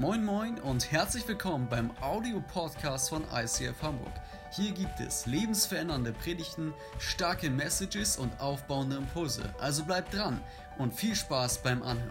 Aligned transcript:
Moin 0.00 0.24
Moin 0.24 0.58
und 0.60 0.90
herzlich 0.90 1.28
willkommen 1.28 1.68
beim 1.68 1.90
Audio-Podcast 2.00 3.10
von 3.10 3.22
ICF 3.34 3.82
Hamburg. 3.82 4.14
Hier 4.50 4.72
gibt 4.72 4.98
es 4.98 5.26
lebensverändernde 5.26 6.14
Predigten, 6.14 6.72
starke 6.98 7.50
Messages 7.50 8.16
und 8.16 8.32
aufbauende 8.40 8.96
Impulse. 8.96 9.42
Also 9.60 9.84
bleibt 9.84 10.14
dran 10.14 10.40
und 10.78 10.94
viel 10.94 11.14
Spaß 11.14 11.58
beim 11.58 11.82
Anhören. 11.82 12.10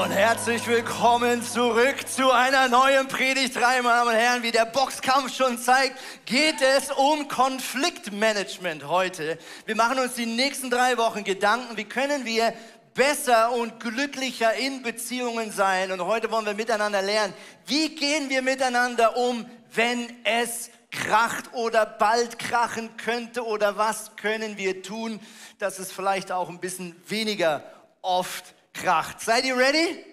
Und 0.00 0.12
herzlich 0.12 0.66
willkommen 0.66 1.42
zurück 1.42 2.08
zu 2.08 2.30
einer 2.30 2.70
neuen 2.70 3.06
Predigt, 3.06 3.54
meine 3.60 3.82
Damen 3.82 4.08
und 4.08 4.14
Herren. 4.14 4.42
Wie 4.42 4.50
der 4.50 4.64
Boxkampf 4.64 5.36
schon 5.36 5.58
zeigt, 5.58 5.98
geht 6.24 6.62
es 6.62 6.90
um 6.90 7.28
Konfliktmanagement 7.28 8.88
heute. 8.88 9.36
Wir 9.66 9.76
machen 9.76 9.98
uns 9.98 10.14
die 10.14 10.24
nächsten 10.24 10.70
drei 10.70 10.96
Wochen 10.96 11.22
Gedanken, 11.22 11.76
wie 11.76 11.84
können 11.84 12.24
wir 12.24 12.54
besser 12.94 13.52
und 13.52 13.80
glücklicher 13.80 14.54
in 14.54 14.82
Beziehungen 14.82 15.50
sein. 15.50 15.92
Und 15.92 16.04
heute 16.04 16.30
wollen 16.30 16.46
wir 16.46 16.54
miteinander 16.54 17.02
lernen, 17.02 17.34
wie 17.66 17.94
gehen 17.94 18.28
wir 18.28 18.42
miteinander 18.42 19.16
um, 19.16 19.46
wenn 19.74 20.14
es 20.24 20.70
kracht 20.90 21.54
oder 21.54 21.86
bald 21.86 22.38
krachen 22.38 22.96
könnte 22.96 23.46
oder 23.46 23.76
was 23.78 24.14
können 24.16 24.58
wir 24.58 24.82
tun, 24.82 25.20
dass 25.58 25.78
es 25.78 25.90
vielleicht 25.90 26.30
auch 26.30 26.50
ein 26.50 26.60
bisschen 26.60 26.94
weniger 27.08 27.64
oft 28.02 28.54
kracht. 28.74 29.20
Seid 29.20 29.44
ihr 29.44 29.56
ready? 29.56 30.04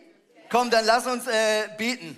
Komm, 0.50 0.70
dann 0.70 0.86
lass 0.86 1.06
uns 1.06 1.28
äh, 1.28 1.68
beten. 1.78 2.18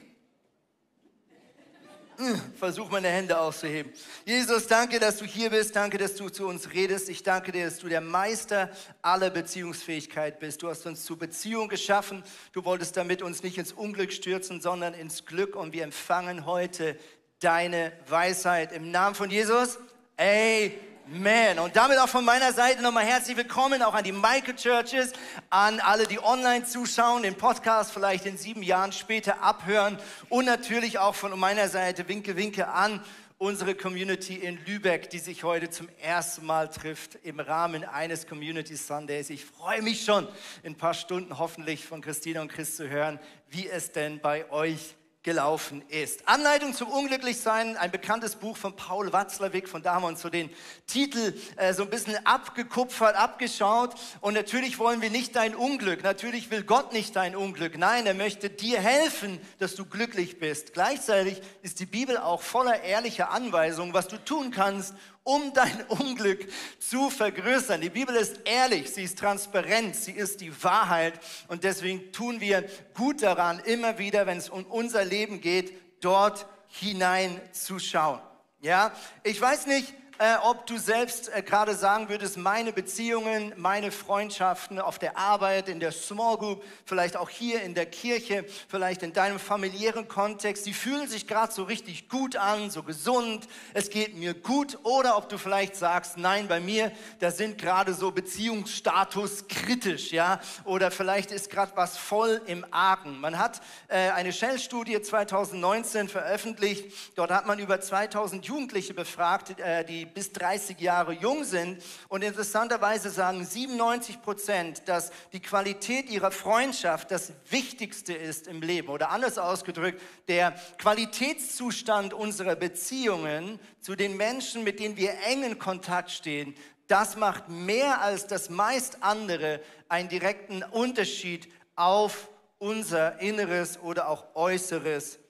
Versuch 2.57 2.89
meine 2.89 3.07
Hände 3.07 3.39
auszuheben. 3.39 3.91
Jesus, 4.25 4.67
danke, 4.67 4.99
dass 4.99 5.17
du 5.17 5.25
hier 5.25 5.49
bist. 5.49 5.75
Danke, 5.75 5.97
dass 5.97 6.15
du 6.15 6.29
zu 6.29 6.47
uns 6.47 6.71
redest. 6.73 7.09
Ich 7.09 7.23
danke 7.23 7.51
dir, 7.51 7.65
dass 7.65 7.79
du 7.79 7.87
der 7.87 8.01
Meister 8.01 8.69
aller 9.01 9.29
Beziehungsfähigkeit 9.29 10.39
bist. 10.39 10.61
Du 10.61 10.69
hast 10.69 10.85
uns 10.85 11.05
zu 11.05 11.17
Beziehung 11.17 11.67
geschaffen. 11.67 12.23
Du 12.51 12.65
wolltest 12.65 12.97
damit 12.97 13.21
uns 13.21 13.43
nicht 13.43 13.57
ins 13.57 13.73
Unglück 13.73 14.11
stürzen, 14.11 14.61
sondern 14.61 14.93
ins 14.93 15.25
Glück. 15.25 15.55
Und 15.55 15.73
wir 15.73 15.83
empfangen 15.83 16.45
heute 16.45 16.97
deine 17.39 17.91
Weisheit. 18.07 18.71
Im 18.71 18.91
Namen 18.91 19.15
von 19.15 19.29
Jesus. 19.29 19.79
Amen. 20.17 20.90
Amen. 21.13 21.59
Und 21.59 21.75
damit 21.75 21.97
auch 21.97 22.07
von 22.07 22.23
meiner 22.23 22.53
Seite 22.53 22.81
nochmal 22.81 23.03
herzlich 23.03 23.35
willkommen, 23.35 23.81
auch 23.81 23.93
an 23.93 24.05
die 24.05 24.13
Michael 24.13 24.55
Churches, 24.55 25.11
an 25.49 25.81
alle, 25.81 26.07
die 26.07 26.23
online 26.23 26.63
zuschauen, 26.63 27.23
den 27.23 27.35
Podcast 27.35 27.91
vielleicht 27.91 28.25
in 28.25 28.37
sieben 28.37 28.63
Jahren 28.63 28.93
später 28.93 29.43
abhören 29.43 29.97
und 30.29 30.45
natürlich 30.45 30.99
auch 30.99 31.13
von 31.13 31.37
meiner 31.37 31.67
Seite 31.67 32.07
Winke, 32.07 32.37
Winke 32.37 32.69
an 32.69 33.03
unsere 33.37 33.75
Community 33.75 34.35
in 34.35 34.57
Lübeck, 34.65 35.09
die 35.09 35.19
sich 35.19 35.43
heute 35.43 35.69
zum 35.69 35.89
ersten 36.01 36.45
Mal 36.45 36.69
trifft 36.69 37.17
im 37.23 37.41
Rahmen 37.41 37.83
eines 37.83 38.25
Community 38.25 38.77
Sundays. 38.77 39.29
Ich 39.29 39.43
freue 39.43 39.81
mich 39.81 40.05
schon, 40.05 40.29
in 40.63 40.73
ein 40.73 40.77
paar 40.77 40.93
Stunden 40.93 41.37
hoffentlich 41.39 41.85
von 41.85 41.99
Christina 41.99 42.39
und 42.39 42.49
Chris 42.49 42.77
zu 42.77 42.87
hören, 42.87 43.19
wie 43.49 43.67
es 43.67 43.91
denn 43.91 44.21
bei 44.21 44.49
euch 44.49 44.95
gelaufen 45.23 45.83
ist. 45.87 46.27
Anleitung 46.27 46.73
zum 46.73 46.87
Unglücklichsein, 46.87 47.77
ein 47.77 47.91
bekanntes 47.91 48.35
Buch 48.35 48.57
von 48.57 48.75
Paul 48.75 49.13
Watzlawick, 49.13 49.69
von 49.69 49.83
da 49.83 49.93
haben 49.93 50.03
wir 50.03 50.07
uns 50.07 50.21
so 50.21 50.29
den 50.29 50.49
Titel 50.87 51.35
äh, 51.57 51.73
so 51.73 51.83
ein 51.83 51.91
bisschen 51.91 52.25
abgekupfert, 52.25 53.15
abgeschaut. 53.15 53.93
Und 54.21 54.33
natürlich 54.33 54.79
wollen 54.79 55.01
wir 55.01 55.11
nicht 55.11 55.35
dein 55.35 55.55
Unglück, 55.55 56.03
natürlich 56.03 56.49
will 56.49 56.63
Gott 56.63 56.91
nicht 56.91 57.15
dein 57.15 57.35
Unglück. 57.35 57.77
Nein, 57.77 58.07
er 58.07 58.15
möchte 58.15 58.49
dir 58.49 58.79
helfen, 58.79 59.39
dass 59.59 59.75
du 59.75 59.85
glücklich 59.85 60.39
bist. 60.39 60.73
Gleichzeitig 60.73 61.39
ist 61.61 61.79
die 61.79 61.85
Bibel 61.85 62.17
auch 62.17 62.41
voller 62.41 62.81
ehrlicher 62.81 63.29
Anweisungen, 63.29 63.93
was 63.93 64.07
du 64.07 64.17
tun 64.17 64.49
kannst, 64.49 64.95
um 65.23 65.53
dein 65.53 65.83
Unglück 65.87 66.47
zu 66.79 67.09
vergrößern. 67.09 67.81
Die 67.81 67.89
Bibel 67.89 68.15
ist 68.15 68.41
ehrlich, 68.45 68.91
sie 68.91 69.03
ist 69.03 69.19
transparent, 69.19 69.95
sie 69.95 70.13
ist 70.13 70.41
die 70.41 70.63
Wahrheit 70.63 71.13
und 71.47 71.63
deswegen 71.63 72.11
tun 72.11 72.41
wir 72.41 72.65
gut 72.95 73.21
daran, 73.21 73.59
immer 73.59 73.97
wieder, 73.97 74.25
wenn 74.25 74.37
es 74.37 74.49
um 74.49 74.65
unser 74.65 75.05
Leben 75.05 75.41
geht, 75.41 75.73
dort 76.03 76.47
hineinzuschauen. 76.67 78.19
Ja, 78.61 78.93
ich 79.23 79.39
weiß 79.39 79.67
nicht, 79.67 79.93
äh, 80.21 80.37
ob 80.43 80.67
du 80.67 80.77
selbst 80.77 81.33
äh, 81.33 81.41
gerade 81.41 81.73
sagen 81.73 82.07
würdest, 82.07 82.37
meine 82.37 82.71
Beziehungen, 82.71 83.53
meine 83.57 83.89
Freundschaften 83.89 84.79
auf 84.79 84.99
der 84.99 85.17
Arbeit, 85.17 85.67
in 85.67 85.79
der 85.79 85.91
Small 85.91 86.37
Group, 86.37 86.63
vielleicht 86.85 87.17
auch 87.17 87.27
hier 87.27 87.63
in 87.63 87.73
der 87.73 87.87
Kirche, 87.87 88.45
vielleicht 88.67 89.01
in 89.01 89.13
deinem 89.13 89.39
familiären 89.39 90.07
Kontext, 90.07 90.67
die 90.67 90.75
fühlen 90.75 91.07
sich 91.07 91.25
gerade 91.25 91.51
so 91.51 91.63
richtig 91.63 92.07
gut 92.07 92.35
an, 92.35 92.69
so 92.69 92.83
gesund, 92.83 93.47
es 93.73 93.89
geht 93.89 94.15
mir 94.15 94.35
gut. 94.35 94.77
Oder 94.83 95.17
ob 95.17 95.27
du 95.27 95.39
vielleicht 95.39 95.75
sagst, 95.75 96.17
nein, 96.17 96.47
bei 96.47 96.59
mir, 96.59 96.91
da 97.17 97.31
sind 97.31 97.57
gerade 97.57 97.95
so 97.95 98.11
Beziehungsstatus 98.11 99.47
kritisch, 99.47 100.11
ja. 100.11 100.39
Oder 100.65 100.91
vielleicht 100.91 101.31
ist 101.31 101.49
gerade 101.49 101.71
was 101.73 101.97
voll 101.97 102.43
im 102.45 102.63
Argen. 102.69 103.19
Man 103.19 103.39
hat 103.39 103.59
äh, 103.87 104.11
eine 104.11 104.31
Shell-Studie 104.31 105.01
2019 105.01 106.09
veröffentlicht. 106.09 106.93
Dort 107.15 107.31
hat 107.31 107.47
man 107.47 107.57
über 107.57 107.81
2000 107.81 108.45
Jugendliche 108.45 108.93
befragt, 108.93 109.59
äh, 109.59 109.83
die 109.83 110.10
bis 110.13 110.31
30 110.33 110.79
Jahre 110.79 111.13
jung 111.13 111.43
sind. 111.43 111.81
Und 112.07 112.23
interessanterweise 112.23 113.09
sagen 113.09 113.45
97 113.45 114.21
Prozent, 114.21 114.83
dass 114.87 115.11
die 115.33 115.41
Qualität 115.41 116.09
ihrer 116.09 116.31
Freundschaft 116.31 117.11
das 117.11 117.33
Wichtigste 117.49 118.13
ist 118.13 118.47
im 118.47 118.61
Leben. 118.61 118.89
Oder 118.89 119.09
anders 119.11 119.37
ausgedrückt, 119.37 120.01
der 120.27 120.55
Qualitätszustand 120.77 122.13
unserer 122.13 122.55
Beziehungen 122.55 123.59
zu 123.79 123.95
den 123.95 124.17
Menschen, 124.17 124.63
mit 124.63 124.79
denen 124.79 124.97
wir 124.97 125.13
engen 125.27 125.59
Kontakt 125.59 126.11
stehen, 126.11 126.55
das 126.87 127.15
macht 127.15 127.47
mehr 127.47 128.01
als 128.01 128.27
das 128.27 128.49
meist 128.49 129.01
andere 129.01 129.61
einen 129.87 130.09
direkten 130.09 130.61
Unterschied 130.61 131.47
auf 131.75 132.29
unser 132.57 133.19
inneres 133.21 133.79
oder 133.79 134.09
auch 134.09 134.35
äußeres 134.35 135.20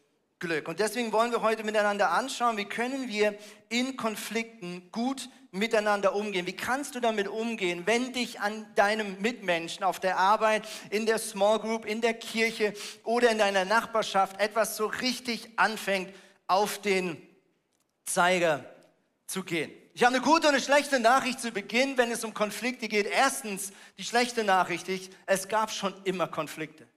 Glück. 0.42 0.68
Und 0.68 0.80
deswegen 0.80 1.14
wollen 1.14 1.32
wir 1.32 1.42
heute 1.42 1.64
miteinander 1.64 2.12
anschauen, 2.12 2.58
wie 2.58 2.66
können 2.66 3.08
wir 3.08 3.38
in 3.70 3.96
Konflikten 3.96 4.90
gut 4.92 5.30
miteinander 5.52 6.16
umgehen. 6.16 6.48
Wie 6.48 6.56
kannst 6.56 6.96
du 6.96 7.00
damit 7.00 7.28
umgehen, 7.28 7.84
wenn 7.86 8.12
dich 8.12 8.42
an 8.42 8.66
deinem 8.76 9.22
Mitmenschen 9.22 9.84
auf 9.86 10.00
der 10.00 10.18
Arbeit, 10.18 10.68
in 10.90 11.06
der 11.06 11.20
Small 11.20 11.60
Group, 11.60 11.86
in 11.86 12.02
der 12.02 12.16
Kirche 12.16 12.74
oder 13.04 13.30
in 13.30 13.38
deiner 13.38 13.66
Nachbarschaft 13.66 14.42
etwas 14.42 14.76
so 14.76 14.88
richtig 14.88 15.48
anfängt, 15.58 16.14
auf 16.48 16.82
den 16.82 17.22
Zeiger 18.06 18.66
zu 19.28 19.44
gehen? 19.44 19.72
Ich 19.94 20.04
habe 20.04 20.16
eine 20.16 20.24
gute 20.24 20.48
und 20.48 20.56
eine 20.56 20.64
schlechte 20.64 21.00
Nachricht 21.00 21.40
zu 21.40 21.52
Beginn, 21.52 21.98
wenn 21.98 22.12
es 22.12 22.24
um 22.24 22.34
Konflikte 22.34 22.88
geht. 22.88 23.06
Erstens, 23.06 23.72
die 23.98 24.06
schlechte 24.06 24.44
Nachricht 24.44 24.88
ist, 24.88 25.12
es 25.28 25.48
gab 25.48 25.70
schon 25.70 25.94
immer 26.06 26.28
Konflikte. 26.28 26.88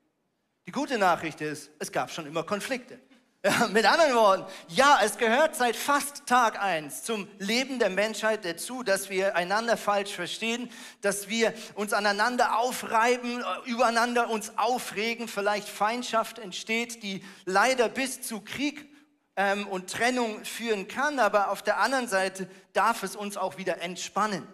Die 0.67 0.73
gute 0.73 0.97
Nachricht 0.97 1.41
ist, 1.43 1.71
es 1.79 1.93
gab 1.93 2.11
schon 2.11 2.25
immer 2.27 2.45
Konflikte. 2.45 2.99
Mit 3.73 3.85
anderen 3.85 4.15
Worten, 4.15 4.45
ja, 4.69 5.01
es 5.05 5.19
gehört 5.19 5.55
seit 5.55 5.77
fast 5.77 6.25
Tag 6.25 6.63
eins 6.63 7.03
zum 7.03 7.29
Leben 7.39 7.79
der 7.79 7.91
Menschheit 7.91 8.43
dazu, 8.43 8.83
dass 8.83 9.11
wir 9.11 9.37
einander 9.37 9.77
falsch 9.77 10.13
verstehen, 10.13 10.71
dass 11.03 11.29
wir 11.29 11.53
uns 11.75 11.93
aneinander 11.93 12.59
aufreiben, 12.59 13.43
äh, 13.43 13.71
übereinander 13.71 14.31
uns 14.31 14.57
aufregen, 14.57 15.29
vielleicht 15.29 15.69
Feindschaft 15.69 16.39
entsteht, 16.39 17.03
die 17.03 17.23
leider 17.45 17.91
bis 17.91 18.23
zu 18.23 18.41
Krieg 18.41 18.89
ähm, 19.37 19.67
und 19.67 19.91
Trennung 19.91 20.43
führen 20.47 20.89
kann, 20.89 21.19
aber 21.19 21.51
auf 21.51 21.61
der 21.61 21.81
anderen 21.81 22.09
Seite 22.09 22.49
darf 22.73 23.03
es 23.03 23.15
uns 23.15 23.37
auch 23.37 23.59
wieder 23.59 23.83
entspannen. 23.83 24.47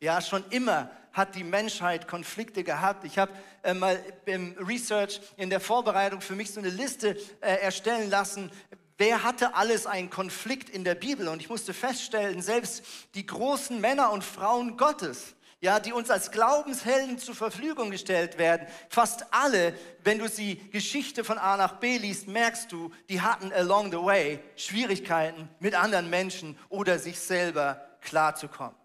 Ja, 0.00 0.20
schon 0.20 0.44
immer 0.50 0.90
hat 1.12 1.34
die 1.34 1.44
Menschheit 1.44 2.06
Konflikte 2.06 2.62
gehabt. 2.62 3.04
Ich 3.04 3.16
habe 3.16 3.32
äh, 3.62 3.72
mal 3.72 3.98
im 4.26 4.54
Research 4.58 5.20
in 5.38 5.48
der 5.48 5.60
Vorbereitung 5.60 6.20
für 6.20 6.36
mich 6.36 6.52
so 6.52 6.60
eine 6.60 6.68
Liste 6.68 7.16
äh, 7.40 7.56
erstellen 7.62 8.10
lassen, 8.10 8.50
wer 8.98 9.22
hatte 9.22 9.54
alles 9.54 9.86
einen 9.86 10.10
Konflikt 10.10 10.68
in 10.68 10.84
der 10.84 10.94
Bibel. 10.94 11.28
Und 11.28 11.40
ich 11.40 11.48
musste 11.48 11.72
feststellen, 11.72 12.42
selbst 12.42 12.84
die 13.14 13.24
großen 13.24 13.80
Männer 13.80 14.12
und 14.12 14.22
Frauen 14.22 14.76
Gottes, 14.76 15.34
ja, 15.60 15.80
die 15.80 15.94
uns 15.94 16.10
als 16.10 16.30
Glaubenshelden 16.30 17.18
zur 17.18 17.34
Verfügung 17.34 17.90
gestellt 17.90 18.36
werden, 18.36 18.66
fast 18.90 19.32
alle, 19.32 19.72
wenn 20.04 20.18
du 20.18 20.28
sie 20.28 20.56
Geschichte 20.70 21.24
von 21.24 21.38
A 21.38 21.56
nach 21.56 21.80
B 21.80 21.96
liest, 21.96 22.28
merkst 22.28 22.70
du, 22.70 22.92
die 23.08 23.22
hatten 23.22 23.50
along 23.54 23.90
the 23.90 23.96
way 23.96 24.40
Schwierigkeiten 24.56 25.48
mit 25.60 25.74
anderen 25.74 26.10
Menschen 26.10 26.58
oder 26.68 26.98
sich 26.98 27.18
selber 27.18 27.80
klarzukommen. 28.02 28.76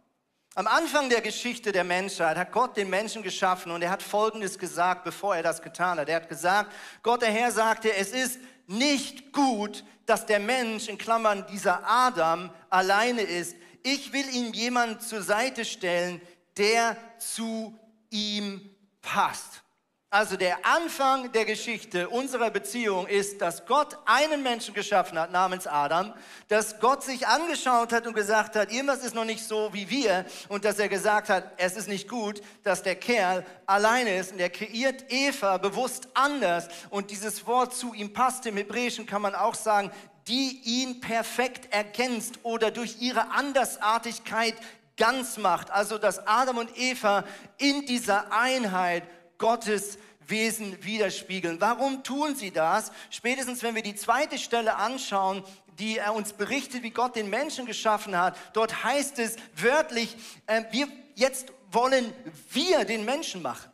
Am 0.54 0.68
Anfang 0.68 1.10
der 1.10 1.22
Geschichte 1.22 1.72
der 1.72 1.86
Menschheit 1.86 2.36
hat 2.36 2.52
Gott 2.52 2.76
den 2.76 2.90
Menschen 2.90 3.24
geschaffen 3.24 3.72
und 3.72 3.82
er 3.82 3.90
hat 3.90 4.04
Folgendes 4.04 4.60
gesagt, 4.60 5.06
bevor 5.06 5.34
er 5.34 5.44
das 5.44 5.62
getan 5.62 5.98
hat. 5.98 6.10
Er 6.10 6.18
hat 6.18 6.28
gesagt, 6.28 6.74
Gott 7.04 7.22
der 7.22 7.32
Herr 7.32 7.54
sagte, 7.54 7.96
es 7.96 8.12
ist 8.12 8.38
nicht 8.68 9.32
gut, 9.32 9.86
dass 10.06 10.26
der 10.26 10.40
Mensch, 10.40 10.90
in 10.90 10.98
Klammern 10.98 11.46
dieser 11.50 11.88
Adam, 11.90 12.50
alleine 12.70 13.22
ist. 13.22 13.56
Ich 13.82 14.12
will 14.12 14.28
ihm 14.30 14.52
jemanden 14.52 15.00
zur 15.00 15.22
Seite 15.22 15.64
stellen, 15.64 16.22
der 16.58 16.98
zu 17.18 17.80
ihm 18.10 18.76
passt. 19.02 19.64
Also 20.14 20.36
der 20.36 20.66
Anfang 20.66 21.32
der 21.32 21.46
Geschichte 21.46 22.10
unserer 22.10 22.50
Beziehung 22.50 23.08
ist, 23.08 23.40
dass 23.40 23.66
Gott 23.66 23.98
einen 24.04 24.44
Menschen 24.44 24.74
geschaffen 24.74 25.18
hat 25.18 25.32
namens 25.32 25.68
Adam, 25.68 26.14
dass 26.50 26.82
Gott 26.82 27.02
sich 27.02 27.28
angeschaut 27.28 27.94
hat 27.94 28.06
und 28.06 28.14
gesagt 28.14 28.58
hat, 28.58 28.74
irgendwas 28.74 29.06
ist 29.06 29.16
noch 29.16 29.24
nicht 29.24 29.42
so 29.42 29.70
wie 29.72 29.90
wir 29.90 30.26
und 30.50 30.66
dass 30.66 30.80
er 30.80 30.90
gesagt 30.90 31.30
hat, 31.30 31.54
es 31.56 31.78
ist 31.78 31.88
nicht 31.88 32.10
gut, 32.10 32.42
dass 32.64 32.84
der 32.84 32.96
Kerl 32.96 33.46
alleine 33.66 34.18
ist 34.18 34.34
und 34.34 34.40
er 34.40 34.50
kreiert 34.50 35.06
Eva 35.08 35.58
bewusst 35.58 36.10
anders 36.14 36.68
und 36.90 37.10
dieses 37.10 37.48
Wort 37.48 37.74
zu 37.74 37.94
ihm 37.94 38.12
passt. 38.12 38.46
Im 38.46 38.58
Hebräischen 38.58 39.06
kann 39.06 39.22
man 39.22 39.34
auch 39.34 39.56
sagen, 39.56 39.92
die 40.28 40.60
ihn 40.66 41.00
perfekt 41.00 41.74
ergänzt 41.74 42.40
oder 42.44 42.70
durch 42.70 42.98
ihre 43.00 43.32
Andersartigkeit 43.32 44.56
ganz 44.98 45.38
macht. 45.38 45.72
Also 45.72 45.98
dass 45.98 46.28
Adam 46.28 46.58
und 46.58 46.78
Eva 46.78 47.24
in 47.58 47.86
dieser 47.86 48.34
Einheit 48.34 49.04
Gottes 49.42 49.98
Wesen 50.20 50.82
widerspiegeln. 50.84 51.60
Warum 51.60 52.04
tun 52.04 52.36
sie 52.36 52.52
das? 52.52 52.92
Spätestens, 53.10 53.64
wenn 53.64 53.76
wir 53.76 53.82
die 53.82 53.96
zweite 53.96 54.38
Stelle 54.38 54.76
anschauen, 54.76 55.44
die 55.80 55.98
er 55.98 56.14
uns 56.14 56.34
berichtet, 56.34 56.84
wie 56.84 56.92
Gott 56.92 57.16
den 57.16 57.30
Menschen 57.30 57.66
geschaffen 57.66 58.18
hat. 58.18 58.38
Dort 58.54 58.84
heißt 58.84 59.20
es 59.20 59.36
wörtlich, 59.56 60.16
äh, 60.46 60.64
wir 60.72 60.88
jetzt 61.16 61.52
wollen 61.72 62.14
wir 62.52 62.86
den 62.86 63.04
Menschen 63.04 63.42
machen. 63.42 63.72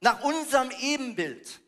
Nach 0.00 0.22
unserem 0.22 0.70
Ebenbild. 0.80 1.60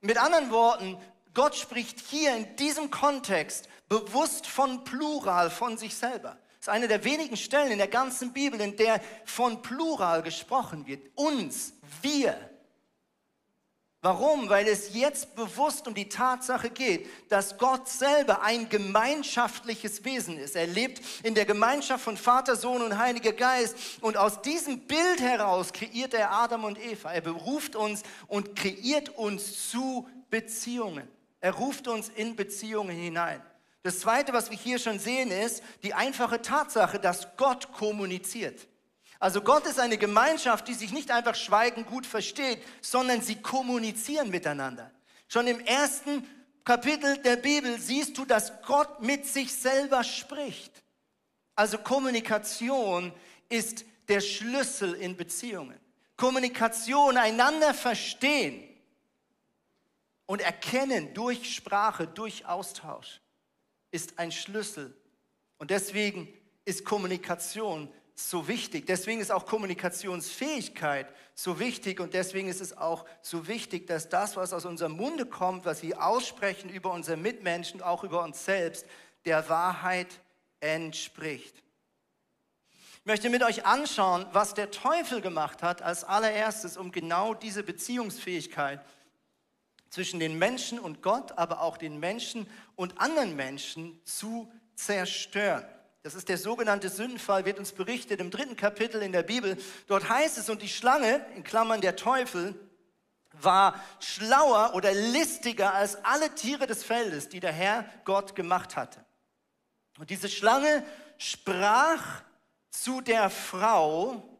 Mit 0.00 0.18
anderen 0.18 0.50
Worten, 0.50 0.96
Gott 1.34 1.54
spricht 1.54 2.00
hier 2.00 2.34
in 2.34 2.56
diesem 2.56 2.90
Kontext 2.90 3.68
bewusst 3.88 4.46
von 4.46 4.84
Plural 4.84 5.50
von 5.50 5.76
sich 5.76 5.94
selber. 5.94 6.38
Das 6.58 6.68
ist 6.68 6.68
eine 6.68 6.88
der 6.88 7.04
wenigen 7.04 7.36
Stellen 7.36 7.72
in 7.72 7.78
der 7.78 7.88
ganzen 7.88 8.32
Bibel, 8.32 8.60
in 8.60 8.76
der 8.76 9.00
von 9.24 9.62
Plural 9.62 10.22
gesprochen 10.22 10.86
wird. 10.86 11.10
Uns, 11.14 11.74
wir. 12.02 12.49
Warum? 14.02 14.48
Weil 14.48 14.66
es 14.66 14.94
jetzt 14.94 15.34
bewusst 15.34 15.86
um 15.86 15.92
die 15.94 16.08
Tatsache 16.08 16.70
geht, 16.70 17.06
dass 17.28 17.58
Gott 17.58 17.86
selber 17.86 18.40
ein 18.40 18.70
gemeinschaftliches 18.70 20.04
Wesen 20.06 20.38
ist. 20.38 20.56
Er 20.56 20.66
lebt 20.66 21.02
in 21.22 21.34
der 21.34 21.44
Gemeinschaft 21.44 22.04
von 22.04 22.16
Vater, 22.16 22.56
Sohn 22.56 22.80
und 22.80 22.96
Heiliger 22.96 23.32
Geist. 23.32 23.76
Und 24.00 24.16
aus 24.16 24.40
diesem 24.40 24.80
Bild 24.80 25.20
heraus 25.20 25.74
kreiert 25.74 26.14
er 26.14 26.32
Adam 26.32 26.64
und 26.64 26.78
Eva. 26.82 27.12
Er 27.12 27.20
beruft 27.20 27.76
uns 27.76 28.02
und 28.26 28.56
kreiert 28.56 29.10
uns 29.10 29.68
zu 29.68 30.08
Beziehungen. 30.30 31.06
Er 31.42 31.52
ruft 31.52 31.86
uns 31.86 32.08
in 32.08 32.36
Beziehungen 32.36 32.96
hinein. 32.96 33.42
Das 33.82 34.00
Zweite, 34.00 34.32
was 34.32 34.50
wir 34.50 34.56
hier 34.56 34.78
schon 34.78 34.98
sehen, 34.98 35.30
ist 35.30 35.62
die 35.82 35.92
einfache 35.92 36.40
Tatsache, 36.40 36.98
dass 36.98 37.36
Gott 37.36 37.70
kommuniziert. 37.72 38.66
Also 39.20 39.42
Gott 39.42 39.66
ist 39.66 39.78
eine 39.78 39.98
Gemeinschaft, 39.98 40.66
die 40.66 40.74
sich 40.74 40.92
nicht 40.92 41.10
einfach 41.10 41.34
schweigend 41.34 41.86
gut 41.86 42.06
versteht, 42.06 42.58
sondern 42.80 43.20
sie 43.20 43.36
kommunizieren 43.36 44.30
miteinander. 44.30 44.90
Schon 45.28 45.46
im 45.46 45.60
ersten 45.60 46.26
Kapitel 46.64 47.18
der 47.18 47.36
Bibel 47.36 47.78
siehst 47.78 48.16
du, 48.16 48.24
dass 48.24 48.62
Gott 48.62 49.02
mit 49.02 49.26
sich 49.26 49.52
selber 49.52 50.02
spricht. 50.04 50.72
Also 51.54 51.76
Kommunikation 51.76 53.12
ist 53.50 53.84
der 54.08 54.20
Schlüssel 54.20 54.94
in 54.94 55.16
Beziehungen. 55.16 55.78
Kommunikation, 56.16 57.18
einander 57.18 57.74
verstehen 57.74 58.66
und 60.24 60.40
erkennen 60.40 61.12
durch 61.12 61.54
Sprache, 61.54 62.06
durch 62.06 62.46
Austausch 62.46 63.20
ist 63.90 64.18
ein 64.18 64.32
Schlüssel. 64.32 64.96
Und 65.58 65.70
deswegen 65.70 66.32
ist 66.64 66.84
Kommunikation 66.84 67.92
so 68.28 68.48
wichtig. 68.48 68.86
Deswegen 68.86 69.20
ist 69.20 69.30
auch 69.30 69.46
Kommunikationsfähigkeit 69.46 71.06
so 71.34 71.58
wichtig 71.58 72.00
und 72.00 72.12
deswegen 72.12 72.48
ist 72.48 72.60
es 72.60 72.76
auch 72.76 73.06
so 73.22 73.48
wichtig, 73.48 73.86
dass 73.86 74.08
das, 74.08 74.36
was 74.36 74.52
aus 74.52 74.64
unserem 74.64 74.92
Munde 74.92 75.24
kommt, 75.24 75.64
was 75.64 75.82
wir 75.82 76.04
aussprechen 76.04 76.68
über 76.68 76.92
unsere 76.92 77.16
Mitmenschen, 77.16 77.80
auch 77.80 78.04
über 78.04 78.22
uns 78.22 78.44
selbst, 78.44 78.84
der 79.24 79.48
Wahrheit 79.48 80.20
entspricht. 80.60 81.54
Ich 82.98 83.06
möchte 83.06 83.30
mit 83.30 83.42
euch 83.42 83.64
anschauen, 83.64 84.26
was 84.32 84.52
der 84.52 84.70
Teufel 84.70 85.22
gemacht 85.22 85.62
hat 85.62 85.80
als 85.80 86.04
allererstes, 86.04 86.76
um 86.76 86.92
genau 86.92 87.32
diese 87.32 87.62
Beziehungsfähigkeit 87.62 88.84
zwischen 89.88 90.20
den 90.20 90.38
Menschen 90.38 90.78
und 90.78 91.02
Gott, 91.02 91.32
aber 91.38 91.62
auch 91.62 91.78
den 91.78 91.98
Menschen 91.98 92.46
und 92.76 93.00
anderen 93.00 93.36
Menschen 93.36 94.00
zu 94.04 94.52
zerstören. 94.74 95.64
Das 96.02 96.14
ist 96.14 96.28
der 96.28 96.38
sogenannte 96.38 96.88
Sündenfall, 96.88 97.44
wird 97.44 97.58
uns 97.58 97.72
berichtet 97.72 98.20
im 98.20 98.30
dritten 98.30 98.56
Kapitel 98.56 99.02
in 99.02 99.12
der 99.12 99.22
Bibel. 99.22 99.58
Dort 99.86 100.08
heißt 100.08 100.38
es, 100.38 100.48
und 100.48 100.62
die 100.62 100.68
Schlange, 100.68 101.24
in 101.34 101.44
Klammern 101.44 101.82
der 101.82 101.96
Teufel, 101.96 102.54
war 103.32 103.80
schlauer 104.00 104.72
oder 104.74 104.92
listiger 104.92 105.74
als 105.74 106.02
alle 106.04 106.34
Tiere 106.34 106.66
des 106.66 106.84
Feldes, 106.84 107.28
die 107.28 107.40
der 107.40 107.52
Herr 107.52 107.84
Gott 108.04 108.34
gemacht 108.34 108.76
hatte. 108.76 109.04
Und 109.98 110.10
diese 110.10 110.28
Schlange 110.28 110.84
sprach 111.18 112.22
zu 112.70 113.02
der 113.02 113.28
Frau, 113.28 114.38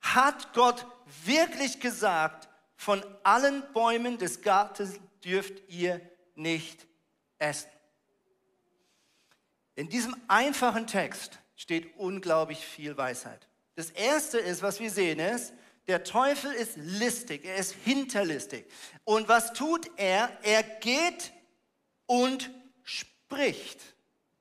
hat 0.00 0.52
Gott 0.54 0.86
wirklich 1.24 1.80
gesagt, 1.80 2.48
von 2.74 3.04
allen 3.22 3.62
Bäumen 3.72 4.18
des 4.18 4.42
Gartens 4.42 4.98
dürft 5.24 5.68
ihr 5.68 6.00
nicht 6.34 6.86
essen. 7.38 7.70
In 9.76 9.88
diesem 9.88 10.16
einfachen 10.26 10.86
Text 10.86 11.38
steht 11.54 11.96
unglaublich 11.96 12.58
viel 12.58 12.96
Weisheit. 12.96 13.46
Das 13.74 13.90
erste 13.90 14.38
ist, 14.38 14.62
was 14.62 14.80
wir 14.80 14.90
sehen, 14.90 15.20
ist, 15.20 15.52
der 15.86 16.02
Teufel 16.02 16.52
ist 16.52 16.76
listig, 16.76 17.44
er 17.44 17.56
ist 17.56 17.76
hinterlistig. 17.84 18.66
Und 19.04 19.28
was 19.28 19.52
tut 19.52 19.88
er? 19.96 20.30
Er 20.42 20.62
geht 20.62 21.32
und 22.06 22.50
spricht. 22.82 23.80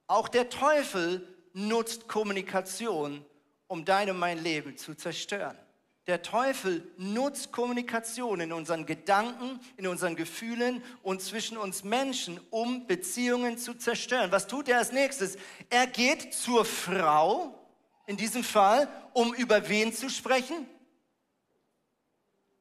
Auch 0.08 0.28
der 0.28 0.50
Teufel 0.50 1.28
nutzt 1.54 2.08
Kommunikation, 2.08 3.24
um 3.68 3.86
dein 3.86 4.10
und 4.10 4.18
mein 4.18 4.42
Leben 4.42 4.78
zu 4.78 4.96
zerstören. 4.96 5.58
Der 6.08 6.22
Teufel 6.22 6.88
nutzt 6.98 7.52
Kommunikation 7.52 8.40
in 8.40 8.54
unseren 8.54 8.86
Gedanken, 8.86 9.60
in 9.76 9.88
unseren 9.88 10.16
Gefühlen 10.16 10.84
und 11.02 11.20
zwischen 11.22 11.58
uns 11.58 11.84
Menschen, 11.84 12.40
um 12.52 12.86
Beziehungen 12.86 13.58
zu 13.58 13.74
zerstören. 13.74 14.32
Was 14.32 14.46
tut 14.46 14.70
er 14.70 14.78
als 14.78 14.92
nächstes? 14.92 15.36
Er 15.72 15.88
geht 15.88 16.34
zur 16.34 16.64
Frau, 16.64 17.60
in 18.06 18.18
diesem 18.18 18.44
Fall, 18.44 18.88
um 19.14 19.34
über 19.34 19.68
wen 19.68 19.94
zu 19.94 20.10
sprechen? 20.10 20.68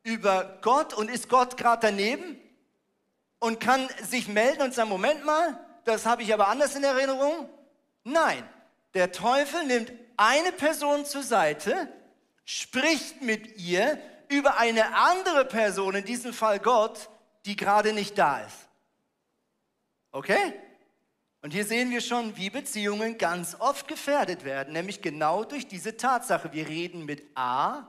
Über 0.03 0.59
Gott 0.63 0.95
und 0.95 1.11
ist 1.11 1.29
Gott 1.29 1.59
gerade 1.59 1.89
daneben? 1.89 2.41
Und 3.41 3.61
kann 3.61 3.87
sich 4.03 4.27
melden 4.27 4.63
und 4.63 4.73
sagen, 4.73 4.89
Moment 4.89 5.23
mal, 5.27 5.59
das 5.85 6.07
habe 6.07 6.23
ich 6.23 6.33
aber 6.33 6.49
anders 6.49 6.77
in 6.77 6.85
Erinnerung? 6.85 7.47
Nein, 8.05 8.43
der 8.95 9.13
Teufel 9.13 9.67
nimmt 9.67 9.93
eine 10.17 10.51
Person 10.53 11.05
zur 11.05 11.23
Seite, 11.23 11.93
spricht 12.45 13.23
mit 13.23 13.59
ihr 13.59 13.99
über 14.29 14.59
eine 14.59 14.95
andere 14.95 15.45
Person, 15.45 15.95
in 15.95 16.05
diesem 16.05 16.33
Fall 16.33 16.59
Gott, 16.59 17.09
die 17.47 17.57
gerade 17.57 17.93
nicht 17.93 18.19
da 18.19 18.41
ist. 18.41 18.69
Okay? 20.13 20.55
Und 21.43 21.53
hier 21.53 21.65
sehen 21.65 21.91
wir 21.91 22.01
schon, 22.01 22.37
wie 22.37 22.49
Beziehungen 22.49 23.19
ganz 23.19 23.57
oft 23.59 23.87
gefährdet 23.87 24.45
werden, 24.45 24.73
nämlich 24.73 25.03
genau 25.03 25.45
durch 25.45 25.69
diese 25.69 25.97
Tatsache. 25.97 26.53
Wir 26.53 26.69
reden 26.69 27.05
mit 27.05 27.23
A 27.35 27.87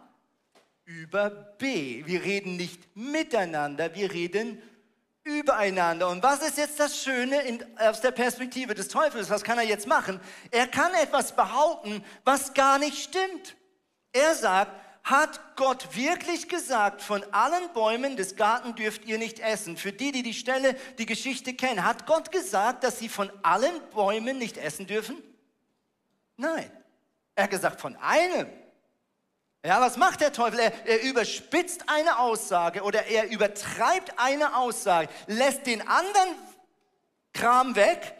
über 0.84 1.30
B. 1.30 2.06
Wir 2.06 2.24
reden 2.24 2.58
nicht 2.58 2.96
miteinander, 2.96 3.96
wir 3.96 4.12
reden 4.12 4.62
übereinander. 5.24 6.10
Und 6.10 6.22
was 6.22 6.46
ist 6.46 6.58
jetzt 6.58 6.80
das 6.80 7.02
Schöne 7.02 7.42
in, 7.42 7.64
aus 7.80 8.02
der 8.02 8.12
Perspektive 8.12 8.76
des 8.76 8.90
Teufels? 8.90 9.30
Was 9.30 9.44
kann 9.44 9.58
er 9.58 9.64
jetzt 9.64 9.88
machen? 9.88 10.20
Er 10.52 10.68
kann 10.68 10.94
etwas 10.94 11.36
behaupten, 11.36 12.04
was 12.24 12.54
gar 12.54 12.78
nicht 12.78 12.98
stimmt. 12.98 13.56
Er 14.16 14.34
sagt, 14.34 14.72
hat 15.04 15.40
Gott 15.58 15.94
wirklich 15.96 16.48
gesagt, 16.48 17.02
von 17.02 17.22
allen 17.34 17.72
Bäumen 17.74 18.16
des 18.16 18.38
Garten 18.38 18.74
dürft 18.76 19.04
ihr 19.04 19.18
nicht 19.18 19.40
essen? 19.40 19.76
Für 19.76 19.92
die, 19.92 20.14
die 20.14 20.24
die 20.24 20.34
Stelle, 20.34 20.74
die 20.98 21.06
Geschichte 21.06 21.54
kennen, 21.54 21.84
hat 21.84 22.08
Gott 22.08 22.32
gesagt, 22.32 22.86
dass 22.86 22.98
sie 22.98 23.10
von 23.10 23.30
allen 23.44 23.74
Bäumen 23.94 24.38
nicht 24.38 24.58
essen 24.58 24.88
dürfen? 24.88 25.22
Nein. 26.38 26.72
Er 27.36 27.44
hat 27.44 27.52
gesagt, 27.52 27.82
von 27.82 27.98
einem. 27.98 28.48
Ja, 29.66 29.82
was 29.82 29.98
macht 29.98 30.22
der 30.22 30.32
Teufel? 30.32 30.60
Er, 30.60 30.88
er 30.88 31.02
überspitzt 31.04 31.84
eine 31.88 32.18
Aussage 32.18 32.82
oder 32.82 33.06
er 33.06 33.30
übertreibt 33.30 34.18
eine 34.18 34.56
Aussage, 34.56 35.10
lässt 35.28 35.68
den 35.68 35.86
anderen 35.86 36.30
Kram 37.34 37.76
weg 37.76 38.16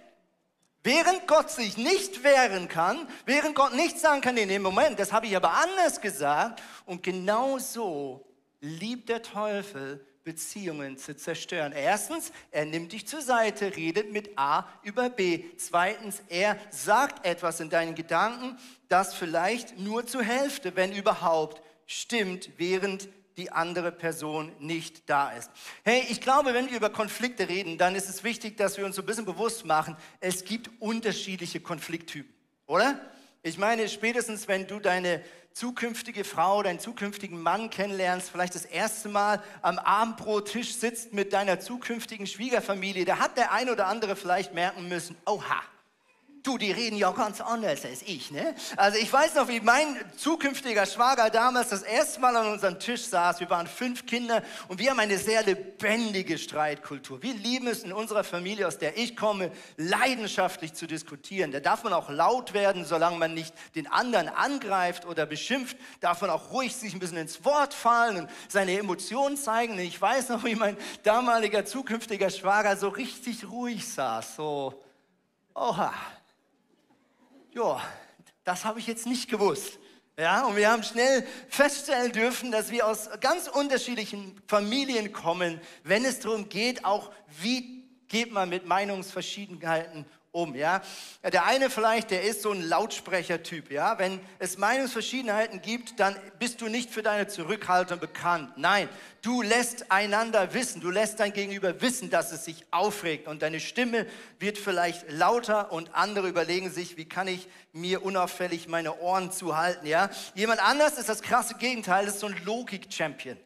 Während 0.86 1.28
Gott 1.28 1.50
sich 1.50 1.78
nicht 1.78 2.24
wehren 2.24 2.68
kann, 2.68 3.08
während 3.26 3.56
Gott 3.56 3.74
nicht 3.74 4.00
sagen 4.00 4.22
kann, 4.22 4.38
in 4.38 4.50
dem 4.50 4.62
Moment, 4.62 5.00
das 5.00 5.12
habe 5.12 5.26
ich 5.26 5.36
aber 5.36 5.52
anders 5.56 6.00
gesagt. 6.00 6.62
Und 6.86 7.02
genau 7.02 7.58
so 7.58 8.24
liebt 8.62 9.10
der 9.10 9.24
Teufel, 9.24 10.06
Beziehungen 10.24 10.98
zu 10.98 11.16
zerstören. 11.16 11.72
Erstens, 11.72 12.32
er 12.52 12.66
nimmt 12.66 12.92
dich 12.92 13.08
zur 13.08 13.22
Seite, 13.22 13.76
redet 13.76 14.12
mit 14.12 14.38
A 14.38 14.68
über 14.84 15.10
B. 15.10 15.46
Zweitens, 15.58 16.22
er 16.30 16.56
sagt 16.70 17.26
etwas 17.26 17.60
in 17.62 17.72
deinen 17.72 17.96
Gedanken, 17.96 18.56
das 18.88 19.16
vielleicht 19.16 19.80
nur 19.80 20.06
zur 20.06 20.22
Hälfte, 20.22 20.76
wenn 20.76 20.92
überhaupt, 20.92 21.64
stimmt, 21.88 22.52
während 22.58 23.10
die 23.38 23.52
andere 23.52 23.92
Person 23.92 24.52
nicht 24.60 25.10
da 25.10 25.32
ist. 25.32 25.52
Hey, 25.84 26.04
ich 26.10 26.22
glaube, 26.22 26.54
wenn 26.54 26.70
wir 26.70 26.78
über 26.78 26.90
Konflikte 26.90 27.50
reden, 27.50 27.78
dann 27.78 27.96
ist 27.96 28.10
es 28.10 28.24
wichtig, 28.24 28.58
dass 28.58 28.78
wir 28.78 28.86
uns 28.86 28.96
so 28.96 29.02
ein 29.02 29.06
bisschen 29.06 29.26
bewusst 29.26 29.66
machen, 29.66 29.98
es 30.20 30.46
gibt 30.46 30.70
unterschiedliche 30.80 31.60
Konflikttypen, 31.60 32.34
oder? 32.68 33.00
Ich 33.44 33.58
meine, 33.58 33.88
spätestens 33.90 34.48
wenn 34.48 34.68
du 34.68 34.80
deine 34.80 35.22
zukünftige 35.52 36.24
Frau, 36.24 36.64
deinen 36.64 36.80
zukünftigen 36.80 37.42
Mann 37.42 37.70
kennenlernst, 37.70 38.30
vielleicht 38.30 38.56
das 38.56 38.66
erste 38.66 39.08
Mal 39.08 39.42
am 39.62 39.80
Abendbrottisch 39.80 40.74
sitzt 40.74 41.14
mit 41.14 41.32
deiner 41.32 41.60
zukünftigen 41.60 42.28
Schwiegerfamilie, 42.28 43.06
da 43.06 43.20
hat 43.20 43.38
der 43.38 43.52
ein 43.52 43.70
oder 43.70 43.88
andere 43.88 44.16
vielleicht 44.16 44.54
merken 44.54 44.90
müssen, 44.90 45.16
oha, 45.26 45.62
Du, 46.46 46.60
die 46.60 46.72
reden 46.72 46.96
ja 46.96 47.10
ganz 47.10 47.42
anders 47.42 47.84
als 47.86 48.04
ich, 48.04 48.30
ne? 48.30 48.54
Also 48.78 49.00
ich 49.00 49.12
weiß 49.12 49.34
noch, 49.34 49.48
wie 49.48 49.62
mein 49.62 50.00
zukünftiger 50.16 50.86
Schwager 50.86 51.32
damals 51.32 51.70
das 51.70 51.82
erste 51.82 52.20
Mal 52.20 52.36
an 52.36 52.52
unserem 52.52 52.78
Tisch 52.78 53.02
saß. 53.02 53.40
Wir 53.40 53.50
waren 53.50 53.66
fünf 53.66 54.06
Kinder 54.06 54.44
und 54.68 54.78
wir 54.78 54.92
haben 54.92 55.00
eine 55.00 55.18
sehr 55.18 55.42
lebendige 55.42 56.38
Streitkultur. 56.38 57.24
Wir 57.24 57.34
lieben 57.34 57.66
es 57.66 57.82
in 57.82 57.92
unserer 57.92 58.24
Familie, 58.24 58.68
aus 58.68 58.78
der 58.78 58.96
ich 58.96 59.18
komme, 59.18 59.52
leidenschaftlich 59.78 60.76
zu 60.76 60.86
diskutieren. 60.86 61.52
Da 61.52 61.60
darf 61.60 61.84
man 61.84 61.94
auch 61.94 62.12
laut 62.12 62.54
werden, 62.54 62.86
solange 62.86 63.18
man 63.18 63.34
nicht 63.34 63.56
den 63.74 63.88
anderen 63.88 64.30
angreift 64.30 65.08
oder 65.08 65.26
beschimpft. 65.26 65.78
Darf 66.00 66.22
man 66.22 66.30
auch 66.30 66.52
ruhig 66.52 66.76
sich 66.76 66.94
ein 66.94 67.00
bisschen 67.00 67.18
ins 67.18 67.44
Wort 67.44 67.74
fallen 67.74 68.18
und 68.18 68.30
seine 68.50 68.78
Emotionen 68.78 69.36
zeigen. 69.36 69.80
Ich 69.80 70.00
weiß 70.00 70.30
noch, 70.30 70.44
wie 70.44 70.54
mein 70.54 70.78
damaliger 71.02 71.66
zukünftiger 71.66 72.30
Schwager 72.30 72.78
so 72.78 72.90
richtig 72.90 73.50
ruhig 73.50 73.88
saß. 73.88 74.36
So, 74.36 74.84
oha 75.56 75.92
ja, 77.56 77.82
das 78.44 78.66
habe 78.66 78.80
ich 78.80 78.88
jetzt 78.88 79.08
nicht 79.08 79.30
gewusst. 79.30 79.80
Ja, 80.18 80.46
und 80.46 80.56
wir 80.56 80.70
haben 80.70 80.84
schnell 80.84 81.26
feststellen 81.50 82.12
dürfen, 82.12 82.52
dass 82.52 82.72
wir 82.72 82.88
aus 82.88 83.10
ganz 83.20 83.48
unterschiedlichen 83.48 84.42
Familien 84.48 85.12
kommen, 85.12 85.60
wenn 85.84 86.06
es 86.06 86.20
darum 86.20 86.48
geht, 86.48 86.86
auch 86.86 87.12
wie 87.42 87.84
geht 88.08 88.32
man 88.32 88.48
mit 88.50 88.66
Meinungsverschiedenheiten 88.66 90.06
um, 90.36 90.54
ja. 90.54 90.82
Der 91.24 91.46
eine 91.46 91.70
vielleicht, 91.70 92.12
der 92.12 92.24
ist 92.24 92.42
so 92.42 92.52
ein 92.52 92.62
Lautsprechertyp, 92.62 93.72
ja. 93.72 93.98
Wenn 93.98 94.20
es 94.38 94.58
Meinungsverschiedenheiten 94.58 95.62
gibt, 95.62 96.00
dann 96.00 96.16
bist 96.40 96.62
du 96.62 96.68
nicht 96.68 96.92
für 96.92 97.02
deine 97.02 97.28
Zurückhaltung 97.28 98.00
bekannt. 98.00 98.52
Nein, 98.58 98.90
du 99.22 99.42
lässt 99.42 99.92
einander 99.92 100.54
wissen, 100.54 100.82
du 100.82 100.92
lässt 100.92 101.20
dein 101.20 101.34
Gegenüber 101.34 101.82
wissen, 101.82 102.10
dass 102.10 102.32
es 102.32 102.46
sich 102.46 102.66
aufregt 102.72 103.28
und 103.28 103.42
deine 103.42 103.60
Stimme 103.60 104.06
wird 104.38 104.58
vielleicht 104.58 105.10
lauter 105.10 105.72
und 105.72 105.96
andere 105.96 106.28
überlegen 106.28 106.70
sich, 106.70 106.98
wie 106.98 107.06
kann 107.06 107.28
ich 107.28 107.48
mir 107.72 108.04
unauffällig 108.04 108.68
meine 108.68 109.00
Ohren 109.00 109.32
zuhalten, 109.32 109.88
ja. 109.88 110.10
Jemand 110.34 110.62
anders 110.62 110.98
ist 110.98 111.08
das 111.08 111.22
krasse 111.22 111.56
Gegenteil, 111.56 112.08
ist 112.08 112.20
so 112.20 112.28
ein 112.28 112.36
Logik-Champion. 112.44 113.38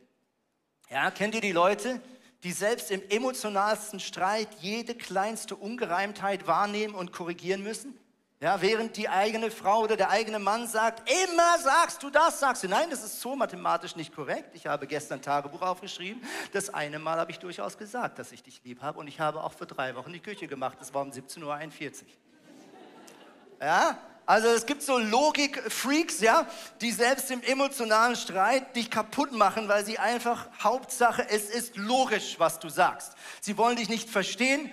Ja, 0.89 1.12
kennt 1.12 1.36
ihr 1.36 1.41
die 1.41 1.51
Leute? 1.51 2.01
Die 2.43 2.51
selbst 2.51 2.91
im 2.91 3.01
emotionalsten 3.10 4.00
Streit 4.00 4.48
jede 4.60 4.96
kleinste 4.96 5.55
Ungereimtheit 5.55 6.48
wahrnehmen 6.48 6.96
und 6.96 7.12
korrigieren 7.12 7.63
müssen? 7.63 7.98
Ja, 8.41 8.62
während 8.62 8.96
die 8.96 9.10
eigene 9.10 9.51
Frau 9.51 9.81
oder 9.81 9.98
der 9.98 10.12
eigene 10.12 10.39
Mann 10.39 10.65
sagt, 10.65 11.12
immer 11.25 11.58
sagst 11.60 12.01
du 12.01 12.10
das, 12.10 12.39
sagst 12.39 12.63
du, 12.63 12.69
nein, 12.69 12.89
das 12.89 13.03
ist 13.03 13.19
so 13.19 13.36
mathematisch 13.36 13.98
nicht 13.98 14.15
korrekt. 14.15 14.51
Ich 14.53 14.65
habe 14.65 14.88
gestern 14.88 15.22
Tagebuch 15.22 15.62
aufgeschrieben. 15.62 16.24
Das 16.53 16.74
eine 16.74 17.00
Mal 17.00 17.19
habe 17.19 17.31
ich 17.31 17.39
durchaus 17.39 17.77
gesagt, 17.77 18.17
dass 18.17 18.31
ich 18.31 18.41
dich 18.41 18.63
lieb 18.63 18.81
habe 18.81 18.98
und 18.98 19.10
ich 19.10 19.19
habe 19.19 19.43
auch 19.43 19.51
für 19.51 19.65
drei 19.65 19.93
Wochen 19.96 20.13
die 20.13 20.22
Küche 20.22 20.48
gemacht. 20.48 20.77
Das 20.79 20.93
war 20.93 21.01
um 21.01 21.10
17.41 21.10 21.43
Uhr. 21.43 22.08
Ja, 23.60 23.98
also 24.29 24.48
es 24.50 24.67
gibt 24.67 24.83
so 24.83 25.00
Logik-Freaks, 25.00 26.19
ja, 26.19 26.45
die 26.81 26.91
selbst 26.91 27.31
im 27.31 27.41
emotionalen 27.41 28.15
Streit 28.15 28.75
dich 28.75 28.91
kaputt 28.91 29.31
machen, 29.31 29.67
weil 29.67 29.83
sie 29.83 29.98
einfach, 29.98 30.48
Hauptsache, 30.63 31.27
es 31.27 31.50
ist 31.50 31.77
logisch, 31.77 32.36
was 32.38 32.59
du 32.59 32.69
sagst. 32.69 33.13
Sie 33.41 33.57
wollen 33.57 33.75
dich 33.75 33.89
nicht 33.89 34.07
verstehen, 34.07 34.71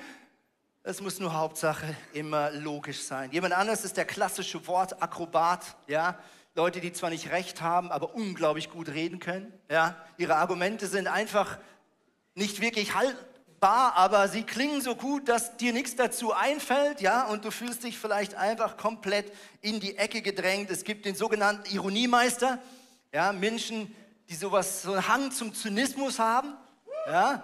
es 0.83 1.01
muss 1.01 1.21
nur 1.21 1.33
Hauptsache 1.33 1.97
immer 2.13 2.51
logisch 2.51 3.05
sein. 3.05 3.33
Jemand 3.33 3.55
anderes 3.55 3.83
ist 3.83 3.97
der 3.97 4.05
klassische 4.05 4.67
Wortakrobat, 4.67 5.65
ja. 5.87 6.19
Leute, 6.55 6.83
die 6.83 6.93
zwar 6.93 7.09
nicht 7.09 7.31
recht 7.31 7.63
haben, 7.63 7.91
aber 7.91 8.15
unglaublich 8.15 8.69
gut 8.69 8.91
reden 8.91 9.21
können, 9.21 9.59
ja. 9.71 9.97
Ihre 10.19 10.37
Argumente 10.37 10.87
sind 10.87 11.07
einfach 11.07 11.57
nicht 12.35 12.61
wirklich 12.61 12.95
halt, 12.95 13.17
bar, 13.67 13.97
aber 13.97 14.29
sie 14.29 14.45
klingen 14.45 14.81
so 14.81 14.95
gut, 14.95 15.29
dass 15.29 15.57
dir 15.57 15.73
nichts 15.73 15.97
dazu 15.97 16.33
einfällt, 16.33 17.01
ja, 17.01 17.25
und 17.25 17.45
du 17.45 17.51
fühlst 17.51 17.83
dich 17.83 17.99
vielleicht 17.99 18.37
einfach 18.37 18.77
komplett 18.77 19.33
in 19.61 19.81
die 19.81 19.99
Ecke 19.99 20.23
gedrängt. 20.23 20.71
Es 20.71 20.85
gibt 20.85 21.05
den 21.05 21.17
sogenannten 21.17 21.69
Ironiemeister, 21.75 22.61
ja, 23.13 23.33
Menschen, 23.33 23.93
die 24.29 24.37
sowas, 24.37 24.83
so 24.83 24.93
einen 24.93 25.09
Hang 25.09 25.33
zum 25.33 25.53
Zynismus 25.53 26.21
haben. 26.21 26.55
Ja, 27.09 27.43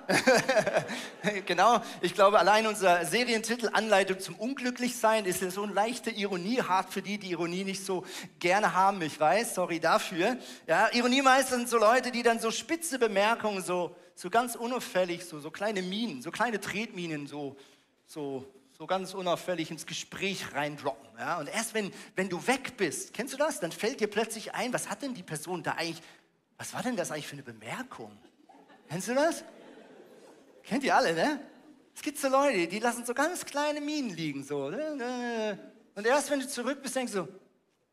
genau. 1.47 1.83
Ich 2.00 2.14
glaube, 2.14 2.38
allein 2.38 2.69
unser 2.69 3.05
Serientitel 3.05 3.71
Anleitung 3.73 4.21
zum 4.21 4.37
Unglücklichsein 4.37 5.25
ist 5.25 5.41
so 5.50 5.64
eine 5.64 5.73
leichte 5.73 6.11
Ironie, 6.11 6.62
hart 6.62 6.93
für 6.93 7.02
die, 7.02 7.19
die 7.19 7.33
Ironie 7.33 7.64
nicht 7.64 7.85
so 7.85 8.05
gerne 8.38 8.75
haben. 8.75 9.02
Ich 9.02 9.19
weiß, 9.19 9.57
sorry 9.57 9.81
dafür. 9.81 10.37
Ja, 10.69 10.88
Ironiemeister 10.93 11.57
sind 11.57 11.69
so 11.69 11.79
Leute, 11.79 12.12
die 12.12 12.23
dann 12.23 12.38
so 12.38 12.52
spitze 12.52 13.00
Bemerkungen 13.00 13.61
so 13.61 13.97
so 14.23 14.31
ganz 14.31 14.55
unauffällig, 14.55 15.25
so, 15.25 15.41
so 15.41 15.50
kleine 15.50 15.83
Minen, 15.83 16.23
so 16.23 16.31
kleine 16.31 16.61
Tretminen, 16.61 17.26
so, 17.26 17.57
so, 18.07 18.47
so 18.79 18.87
ganz 18.87 19.14
unauffällig 19.14 19.69
ins 19.73 19.85
Gespräch 19.85 20.55
reindroppen. 20.55 21.09
Ja? 21.19 21.41
Und 21.41 21.49
erst 21.49 21.75
wenn, 21.75 21.93
wenn 22.14 22.29
du 22.29 22.47
weg 22.47 22.76
bist, 22.76 23.12
kennst 23.14 23.35
du 23.35 23.37
das? 23.37 23.59
Dann 23.59 23.73
fällt 23.73 23.99
dir 23.99 24.07
plötzlich 24.07 24.55
ein, 24.55 24.73
was 24.73 24.88
hat 24.88 25.02
denn 25.02 25.12
die 25.12 25.25
Person 25.25 25.64
da 25.64 25.73
eigentlich, 25.73 26.00
was 26.57 26.73
war 26.73 26.85
denn 26.85 26.95
das 26.95 27.11
eigentlich 27.11 27.26
für 27.26 27.33
eine 27.33 27.43
Bemerkung? 27.43 28.17
Kennst 28.88 29.09
du 29.09 29.14
das? 29.17 29.43
Kennt 30.62 30.85
ihr 30.85 30.95
alle, 30.95 31.14
ne? 31.14 31.41
Es 31.93 32.00
gibt 32.00 32.17
so 32.17 32.29
Leute, 32.29 32.69
die 32.69 32.79
lassen 32.79 33.05
so 33.05 33.14
ganz 33.14 33.45
kleine 33.45 33.81
Minen 33.81 34.11
liegen, 34.11 34.45
so. 34.45 34.71
Ne, 34.71 34.95
ne. 34.95 35.59
Und 35.97 36.07
erst 36.07 36.31
wenn 36.31 36.38
du 36.38 36.47
zurück 36.47 36.81
bist, 36.81 36.95
denkst 36.95 37.12
du, 37.12 37.26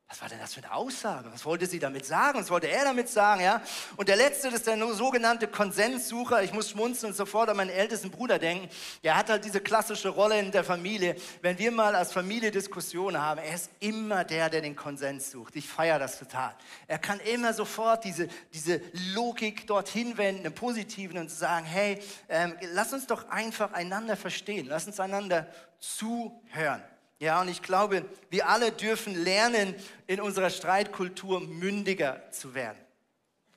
was 0.10 0.22
war 0.24 0.28
denn 0.30 0.39
das 0.39 0.56
für 0.56 0.63
eine 0.63 0.74
Aussage? 0.74 1.32
Was 1.32 1.46
wollte 1.46 1.68
sie 1.68 1.78
damit 1.78 2.04
sagen? 2.04 2.39
Was 2.39 2.50
wollte 2.50 2.68
er 2.68 2.84
damit 2.84 3.10
sagen? 3.10 3.42
Ja? 3.42 3.62
Und 3.96 4.10
der 4.10 4.16
letzte, 4.16 4.48
das 4.50 4.62
ist 4.62 4.68
der 4.68 4.94
sogenannte 4.96 5.48
Konsenssucher. 5.48 6.42
Ich 6.42 6.51
muss 6.51 6.72
schmunzeln 6.72 7.12
und 7.12 7.16
sofort 7.16 7.48
an 7.48 7.58
meinen 7.58 7.70
ältesten 7.70 8.10
Bruder 8.10 8.39
denken. 8.39 8.70
Er 9.04 9.16
hat 9.16 9.30
halt 9.30 9.46
diese 9.46 9.62
klassische 9.62 10.10
Rolle 10.10 10.39
in 10.39 10.51
der 10.51 10.63
Familie. 10.63 11.16
Wenn 11.44 11.60
wir 11.60 11.72
mal 11.72 11.96
als 11.96 12.12
Familie 12.12 12.50
Diskussionen 12.50 13.22
haben, 13.22 13.39
er 13.39 13.54
ist 13.54 13.70
immer 13.82 14.24
der, 14.24 14.50
der 14.50 14.62
den 14.62 14.75
Konsens 14.75 15.30
sucht. 15.30 15.56
Ich 15.56 15.70
feiere 15.70 16.00
das 16.00 16.18
total. 16.18 16.56
Er 16.88 16.98
kann 16.98 17.20
immer 17.20 17.54
sofort 17.54 18.04
diese, 18.04 18.28
diese 18.51 18.82
Logik 19.13 19.68
dorthin 19.68 20.18
wenden, 20.18 20.44
im 20.44 20.56
Positiven 20.56 21.20
und 21.20 21.30
sagen, 21.30 21.68
hey, 21.68 22.01
ähm, 22.30 22.56
lass 22.74 22.94
uns 22.94 23.06
doch 23.06 23.30
einfach 23.30 23.74
einander 23.74 24.18
verstehen. 24.18 24.66
Lass 24.66 24.88
uns 24.88 25.00
einander 25.00 25.46
zuhören. 25.78 26.82
Ja, 27.19 27.41
und 27.41 27.49
ich 27.49 27.61
glaube, 27.61 28.05
wir 28.29 28.47
alle 28.47 28.71
dürfen 28.71 29.13
lernen, 29.13 29.75
in 30.07 30.21
unserer 30.21 30.49
Streitkultur 30.49 31.41
mündiger 31.41 32.31
zu 32.31 32.53
werden. 32.53 32.77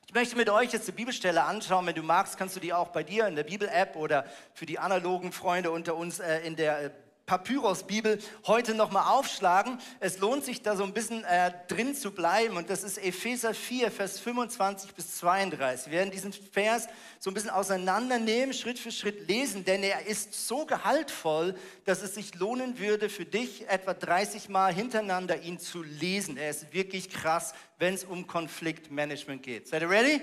Ich 0.08 0.14
möchte 0.14 0.36
mit 0.36 0.50
euch 0.50 0.72
jetzt 0.72 0.88
eine 0.88 0.96
Bibelstelle 0.96 1.44
anschauen. 1.44 1.86
Wenn 1.86 1.94
du 1.94 2.02
magst, 2.02 2.36
kannst 2.36 2.56
du 2.56 2.60
die 2.60 2.72
auch 2.72 2.88
bei 2.88 3.04
dir 3.04 3.28
in 3.28 3.36
der 3.36 3.44
Bibel-App 3.44 3.94
oder 3.94 4.26
für 4.52 4.66
die 4.66 4.80
analogen 4.80 5.30
Freunde 5.30 5.70
unter 5.70 5.94
uns 5.94 6.18
äh, 6.18 6.40
in 6.40 6.56
der 6.56 6.82
äh, 6.86 6.90
Papyrus-Bibel 7.32 8.18
heute 8.46 8.74
nochmal 8.74 9.10
aufschlagen. 9.10 9.78
Es 10.00 10.18
lohnt 10.18 10.44
sich 10.44 10.60
da 10.60 10.76
so 10.76 10.84
ein 10.84 10.92
bisschen 10.92 11.24
äh, 11.24 11.50
drin 11.66 11.94
zu 11.94 12.10
bleiben 12.10 12.58
und 12.58 12.68
das 12.68 12.82
ist 12.82 12.98
Epheser 12.98 13.54
4, 13.54 13.90
Vers 13.90 14.20
25 14.20 14.92
bis 14.92 15.16
32. 15.16 15.90
Wir 15.90 16.00
werden 16.00 16.10
diesen 16.10 16.34
Vers 16.34 16.88
so 17.18 17.30
ein 17.30 17.34
bisschen 17.34 17.48
auseinandernehmen, 17.48 18.52
Schritt 18.52 18.78
für 18.78 18.92
Schritt 18.92 19.28
lesen, 19.28 19.64
denn 19.64 19.82
er 19.82 20.04
ist 20.04 20.46
so 20.46 20.66
gehaltvoll, 20.66 21.54
dass 21.86 22.02
es 22.02 22.16
sich 22.16 22.34
lohnen 22.34 22.78
würde 22.78 23.08
für 23.08 23.24
dich 23.24 23.66
etwa 23.66 23.94
30 23.94 24.50
Mal 24.50 24.74
hintereinander 24.74 25.40
ihn 25.40 25.58
zu 25.58 25.82
lesen. 25.82 26.36
Er 26.36 26.50
ist 26.50 26.74
wirklich 26.74 27.08
krass, 27.08 27.54
wenn 27.78 27.94
es 27.94 28.04
um 28.04 28.26
Konfliktmanagement 28.26 29.42
geht. 29.42 29.68
Seid 29.68 29.80
ihr 29.80 29.88
ready? 29.88 30.20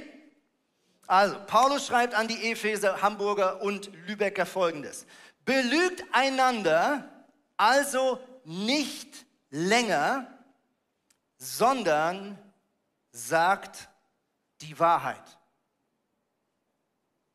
Also, 1.07 1.37
Paulus 1.47 1.87
schreibt 1.87 2.13
an 2.13 2.27
die 2.27 2.51
Epheser, 2.51 3.01
Hamburger 3.01 3.63
und 3.63 3.89
Lübecker 4.05 4.45
folgendes. 4.45 5.07
Belügt 5.45 6.03
einander 6.11 7.09
also 7.57 8.19
nicht 8.45 9.25
länger, 9.49 10.27
sondern 11.37 12.37
sagt 13.11 13.89
die 14.61 14.77
Wahrheit. 14.79 15.39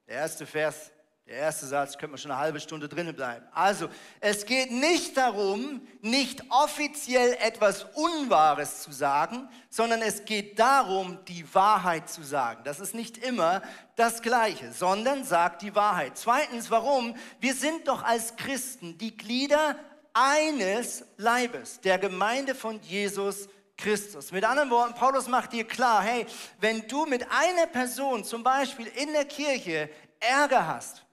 Der 0.07 0.17
erste 0.17 0.47
Vers 0.47 0.91
der 1.27 1.37
erste 1.37 1.67
Satz 1.67 1.93
könnte 1.93 2.09
man 2.09 2.19
schon 2.19 2.31
eine 2.33 2.41
halbe 2.41 2.61
Stunde 2.61 2.87
drinnen 2.87 3.17
bleiben. 3.17 3.47
Also, 3.55 3.89
es 4.21 4.45
geht 4.45 4.71
nicht 4.71 5.17
darum, 5.17 5.81
nicht 6.03 6.43
offiziell 6.51 7.39
etwas 7.41 7.85
Unwahres 7.95 8.83
zu 8.83 8.93
sagen, 8.93 9.49
sondern 9.71 10.03
es 10.03 10.27
geht 10.27 10.59
darum, 10.59 11.19
die 11.27 11.47
Wahrheit 11.55 12.11
zu 12.11 12.23
sagen. 12.23 12.63
Das 12.65 12.79
ist 12.79 12.95
nicht 12.95 13.17
immer 13.17 13.63
das 13.97 14.21
Gleiche, 14.21 14.71
sondern 14.73 15.25
sagt 15.25 15.63
die 15.63 15.75
Wahrheit. 15.75 16.19
Zweitens, 16.19 16.71
warum? 16.71 17.17
Wir 17.41 17.55
sind 17.55 17.89
doch 17.89 18.03
als 18.03 18.37
Christen 18.37 18.99
die 18.99 19.17
Glieder 19.17 19.77
eines 20.13 21.07
Leibes, 21.17 21.81
der 21.81 21.99
Gemeinde 21.99 22.55
von 22.55 22.81
Jesus 22.83 23.49
Christus. 23.79 24.31
Mit 24.31 24.45
anderen 24.45 24.69
Worten, 24.69 24.93
Paulus 24.93 25.27
macht 25.27 25.55
dir 25.55 25.67
klar, 25.67 26.03
hey, 26.03 26.27
wenn 26.61 26.87
du 26.87 27.07
mit 27.07 27.27
einer 27.31 27.67
Person 27.67 28.25
zum 28.25 28.43
Beispiel 28.43 28.89
in 28.89 29.11
der 29.15 29.25
Kirche 29.25 29.89
Ärger 30.21 30.67
hast 30.67 31.04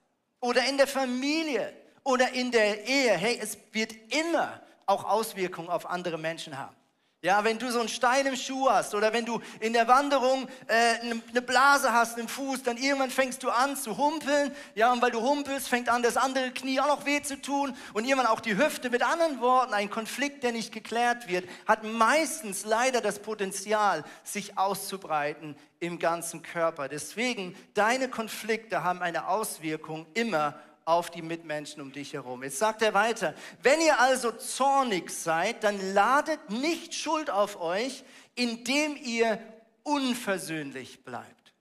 oder 0.42 0.68
in 0.68 0.76
der 0.76 0.86
Familie 0.86 1.72
oder 2.04 2.32
in 2.34 2.50
der 2.50 2.84
Ehe, 2.86 3.16
hey, 3.16 3.38
es 3.40 3.56
wird 3.72 3.94
immer 4.12 4.60
auch 4.84 5.04
Auswirkungen 5.04 5.70
auf 5.70 5.88
andere 5.88 6.18
Menschen 6.18 6.58
haben. 6.58 6.76
Ja, 7.24 7.44
wenn 7.44 7.56
du 7.56 7.70
so 7.70 7.78
einen 7.78 7.88
Stein 7.88 8.26
im 8.26 8.34
Schuh 8.34 8.68
hast 8.68 8.96
oder 8.96 9.12
wenn 9.12 9.24
du 9.24 9.40
in 9.60 9.72
der 9.72 9.86
Wanderung 9.86 10.48
äh, 10.66 10.98
eine 11.30 11.40
Blase 11.40 11.92
hast 11.92 12.18
im 12.18 12.26
Fuß, 12.26 12.64
dann 12.64 12.76
irgendwann 12.76 13.12
fängst 13.12 13.44
du 13.44 13.50
an 13.50 13.76
zu 13.76 13.96
humpeln. 13.96 14.52
Ja, 14.74 14.92
und 14.92 15.00
weil 15.00 15.12
du 15.12 15.20
humpelst, 15.20 15.68
fängt 15.68 15.88
an 15.88 16.02
das 16.02 16.16
andere 16.16 16.50
Knie 16.50 16.80
auch 16.80 16.88
noch 16.88 17.06
weh 17.06 17.22
zu 17.22 17.40
tun 17.40 17.76
und 17.92 18.06
irgendwann 18.06 18.26
auch 18.26 18.40
die 18.40 18.56
Hüfte. 18.56 18.90
Mit 18.90 19.04
anderen 19.04 19.40
Worten, 19.40 19.72
ein 19.72 19.88
Konflikt, 19.88 20.42
der 20.42 20.50
nicht 20.50 20.72
geklärt 20.72 21.28
wird, 21.28 21.48
hat 21.64 21.84
meistens 21.84 22.64
leider 22.64 23.00
das 23.00 23.20
Potenzial, 23.20 24.02
sich 24.24 24.58
auszubreiten 24.58 25.54
im 25.78 26.00
ganzen 26.00 26.42
Körper. 26.42 26.88
Deswegen, 26.88 27.54
deine 27.74 28.08
Konflikte 28.08 28.82
haben 28.82 29.00
eine 29.00 29.28
Auswirkung 29.28 30.06
immer 30.14 30.56
auf 30.84 31.10
die 31.10 31.22
Mitmenschen 31.22 31.82
um 31.82 31.92
dich 31.92 32.12
herum. 32.12 32.42
Jetzt 32.42 32.58
sagt 32.58 32.82
er 32.82 32.94
weiter, 32.94 33.34
wenn 33.62 33.80
ihr 33.80 34.00
also 34.00 34.32
zornig 34.32 35.10
seid, 35.10 35.64
dann 35.64 35.94
ladet 35.94 36.50
nicht 36.50 36.94
Schuld 36.94 37.30
auf 37.30 37.60
euch, 37.60 38.04
indem 38.34 38.96
ihr 38.96 39.38
unversöhnlich 39.82 41.04
bleibt. 41.04 41.54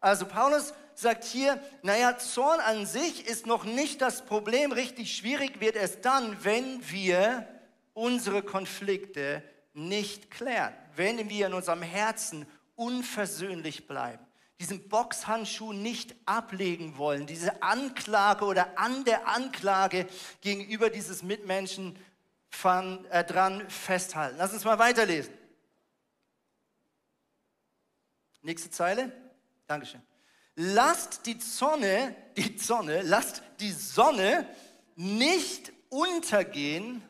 Also 0.00 0.26
Paulus 0.26 0.74
sagt 0.94 1.24
hier, 1.24 1.60
naja, 1.82 2.18
Zorn 2.18 2.60
an 2.60 2.86
sich 2.86 3.26
ist 3.26 3.46
noch 3.46 3.64
nicht 3.64 4.00
das 4.00 4.24
Problem, 4.24 4.72
richtig 4.72 5.16
schwierig 5.16 5.60
wird 5.60 5.76
es 5.76 6.00
dann, 6.00 6.44
wenn 6.44 6.88
wir 6.90 7.48
unsere 7.94 8.42
Konflikte 8.42 9.42
nicht 9.72 10.30
klären, 10.30 10.74
wenn 10.94 11.28
wir 11.28 11.46
in 11.46 11.54
unserem 11.54 11.82
Herzen 11.82 12.46
unversöhnlich 12.76 13.86
bleiben 13.86 14.23
diesen 14.60 14.88
Boxhandschuh 14.88 15.72
nicht 15.72 16.14
ablegen 16.26 16.96
wollen, 16.96 17.26
diese 17.26 17.62
Anklage 17.62 18.44
oder 18.44 18.78
an 18.78 19.04
der 19.04 19.26
Anklage 19.28 20.06
gegenüber 20.40 20.90
dieses 20.90 21.22
Mitmenschen 21.22 21.98
von, 22.48 23.04
äh, 23.06 23.24
dran 23.24 23.68
festhalten. 23.68 24.36
Lass 24.38 24.52
uns 24.52 24.64
mal 24.64 24.78
weiterlesen. 24.78 25.34
Nächste 28.42 28.70
Zeile. 28.70 29.12
Dankeschön. 29.66 30.02
Lasst 30.54 31.26
die 31.26 31.40
Sonne, 31.40 32.14
die 32.36 32.58
Sonne, 32.58 33.02
lasst 33.02 33.42
die 33.58 33.72
Sonne 33.72 34.46
nicht 34.94 35.72
untergehen 35.88 37.02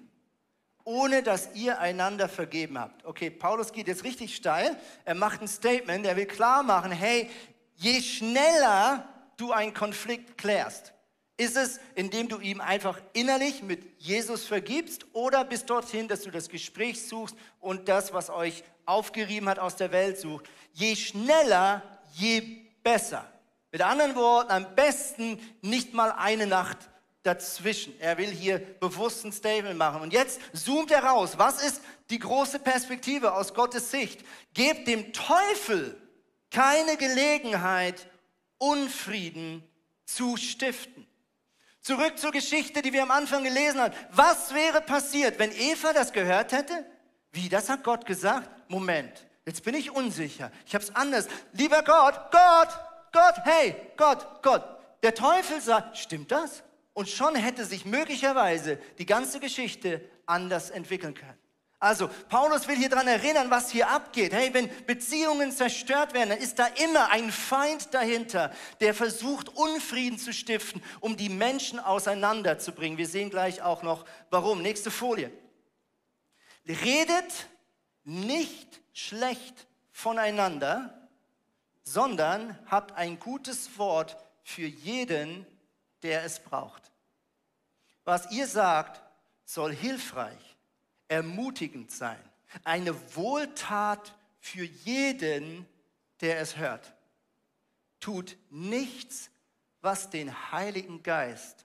ohne 0.84 1.22
dass 1.22 1.48
ihr 1.54 1.80
einander 1.80 2.28
vergeben 2.28 2.78
habt. 2.78 3.04
Okay, 3.04 3.30
Paulus 3.30 3.72
geht 3.72 3.88
jetzt 3.88 4.04
richtig 4.04 4.36
steil. 4.36 4.76
Er 5.04 5.14
macht 5.14 5.40
ein 5.40 5.48
Statement, 5.48 6.06
er 6.06 6.16
will 6.16 6.26
klar 6.26 6.62
machen, 6.62 6.92
hey, 6.92 7.30
je 7.74 8.00
schneller 8.00 9.08
du 9.36 9.52
einen 9.52 9.74
Konflikt 9.74 10.38
klärst, 10.38 10.92
ist 11.36 11.56
es, 11.56 11.80
indem 11.94 12.28
du 12.28 12.38
ihm 12.38 12.60
einfach 12.60 13.00
innerlich 13.12 13.62
mit 13.62 14.00
Jesus 14.00 14.44
vergibst 14.44 15.06
oder 15.12 15.44
bis 15.44 15.64
dorthin, 15.64 16.06
dass 16.06 16.22
du 16.22 16.30
das 16.30 16.48
Gespräch 16.48 17.02
suchst 17.08 17.34
und 17.60 17.88
das, 17.88 18.12
was 18.12 18.30
euch 18.30 18.62
aufgerieben 18.86 19.48
hat, 19.48 19.58
aus 19.58 19.76
der 19.76 19.90
Welt 19.90 20.18
sucht. 20.18 20.48
Je 20.72 20.94
schneller, 20.94 21.82
je 22.12 22.40
besser. 22.82 23.26
Mit 23.72 23.82
anderen 23.82 24.14
Worten, 24.14 24.52
am 24.52 24.74
besten 24.76 25.40
nicht 25.60 25.94
mal 25.94 26.12
eine 26.12 26.46
Nacht 26.46 26.78
dazwischen. 27.24 27.98
Er 28.00 28.16
will 28.18 28.30
hier 28.30 28.58
bewusst 28.58 29.24
ein 29.24 29.32
Statement 29.32 29.76
machen. 29.76 30.02
Und 30.02 30.12
jetzt 30.12 30.40
zoomt 30.52 30.92
er 30.92 31.02
raus. 31.02 31.36
Was 31.36 31.64
ist 31.64 31.82
die 32.10 32.18
große 32.20 32.60
Perspektive 32.60 33.32
aus 33.32 33.52
Gottes 33.52 33.90
Sicht? 33.90 34.20
Gebt 34.52 34.86
dem 34.86 35.12
Teufel 35.12 36.00
keine 36.50 36.96
Gelegenheit, 36.96 38.06
Unfrieden 38.58 39.68
zu 40.06 40.36
stiften. 40.36 41.06
Zurück 41.80 42.18
zur 42.18 42.30
Geschichte, 42.30 42.80
die 42.80 42.92
wir 42.92 43.02
am 43.02 43.10
Anfang 43.10 43.44
gelesen 43.44 43.80
haben. 43.80 43.94
Was 44.10 44.54
wäre 44.54 44.80
passiert, 44.80 45.38
wenn 45.38 45.52
Eva 45.52 45.92
das 45.92 46.12
gehört 46.12 46.52
hätte? 46.52 46.86
Wie, 47.32 47.48
das 47.48 47.68
hat 47.68 47.82
Gott 47.82 48.06
gesagt? 48.06 48.48
Moment, 48.70 49.26
jetzt 49.44 49.64
bin 49.64 49.74
ich 49.74 49.90
unsicher. 49.90 50.50
Ich 50.66 50.74
habe 50.74 50.84
es 50.84 50.94
anders. 50.94 51.26
Lieber 51.52 51.82
Gott, 51.82 52.30
Gott, 52.30 52.68
Gott, 53.12 53.34
hey, 53.44 53.76
Gott, 53.96 54.42
Gott. 54.42 54.64
Der 55.02 55.14
Teufel 55.14 55.60
sagt, 55.60 55.98
stimmt 55.98 56.30
das? 56.30 56.62
Und 56.94 57.08
schon 57.08 57.34
hätte 57.34 57.64
sich 57.66 57.84
möglicherweise 57.84 58.78
die 58.98 59.06
ganze 59.06 59.40
Geschichte 59.40 60.00
anders 60.26 60.70
entwickeln 60.70 61.14
können. 61.14 61.38
Also, 61.80 62.08
Paulus 62.30 62.66
will 62.66 62.76
hier 62.76 62.88
daran 62.88 63.08
erinnern, 63.08 63.50
was 63.50 63.70
hier 63.70 63.90
abgeht. 63.90 64.32
Hey, 64.32 64.54
wenn 64.54 64.70
Beziehungen 64.86 65.52
zerstört 65.52 66.14
werden, 66.14 66.30
dann 66.30 66.38
ist 66.38 66.58
da 66.58 66.66
immer 66.66 67.10
ein 67.10 67.30
Feind 67.30 67.92
dahinter, 67.92 68.54
der 68.80 68.94
versucht, 68.94 69.50
Unfrieden 69.50 70.18
zu 70.18 70.32
stiften, 70.32 70.82
um 71.00 71.18
die 71.18 71.28
Menschen 71.28 71.78
auseinanderzubringen. 71.78 72.96
Wir 72.96 73.06
sehen 73.06 73.28
gleich 73.28 73.60
auch 73.60 73.82
noch, 73.82 74.06
warum. 74.30 74.62
Nächste 74.62 74.90
Folie. 74.90 75.30
Redet 76.66 77.48
nicht 78.04 78.80
schlecht 78.94 79.66
voneinander, 79.92 81.08
sondern 81.82 82.58
habt 82.66 82.92
ein 82.96 83.18
gutes 83.18 83.76
Wort 83.76 84.16
für 84.42 84.66
jeden, 84.66 85.46
der 86.02 86.24
es 86.24 86.38
braucht. 86.40 86.83
Was 88.04 88.30
ihr 88.30 88.46
sagt, 88.46 89.00
soll 89.44 89.72
hilfreich, 89.74 90.56
ermutigend 91.08 91.90
sein, 91.90 92.18
eine 92.62 92.94
Wohltat 93.16 94.14
für 94.40 94.64
jeden, 94.64 95.66
der 96.20 96.38
es 96.38 96.56
hört. 96.56 96.94
Tut 98.00 98.36
nichts, 98.50 99.30
was 99.80 100.10
den 100.10 100.52
Heiligen 100.52 101.02
Geist 101.02 101.64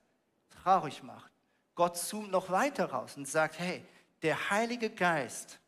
traurig 0.63 1.03
macht. 1.03 1.31
Gott 1.75 1.97
zoomt 1.97 2.31
noch 2.31 2.49
weiter 2.49 2.91
raus 2.91 3.15
und 3.15 3.27
sagt, 3.27 3.59
hey, 3.59 3.83
der 4.21 4.49
Heilige 4.49 4.89
Geist, 4.89 5.59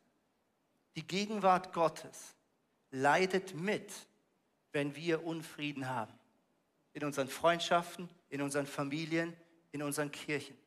die 0.96 1.08
Gegenwart 1.08 1.72
Gottes, 1.72 2.36
leidet 2.92 3.56
mit, 3.56 3.92
wenn 4.74 4.96
wir 4.96 5.26
Unfrieden 5.26 5.88
haben. 5.88 6.14
In 6.94 7.06
unseren 7.06 7.30
Freundschaften, 7.30 8.10
in 8.30 8.42
unseren 8.42 8.68
Familien, 8.68 9.34
in 9.72 9.82
unseren 9.82 10.12
Kirchen. 10.12 10.58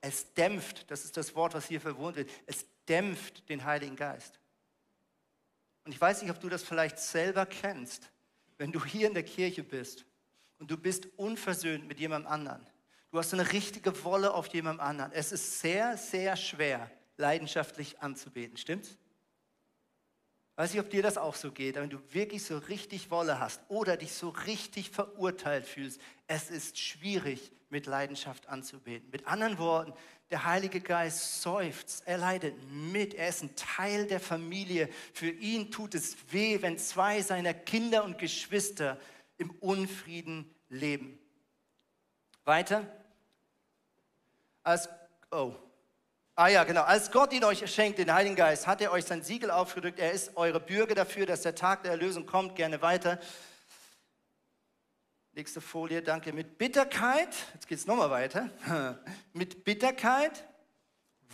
Es 0.00 0.32
dämpft, 0.34 0.90
das 0.90 1.04
ist 1.04 1.16
das 1.16 1.34
Wort, 1.34 1.54
was 1.54 1.66
hier 1.66 1.80
verwohnt 1.80 2.16
wird, 2.16 2.30
es 2.46 2.64
dämpft 2.88 3.48
den 3.48 3.64
Heiligen 3.64 3.96
Geist. 3.96 4.38
Und 5.84 5.92
ich 5.92 6.00
weiß 6.00 6.22
nicht, 6.22 6.30
ob 6.30 6.40
du 6.40 6.48
das 6.48 6.62
vielleicht 6.62 6.98
selber 6.98 7.46
kennst, 7.46 8.10
wenn 8.58 8.72
du 8.72 8.84
hier 8.84 9.08
in 9.08 9.14
der 9.14 9.22
Kirche 9.22 9.62
bist 9.64 10.04
und 10.58 10.70
du 10.70 10.76
bist 10.76 11.08
unversöhnt 11.16 11.88
mit 11.88 11.98
jemandem 11.98 12.30
anderen. 12.30 12.66
Du 13.10 13.18
hast 13.18 13.32
eine 13.32 13.52
richtige 13.52 14.04
Wolle 14.04 14.34
auf 14.34 14.48
jemandem 14.48 14.86
anderen. 14.86 15.12
Es 15.12 15.32
ist 15.32 15.60
sehr, 15.60 15.96
sehr 15.96 16.36
schwer, 16.36 16.90
leidenschaftlich 17.16 18.00
anzubeten, 18.00 18.56
stimmt's? 18.56 18.98
Weiß 20.58 20.72
nicht, 20.72 20.80
ob 20.80 20.90
dir 20.90 21.04
das 21.04 21.18
auch 21.18 21.36
so 21.36 21.52
geht, 21.52 21.76
wenn 21.76 21.88
du 21.88 22.00
wirklich 22.10 22.42
so 22.42 22.58
richtig 22.58 23.12
Wolle 23.12 23.38
hast 23.38 23.60
oder 23.68 23.96
dich 23.96 24.12
so 24.12 24.30
richtig 24.30 24.90
verurteilt 24.90 25.64
fühlst, 25.64 26.00
es 26.26 26.50
ist 26.50 26.76
schwierig, 26.76 27.52
mit 27.70 27.86
Leidenschaft 27.86 28.48
anzubeten. 28.48 29.08
Mit 29.12 29.28
anderen 29.28 29.58
Worten, 29.58 29.92
der 30.32 30.44
Heilige 30.46 30.80
Geist 30.80 31.42
seufzt, 31.42 32.02
er 32.06 32.18
leidet 32.18 32.56
mit, 32.72 33.14
er 33.14 33.28
ist 33.28 33.44
ein 33.44 33.54
Teil 33.54 34.08
der 34.08 34.18
Familie. 34.18 34.88
Für 35.12 35.30
ihn 35.30 35.70
tut 35.70 35.94
es 35.94 36.16
weh, 36.32 36.60
wenn 36.60 36.76
zwei 36.76 37.22
seiner 37.22 37.54
Kinder 37.54 38.02
und 38.02 38.18
Geschwister 38.18 38.98
im 39.36 39.50
Unfrieden 39.60 40.52
leben. 40.70 41.20
Weiter. 42.44 42.84
Als, 44.64 44.88
oh, 45.30 45.54
Ah 46.38 46.46
ja, 46.46 46.62
genau. 46.62 46.82
Als 46.82 47.10
Gott 47.10 47.32
ihn 47.32 47.42
euch 47.42 47.68
schenkt, 47.68 47.98
den 47.98 48.14
Heiligen 48.14 48.36
Geist, 48.36 48.68
hat 48.68 48.80
er 48.80 48.92
euch 48.92 49.04
sein 49.04 49.24
Siegel 49.24 49.50
aufgedrückt. 49.50 49.98
Er 49.98 50.12
ist 50.12 50.36
eure 50.36 50.60
Bürger 50.60 50.94
dafür, 50.94 51.26
dass 51.26 51.42
der 51.42 51.56
Tag 51.56 51.82
der 51.82 51.90
Erlösung 51.90 52.26
kommt. 52.26 52.54
Gerne 52.54 52.80
weiter. 52.80 53.18
Nächste 55.32 55.60
Folie, 55.60 56.00
danke. 56.00 56.32
Mit 56.32 56.56
Bitterkeit, 56.56 57.34
jetzt 57.54 57.66
geht 57.66 57.78
es 57.78 57.88
nochmal 57.88 58.10
weiter. 58.12 58.50
Mit 59.32 59.64
Bitterkeit, 59.64 60.44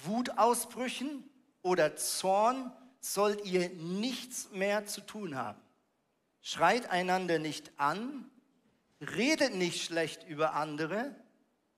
Wutausbrüchen 0.04 1.28
oder 1.60 1.96
Zorn 1.96 2.72
sollt 2.98 3.44
ihr 3.44 3.68
nichts 3.74 4.52
mehr 4.52 4.86
zu 4.86 5.02
tun 5.02 5.36
haben. 5.36 5.60
Schreit 6.40 6.88
einander 6.88 7.38
nicht 7.38 7.78
an, 7.78 8.30
redet 9.02 9.54
nicht 9.54 9.84
schlecht 9.84 10.26
über 10.26 10.54
andere 10.54 11.14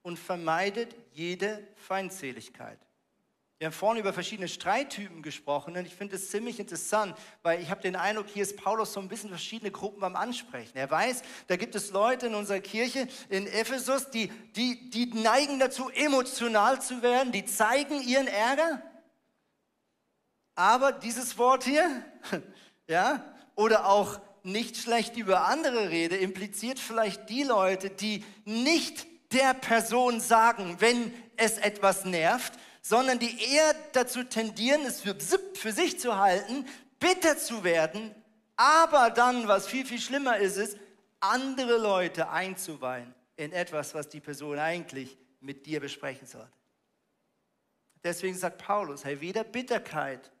und 0.01 0.17
vermeidet 0.17 0.95
jede 1.11 1.67
Feindseligkeit. 1.75 2.86
Wir 3.59 3.67
haben 3.67 3.73
vorhin 3.73 4.01
über 4.01 4.13
verschiedene 4.13 4.47
Streittypen 4.47 5.23
gesprochen 5.23 5.75
und 5.75 5.85
ich 5.85 5.95
finde 5.95 6.15
es 6.15 6.29
ziemlich 6.29 6.59
interessant, 6.59 7.17
weil 7.41 7.59
ich 7.59 7.71
habe 7.71 7.81
den 7.81 7.95
Eindruck, 7.95 8.27
hier 8.27 8.43
ist 8.43 8.55
Paulus 8.55 8.93
so 8.93 8.99
ein 8.99 9.07
bisschen 9.07 9.29
verschiedene 9.29 9.71
Gruppen 9.71 9.99
beim 9.99 10.15
Ansprechen. 10.15 10.77
Er 10.77 10.91
weiß, 10.91 11.23
da 11.47 11.55
gibt 11.55 11.73
es 11.73 11.89
Leute 11.89 12.27
in 12.27 12.35
unserer 12.35 12.59
Kirche 12.59 13.07
in 13.29 13.47
Ephesus, 13.47 14.11
die, 14.11 14.27
die, 14.55 14.91
die 14.91 15.07
neigen 15.07 15.57
dazu, 15.57 15.89
emotional 15.89 16.79
zu 16.79 17.01
werden, 17.01 17.31
die 17.31 17.45
zeigen 17.45 17.99
ihren 18.01 18.27
Ärger. 18.27 18.83
Aber 20.53 20.91
dieses 20.91 21.39
Wort 21.39 21.63
hier, 21.63 22.03
ja, 22.87 23.23
oder 23.55 23.87
auch 23.87 24.19
nicht 24.43 24.77
schlecht 24.77 25.17
über 25.17 25.47
andere 25.47 25.89
rede, 25.89 26.15
impliziert 26.15 26.77
vielleicht 26.77 27.27
die 27.29 27.43
Leute, 27.43 27.89
die 27.89 28.23
nicht 28.45 29.07
der 29.33 29.55
Person 29.55 30.19
sagen, 30.19 30.75
wenn 30.77 31.11
es 31.37 31.57
etwas 31.57 32.05
nervt, 32.05 32.53
sondern 32.87 33.19
die 33.19 33.53
eher 33.53 33.75
dazu 33.91 34.23
tendieren, 34.23 34.85
es 34.85 35.01
für, 35.01 35.13
für 35.55 35.73
sich 35.73 35.99
zu 35.99 36.17
halten, 36.17 36.65
bitter 37.01 37.37
zu 37.37 37.65
werden, 37.65 38.15
aber 38.55 39.09
dann, 39.09 39.45
was 39.49 39.67
viel, 39.67 39.85
viel 39.85 39.99
schlimmer 39.99 40.37
ist, 40.37 40.55
ist, 40.55 40.77
andere 41.19 41.77
Leute 41.77 42.29
einzuweihen 42.29 43.13
in 43.35 43.51
etwas, 43.51 43.93
was 43.93 44.07
die 44.07 44.21
Person 44.21 44.57
eigentlich 44.57 45.17
mit 45.41 45.65
dir 45.65 45.81
besprechen 45.81 46.27
sollte. 46.27 46.51
Deswegen 48.05 48.37
sagt 48.37 48.59
Paulus, 48.59 49.03
hey, 49.03 49.19
weder 49.19 49.43
Bitterkeit 49.43 50.31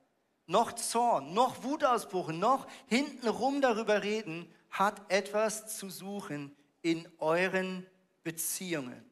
noch 0.45 0.71
Zorn, 0.71 1.33
noch 1.33 1.63
Wutausbruch, 1.63 2.31
noch 2.31 2.65
hintenrum 2.87 3.59
darüber 3.59 4.03
reden, 4.03 4.49
hat 4.69 5.01
etwas 5.11 5.77
zu 5.77 5.89
suchen 5.89 6.55
in 6.81 7.05
euren 7.17 7.85
Beziehungen. 8.23 9.06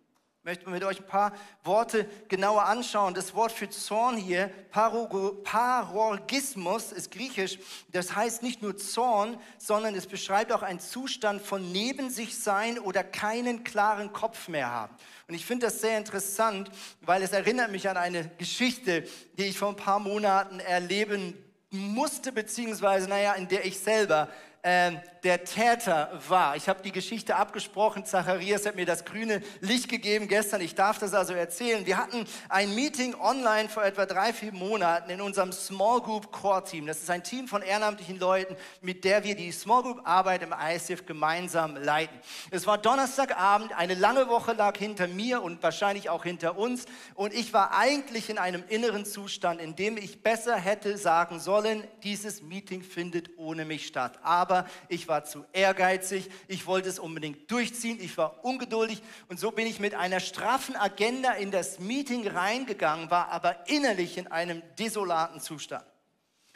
Möchte 0.45 0.69
mit 0.69 0.84
euch 0.84 0.99
ein 0.99 1.08
paar 1.08 1.34
Worte 1.63 2.08
genauer 2.27 2.65
anschauen. 2.65 3.15
Das 3.15 3.34
Wort 3.34 3.51
für 3.51 3.67
Zorn 3.67 4.15
hier, 4.15 4.51
Parorgismus, 4.69 6.91
ist 6.91 7.10
griechisch. 7.10 7.58
Das 7.91 8.15
heißt 8.15 8.43
nicht 8.43 8.62
nur 8.62 8.77
Zorn, 8.77 9.39
sondern 9.58 9.95
es 9.95 10.05
beschreibt 10.05 10.51
auch 10.51 10.62
einen 10.62 10.79
Zustand 10.79 11.41
von 11.41 11.71
neben 11.71 12.12
sich 12.12 12.38
sein 12.38 12.77
oder 12.77 13.03
keinen 13.03 13.63
klaren 13.63 14.13
Kopf 14.13 14.47
mehr 14.47 14.69
haben. 14.69 14.95
Und 15.27 15.34
ich 15.34 15.47
finde 15.47 15.65
das 15.65 15.81
sehr 15.81 15.97
interessant, 15.97 16.69
weil 17.01 17.23
es 17.23 17.31
erinnert 17.31 17.71
mich 17.71 17.89
an 17.89 17.97
eine 17.97 18.29
Geschichte, 18.38 19.08
die 19.39 19.45
ich 19.45 19.58
vor 19.58 19.69
ein 19.69 19.75
paar 19.75 19.97
Monaten 19.97 20.60
erleben 20.60 21.34
musste, 21.71 22.31
beziehungsweise, 22.31 23.10
naja, 23.10 23.34
in 23.34 23.47
der 23.47 23.65
ich 23.65 23.79
selber 23.79 24.29
äh, 24.65 24.93
der 25.25 25.43
Täter 25.43 26.21
war. 26.28 26.56
Ich 26.56 26.69
habe 26.69 26.84
die 26.84 26.91
Geschichte 26.91 27.36
abgesprochen. 27.36 28.06
Zacharias 28.06 28.67
hat 28.67 28.75
mir 28.75 28.86
das 28.86 29.06
grüne 29.06 29.41
Licht 29.60 29.89
gegeben 29.89 30.28
gestern. 30.28 30.62
Ich 30.62 30.75
darf 30.75 30.99
das 30.99 31.15
also 31.15 31.34
erzählen. 31.34 31.84
Wir 31.88 31.97
hatten 31.97 32.25
ein 32.47 32.75
Meeting 32.75 33.15
online 33.15 33.67
vor 33.67 33.84
etwa 33.84 34.06
drei, 34.06 34.34
vier 34.34 34.54
Monaten 34.54 35.10
in 35.10 35.21
unserem 35.21 35.51
Small 35.51 35.99
Group 36.01 36.32
Core 36.32 36.63
Team. 36.63 36.86
Das 36.86 36.99
ist 36.99 37.10
ein 37.10 37.23
Team 37.23 37.47
von 37.47 37.63
ehrenamtlichen 37.63 38.19
Leuten, 38.19 38.56
mit 38.82 39.04
der 39.04 39.23
wir 39.23 39.36
die 39.36 39.51
Small 39.51 39.82
Group 39.82 40.01
Arbeit 40.04 40.43
im 40.43 40.54
ISF 40.54 41.08
gemeinsam 41.08 41.75
leiten. 41.75 42.15
Es 42.51 42.67
war 42.67 42.78
Donnerstagabend. 42.78 43.75
Eine 43.75 43.95
lange 43.95 44.28
Woche 44.30 44.54
lag 44.54 44.78
hinter 44.78 45.08
mir 45.08 45.41
und 45.41 45.63
wahrscheinlich 45.63 46.10
auch 46.10 46.23
hinter 46.23 46.56
uns. 46.56 46.86
Und 47.15 47.34
ich 47.34 47.51
war 47.51 47.75
eigentlich 47.75 48.30
in 48.30 48.38
einem 48.38 48.63
inneren 48.69 49.06
Zustand, 49.06 49.60
in 49.60 49.75
dem 49.75 49.97
ich 49.97 50.21
besser 50.21 50.56
hätte 50.56 50.99
sagen 50.99 51.39
sollen, 51.39 51.84
dieses 52.04 52.43
Meeting 52.43 52.84
findet 52.84 53.32
ohne 53.38 53.65
mich 53.65 53.88
statt. 53.88 54.19
Aber 54.21 54.54
aber 54.55 54.69
ich 54.87 55.07
war 55.07 55.25
zu 55.25 55.45
ehrgeizig, 55.51 56.29
ich 56.47 56.65
wollte 56.65 56.89
es 56.89 56.99
unbedingt 56.99 57.51
durchziehen, 57.51 57.99
ich 57.99 58.17
war 58.17 58.43
ungeduldig. 58.45 59.01
Und 59.27 59.39
so 59.39 59.51
bin 59.51 59.67
ich 59.67 59.79
mit 59.79 59.95
einer 59.95 60.19
straffen 60.19 60.75
Agenda 60.75 61.31
in 61.33 61.51
das 61.51 61.79
Meeting 61.79 62.27
reingegangen, 62.27 63.11
war 63.11 63.29
aber 63.29 63.67
innerlich 63.67 64.17
in 64.17 64.27
einem 64.27 64.61
desolaten 64.79 65.41
Zustand. 65.41 65.85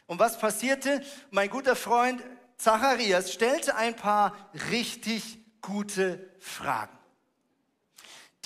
Und 0.07 0.19
was 0.19 0.39
passierte? 0.39 1.01
Mein 1.29 1.49
guter 1.49 1.75
Freund 1.75 2.23
Zacharias 2.57 3.33
stellte 3.33 3.75
ein 3.75 3.95
paar 3.95 4.35
richtig 4.71 5.39
gute 5.61 6.29
Fragen 6.39 6.98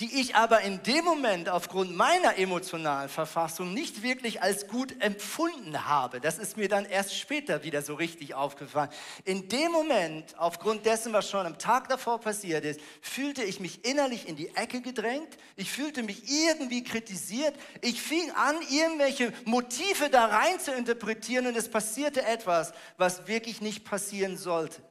die 0.00 0.20
ich 0.20 0.34
aber 0.34 0.62
in 0.62 0.82
dem 0.82 1.04
Moment 1.04 1.48
aufgrund 1.48 1.94
meiner 1.94 2.36
emotionalen 2.36 3.08
Verfassung 3.08 3.72
nicht 3.72 4.02
wirklich 4.02 4.42
als 4.42 4.66
gut 4.66 5.00
empfunden 5.00 5.86
habe. 5.86 6.20
Das 6.20 6.38
ist 6.38 6.56
mir 6.56 6.68
dann 6.68 6.84
erst 6.84 7.16
später 7.16 7.62
wieder 7.62 7.80
so 7.80 7.94
richtig 7.94 8.34
aufgefallen. 8.34 8.90
In 9.24 9.48
dem 9.48 9.70
Moment, 9.70 10.36
aufgrund 10.36 10.84
dessen, 10.84 11.12
was 11.12 11.30
schon 11.30 11.46
am 11.46 11.58
Tag 11.58 11.88
davor 11.88 12.20
passiert 12.20 12.64
ist, 12.64 12.80
fühlte 13.00 13.44
ich 13.44 13.60
mich 13.60 13.84
innerlich 13.84 14.28
in 14.28 14.34
die 14.34 14.48
Ecke 14.56 14.80
gedrängt. 14.80 15.36
Ich 15.54 15.70
fühlte 15.70 16.02
mich 16.02 16.24
irgendwie 16.28 16.82
kritisiert. 16.82 17.54
Ich 17.80 18.02
fing 18.02 18.32
an, 18.32 18.56
irgendwelche 18.70 19.32
Motive 19.44 20.10
da 20.10 20.26
rein 20.26 20.58
zu 20.58 20.72
interpretieren 20.72 21.46
und 21.46 21.56
es 21.56 21.68
passierte 21.68 22.24
etwas, 22.24 22.72
was 22.96 23.28
wirklich 23.28 23.60
nicht 23.60 23.84
passieren 23.84 24.36
sollte. 24.36 24.82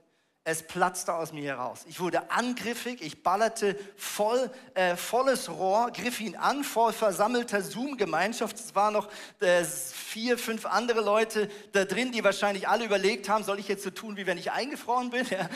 Es 0.45 0.62
platzte 0.62 1.13
aus 1.13 1.32
mir 1.32 1.43
heraus. 1.43 1.86
Ich 1.88 2.01
wurde 2.01 2.29
angriffig, 2.29 3.01
ich 3.01 3.23
ballerte 3.23 3.77
voll, 3.95 4.51
äh, 4.73 4.97
volles 4.97 5.49
Rohr, 5.49 5.89
griff 5.91 6.19
ihn 6.19 6.36
an, 6.36 6.65
voll 6.65 6.91
versammelter 6.91 7.62
Zoom-Gemeinschaft. 7.62 8.58
Es 8.58 8.75
waren 8.75 8.91
noch 8.91 9.10
äh, 9.39 9.63
vier, 9.63 10.38
fünf 10.38 10.65
andere 10.65 10.99
Leute 10.99 11.49
da 11.71 11.86
drin, 11.86 12.12
die 12.12 12.25
wahrscheinlich 12.25 12.67
alle 12.67 12.84
überlegt 12.84 13.29
haben, 13.29 13.45
soll 13.45 13.58
ich 13.58 13.69
jetzt 13.69 13.84
so 13.84 13.89
tun, 13.89 14.17
wie 14.17 14.25
wenn 14.25 14.38
ich 14.38 14.51
eingefroren 14.51 15.12
bin? 15.12 15.25
Ja. 15.29 15.49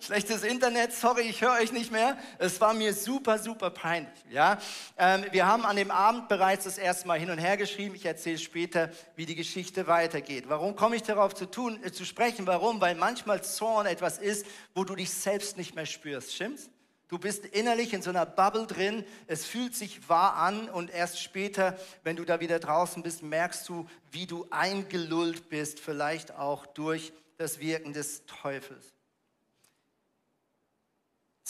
Schlechtes 0.00 0.44
Internet, 0.44 0.92
sorry, 0.92 1.22
ich 1.22 1.42
höre 1.42 1.54
euch 1.60 1.72
nicht 1.72 1.90
mehr. 1.90 2.16
Es 2.38 2.60
war 2.60 2.72
mir 2.72 2.94
super, 2.94 3.38
super 3.38 3.70
peinlich. 3.70 4.14
Ja? 4.30 4.58
Ähm, 4.96 5.24
wir 5.32 5.46
haben 5.46 5.64
an 5.64 5.74
dem 5.74 5.90
Abend 5.90 6.28
bereits 6.28 6.64
das 6.64 6.78
erste 6.78 7.08
Mal 7.08 7.18
hin 7.18 7.30
und 7.30 7.38
her 7.38 7.56
geschrieben. 7.56 7.96
Ich 7.96 8.06
erzähle 8.06 8.38
später, 8.38 8.90
wie 9.16 9.26
die 9.26 9.34
Geschichte 9.34 9.88
weitergeht. 9.88 10.44
Warum 10.48 10.76
komme 10.76 10.94
ich 10.94 11.02
darauf 11.02 11.34
zu, 11.34 11.46
tun, 11.46 11.82
äh, 11.82 11.90
zu 11.90 12.04
sprechen? 12.04 12.46
Warum? 12.46 12.80
Weil 12.80 12.94
manchmal 12.94 13.42
Zorn 13.42 13.86
etwas 13.86 14.18
ist, 14.18 14.46
wo 14.72 14.84
du 14.84 14.94
dich 14.94 15.10
selbst 15.10 15.56
nicht 15.56 15.74
mehr 15.74 15.86
spürst. 15.86 16.32
Stimmt's? 16.32 16.70
Du 17.08 17.18
bist 17.18 17.46
innerlich 17.46 17.94
in 17.94 18.02
so 18.02 18.10
einer 18.10 18.26
Bubble 18.26 18.66
drin, 18.66 19.04
es 19.26 19.46
fühlt 19.46 19.74
sich 19.74 20.10
wahr 20.10 20.36
an 20.36 20.68
und 20.68 20.90
erst 20.90 21.20
später, 21.22 21.78
wenn 22.04 22.16
du 22.16 22.24
da 22.24 22.38
wieder 22.38 22.58
draußen 22.58 23.02
bist, 23.02 23.22
merkst 23.22 23.66
du, 23.66 23.88
wie 24.10 24.26
du 24.26 24.46
eingelullt 24.50 25.48
bist, 25.48 25.80
vielleicht 25.80 26.34
auch 26.36 26.66
durch 26.66 27.14
das 27.38 27.60
Wirken 27.60 27.94
des 27.94 28.26
Teufels. 28.26 28.97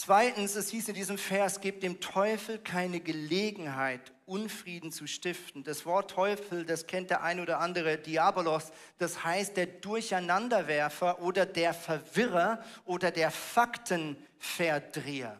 Zweitens, 0.01 0.55
es 0.55 0.69
hieß 0.69 0.87
in 0.87 0.93
diesem 0.93 1.17
Vers, 1.17 1.59
gebt 1.59 1.83
dem 1.83 1.99
Teufel 1.99 2.57
keine 2.57 3.01
Gelegenheit, 3.01 4.13
Unfrieden 4.25 4.93
zu 4.93 5.07
stiften. 5.07 5.65
Das 5.65 5.85
Wort 5.85 6.11
Teufel, 6.11 6.65
das 6.65 6.87
kennt 6.87 7.09
der 7.09 7.21
ein 7.21 7.41
oder 7.41 7.59
andere, 7.59 7.97
Diabolos, 7.97 8.71
das 8.97 9.25
heißt 9.25 9.57
der 9.57 9.65
Durcheinanderwerfer 9.65 11.21
oder 11.21 11.45
der 11.45 11.73
Verwirrer 11.73 12.63
oder 12.85 13.11
der 13.11 13.29
Faktenverdreher. 13.29 15.37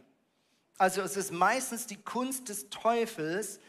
Also 0.78 1.04
es 1.04 1.16
ist 1.16 1.32
meistens 1.32 1.88
die 1.88 1.96
Kunst 1.96 2.50
des 2.50 2.70
Teufels, 2.70 3.62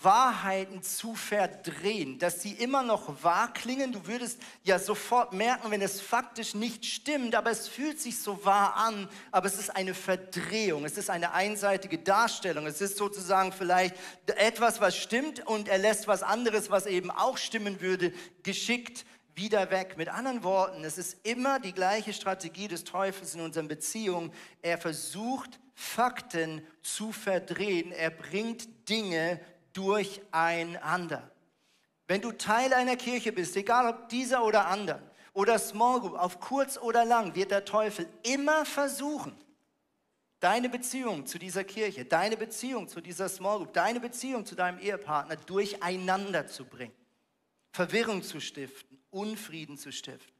Wahrheiten 0.00 0.80
zu 0.84 1.16
verdrehen, 1.16 2.20
dass 2.20 2.40
sie 2.40 2.52
immer 2.52 2.84
noch 2.84 3.24
wahr 3.24 3.52
klingen. 3.52 3.90
Du 3.90 4.06
würdest 4.06 4.40
ja 4.62 4.78
sofort 4.78 5.32
merken, 5.32 5.72
wenn 5.72 5.82
es 5.82 6.00
faktisch 6.00 6.54
nicht 6.54 6.86
stimmt, 6.86 7.34
aber 7.34 7.50
es 7.50 7.66
fühlt 7.66 8.00
sich 8.00 8.20
so 8.20 8.44
wahr 8.44 8.76
an, 8.76 9.08
aber 9.32 9.46
es 9.48 9.58
ist 9.58 9.70
eine 9.74 9.94
Verdrehung, 9.94 10.84
es 10.84 10.96
ist 10.96 11.10
eine 11.10 11.32
einseitige 11.32 11.98
Darstellung, 11.98 12.66
es 12.66 12.80
ist 12.80 12.96
sozusagen 12.96 13.50
vielleicht 13.50 13.96
etwas, 14.26 14.80
was 14.80 14.96
stimmt 14.96 15.44
und 15.44 15.66
er 15.66 15.78
lässt 15.78 16.06
was 16.06 16.22
anderes, 16.22 16.70
was 16.70 16.86
eben 16.86 17.10
auch 17.10 17.36
stimmen 17.36 17.80
würde, 17.80 18.12
geschickt 18.44 19.04
wieder 19.34 19.72
weg. 19.72 19.96
Mit 19.96 20.08
anderen 20.08 20.44
Worten, 20.44 20.84
es 20.84 20.96
ist 20.96 21.26
immer 21.26 21.58
die 21.58 21.72
gleiche 21.72 22.12
Strategie 22.12 22.68
des 22.68 22.84
Teufels 22.84 23.34
in 23.34 23.40
unseren 23.40 23.66
Beziehungen. 23.66 24.32
Er 24.60 24.78
versucht, 24.78 25.58
Fakten 25.74 26.64
zu 26.82 27.12
verdrehen. 27.12 27.92
Er 27.92 28.10
bringt 28.10 28.88
Dinge 28.88 29.40
durcheinander. 29.72 31.30
Wenn 32.06 32.20
du 32.20 32.32
Teil 32.32 32.72
einer 32.74 32.96
Kirche 32.96 33.32
bist, 33.32 33.56
egal 33.56 33.88
ob 33.88 34.08
dieser 34.08 34.44
oder 34.44 34.66
anderen, 34.66 35.02
oder 35.34 35.58
Small 35.58 36.00
Group, 36.00 36.14
auf 36.14 36.40
kurz 36.40 36.76
oder 36.76 37.04
lang, 37.04 37.34
wird 37.34 37.50
der 37.50 37.64
Teufel 37.64 38.06
immer 38.22 38.66
versuchen, 38.66 39.34
deine 40.40 40.68
Beziehung 40.68 41.26
zu 41.26 41.38
dieser 41.38 41.64
Kirche, 41.64 42.04
deine 42.04 42.36
Beziehung 42.36 42.88
zu 42.88 43.00
dieser 43.00 43.28
Small 43.28 43.58
Group, 43.58 43.72
deine 43.72 44.00
Beziehung 44.00 44.44
zu 44.44 44.54
deinem 44.54 44.78
Ehepartner 44.78 45.36
durcheinander 45.36 46.46
zu 46.48 46.64
bringen, 46.64 46.94
Verwirrung 47.70 48.22
zu 48.22 48.40
stiften, 48.40 48.98
Unfrieden 49.10 49.78
zu 49.78 49.92
stiften. 49.92 50.32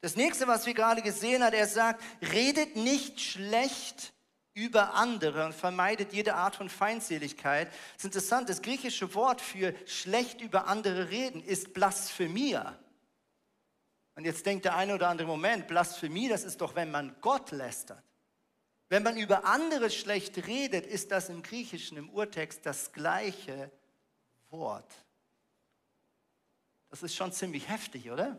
Das 0.00 0.16
nächste, 0.16 0.46
was 0.46 0.66
wir 0.66 0.74
gerade 0.74 1.00
gesehen 1.00 1.42
haben, 1.42 1.54
er 1.54 1.66
sagt, 1.66 2.02
redet 2.20 2.76
nicht 2.76 3.20
schlecht 3.20 4.13
über 4.54 4.94
andere 4.94 5.44
und 5.44 5.54
vermeidet 5.54 6.12
jede 6.12 6.34
Art 6.34 6.56
von 6.56 6.68
Feindseligkeit. 6.68 7.68
Es 7.90 7.98
ist 7.98 8.04
interessant, 8.04 8.48
das 8.48 8.62
griechische 8.62 9.12
Wort 9.14 9.40
für 9.40 9.74
schlecht 9.86 10.40
über 10.40 10.68
andere 10.68 11.10
reden 11.10 11.42
ist 11.42 11.74
Blasphemia. 11.74 12.78
Und 14.14 14.24
jetzt 14.24 14.46
denkt 14.46 14.64
der 14.64 14.76
eine 14.76 14.94
oder 14.94 15.08
andere 15.08 15.26
Moment, 15.26 15.66
Blasphemie, 15.66 16.28
das 16.28 16.44
ist 16.44 16.60
doch, 16.60 16.76
wenn 16.76 16.92
man 16.92 17.16
Gott 17.20 17.50
lästert. 17.50 18.02
Wenn 18.88 19.02
man 19.02 19.16
über 19.16 19.44
andere 19.44 19.90
schlecht 19.90 20.46
redet, 20.46 20.86
ist 20.86 21.10
das 21.10 21.28
im 21.28 21.42
Griechischen, 21.42 21.96
im 21.96 22.10
Urtext 22.10 22.64
das 22.64 22.92
gleiche 22.92 23.72
Wort. 24.50 24.92
Das 26.90 27.02
ist 27.02 27.16
schon 27.16 27.32
ziemlich 27.32 27.68
heftig, 27.68 28.08
oder? 28.08 28.38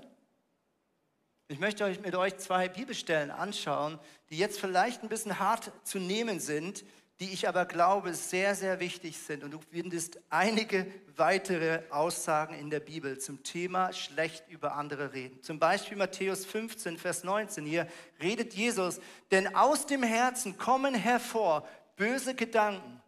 Ich 1.47 1.59
möchte 1.59 1.83
euch 1.83 1.99
mit 1.99 2.15
euch 2.15 2.37
zwei 2.37 2.67
Bibelstellen 2.67 3.29
anschauen, 3.29 3.99
die 4.31 4.37
jetzt 4.37 4.59
vielleicht 4.59 5.03
ein 5.03 5.09
bisschen 5.09 5.37
hart 5.37 5.71
zu 5.83 5.99
nehmen 5.99 6.39
sind, 6.39 6.83
die 7.19 7.31
ich 7.33 7.47
aber 7.47 7.65
glaube 7.65 8.15
sehr, 8.15 8.55
sehr 8.55 8.79
wichtig 8.79 9.19
sind. 9.19 9.43
Und 9.43 9.51
du 9.51 9.59
findest 9.59 10.19
einige 10.31 10.87
weitere 11.15 11.83
Aussagen 11.91 12.55
in 12.55 12.71
der 12.71 12.79
Bibel 12.79 13.19
zum 13.19 13.43
Thema 13.43 13.93
schlecht 13.93 14.49
über 14.49 14.73
andere 14.73 15.13
reden. 15.13 15.39
Zum 15.43 15.59
Beispiel 15.59 15.97
Matthäus 15.97 16.47
15, 16.47 16.97
Vers 16.97 17.23
19. 17.23 17.63
Hier 17.63 17.87
redet 18.19 18.55
Jesus, 18.55 18.99
denn 19.29 19.55
aus 19.55 19.85
dem 19.85 20.01
Herzen 20.01 20.57
kommen 20.57 20.95
hervor 20.95 21.67
böse 21.95 22.33
Gedanken, 22.33 23.03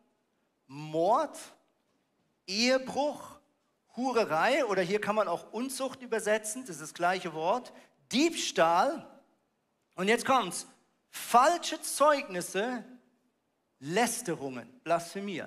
Mord, 0.68 1.40
Ehebruch, 2.46 3.38
Hurerei 3.98 4.64
oder 4.66 4.84
hier 4.84 5.02
kann 5.02 5.16
man 5.16 5.28
auch 5.28 5.52
Unzucht 5.52 6.04
übersetzen, 6.04 6.62
das 6.62 6.76
ist 6.76 6.82
das 6.82 6.94
gleiche 6.94 7.34
Wort, 7.34 7.74
Diebstahl 8.12 9.06
und 9.96 10.08
jetzt 10.08 10.26
kommt's, 10.26 10.68
falsche 11.10 11.82
Zeugnisse 11.82 12.84
Lästerungen, 13.80 14.68
Blasphemie. 14.84 15.44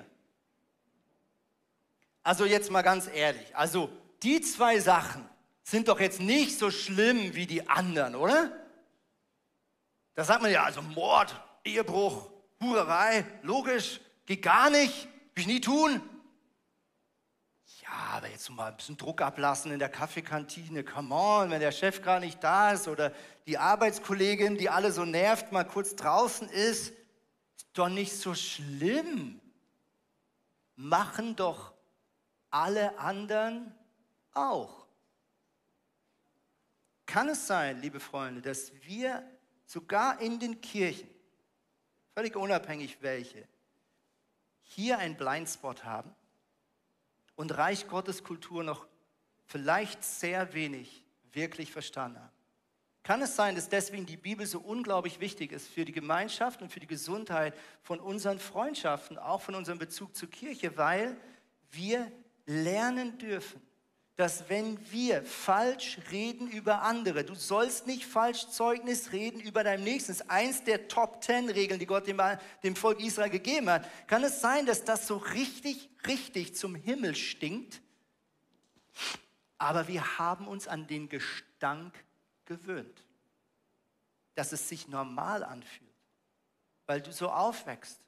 Also 2.23 2.45
jetzt 2.45 2.71
mal 2.71 2.81
ganz 2.81 3.07
ehrlich, 3.07 3.55
also 3.55 3.89
die 4.23 4.41
zwei 4.41 4.79
Sachen 4.79 5.27
sind 5.63 5.87
doch 5.87 5.99
jetzt 5.99 6.19
nicht 6.19 6.57
so 6.57 6.69
schlimm 6.69 7.33
wie 7.33 7.47
die 7.47 7.67
anderen, 7.67 8.15
oder? 8.15 8.51
Da 10.13 10.23
sagt 10.23 10.41
man 10.41 10.51
ja, 10.51 10.63
also 10.63 10.81
Mord, 10.81 11.33
Ehebruch, 11.63 12.29
Hurerei, 12.61 13.25
logisch, 13.41 13.99
geht 14.25 14.41
gar 14.43 14.69
nicht, 14.69 15.07
will 15.33 15.41
ich 15.41 15.47
nie 15.47 15.61
tun. 15.61 16.01
Ja, 17.91 18.17
aber 18.17 18.29
jetzt 18.29 18.49
mal 18.49 18.71
ein 18.71 18.77
bisschen 18.77 18.95
Druck 18.95 19.21
ablassen 19.21 19.71
in 19.71 19.79
der 19.79 19.89
Kaffeekantine, 19.89 20.83
come 20.83 21.13
on, 21.13 21.49
wenn 21.49 21.59
der 21.59 21.73
Chef 21.73 22.01
gar 22.01 22.21
nicht 22.21 22.41
da 22.41 22.71
ist 22.71 22.87
oder 22.87 23.11
die 23.47 23.57
Arbeitskollegin, 23.57 24.57
die 24.57 24.69
alle 24.69 24.93
so 24.93 25.03
nervt, 25.03 25.51
mal 25.51 25.65
kurz 25.65 25.95
draußen 25.95 26.47
ist 26.49 26.93
doch 27.73 27.89
nicht 27.89 28.13
so 28.13 28.33
schlimm. 28.33 29.41
Machen 30.75 31.35
doch 31.35 31.73
alle 32.49 32.97
anderen 32.97 33.73
auch. 34.33 34.87
Kann 37.05 37.27
es 37.27 37.45
sein, 37.45 37.81
liebe 37.81 37.99
Freunde, 37.99 38.41
dass 38.41 38.71
wir 38.83 39.21
sogar 39.65 40.21
in 40.21 40.39
den 40.39 40.61
Kirchen, 40.61 41.09
völlig 42.13 42.37
unabhängig 42.37 43.01
welche, 43.01 43.45
hier 44.61 44.97
einen 44.97 45.17
Blindspot 45.17 45.83
haben 45.83 46.15
und 47.41 47.57
Reich 47.57 47.87
Gottes 47.87 48.23
Kultur 48.23 48.63
noch 48.63 48.85
vielleicht 49.47 50.03
sehr 50.03 50.53
wenig 50.53 51.03
wirklich 51.33 51.71
verstanden 51.71 52.19
haben? 52.19 52.29
Kann 53.01 53.23
es 53.23 53.35
sein, 53.35 53.55
dass 53.55 53.67
deswegen 53.67 54.05
die 54.05 54.15
Bibel 54.15 54.45
so 54.45 54.59
unglaublich 54.59 55.19
wichtig 55.19 55.51
ist 55.51 55.67
für 55.67 55.83
die 55.83 55.91
Gemeinschaft 55.91 56.61
und 56.61 56.71
für 56.71 56.79
die 56.79 56.85
Gesundheit 56.85 57.55
von 57.81 57.99
unseren 57.99 58.37
Freundschaften, 58.37 59.17
auch 59.17 59.41
von 59.41 59.55
unserem 59.55 59.79
Bezug 59.79 60.15
zur 60.15 60.29
Kirche, 60.29 60.77
weil 60.77 61.17
wir 61.71 62.11
lernen 62.45 63.17
dürfen, 63.17 63.59
dass 64.21 64.47
wenn 64.49 64.77
wir 64.91 65.23
falsch 65.23 65.97
reden 66.11 66.47
über 66.47 66.83
andere, 66.83 67.23
du 67.23 67.33
sollst 67.33 67.87
nicht 67.87 68.05
falsch 68.05 68.49
Zeugnis 68.49 69.13
reden 69.13 69.39
über 69.39 69.63
deinem 69.63 69.83
Nächsten, 69.83 70.11
das 70.11 70.21
ist 70.21 70.29
eins 70.29 70.63
der 70.63 70.87
Top 70.87 71.21
Ten 71.21 71.49
Regeln, 71.49 71.79
die 71.79 71.87
Gott 71.87 72.05
dem, 72.05 72.21
dem 72.61 72.75
Volk 72.75 72.99
Israel 72.99 73.31
gegeben 73.31 73.67
hat, 73.67 73.89
kann 74.07 74.23
es 74.23 74.39
sein, 74.39 74.67
dass 74.67 74.83
das 74.83 75.07
so 75.07 75.17
richtig, 75.17 75.89
richtig 76.05 76.55
zum 76.55 76.75
Himmel 76.75 77.15
stinkt, 77.15 77.81
aber 79.57 79.87
wir 79.87 80.19
haben 80.19 80.47
uns 80.47 80.67
an 80.67 80.85
den 80.85 81.09
Gestank 81.09 81.91
gewöhnt, 82.45 83.03
dass 84.35 84.51
es 84.51 84.69
sich 84.69 84.87
normal 84.87 85.43
anfühlt, 85.43 85.89
weil 86.85 87.01
du 87.01 87.11
so 87.11 87.31
aufwächst, 87.31 87.99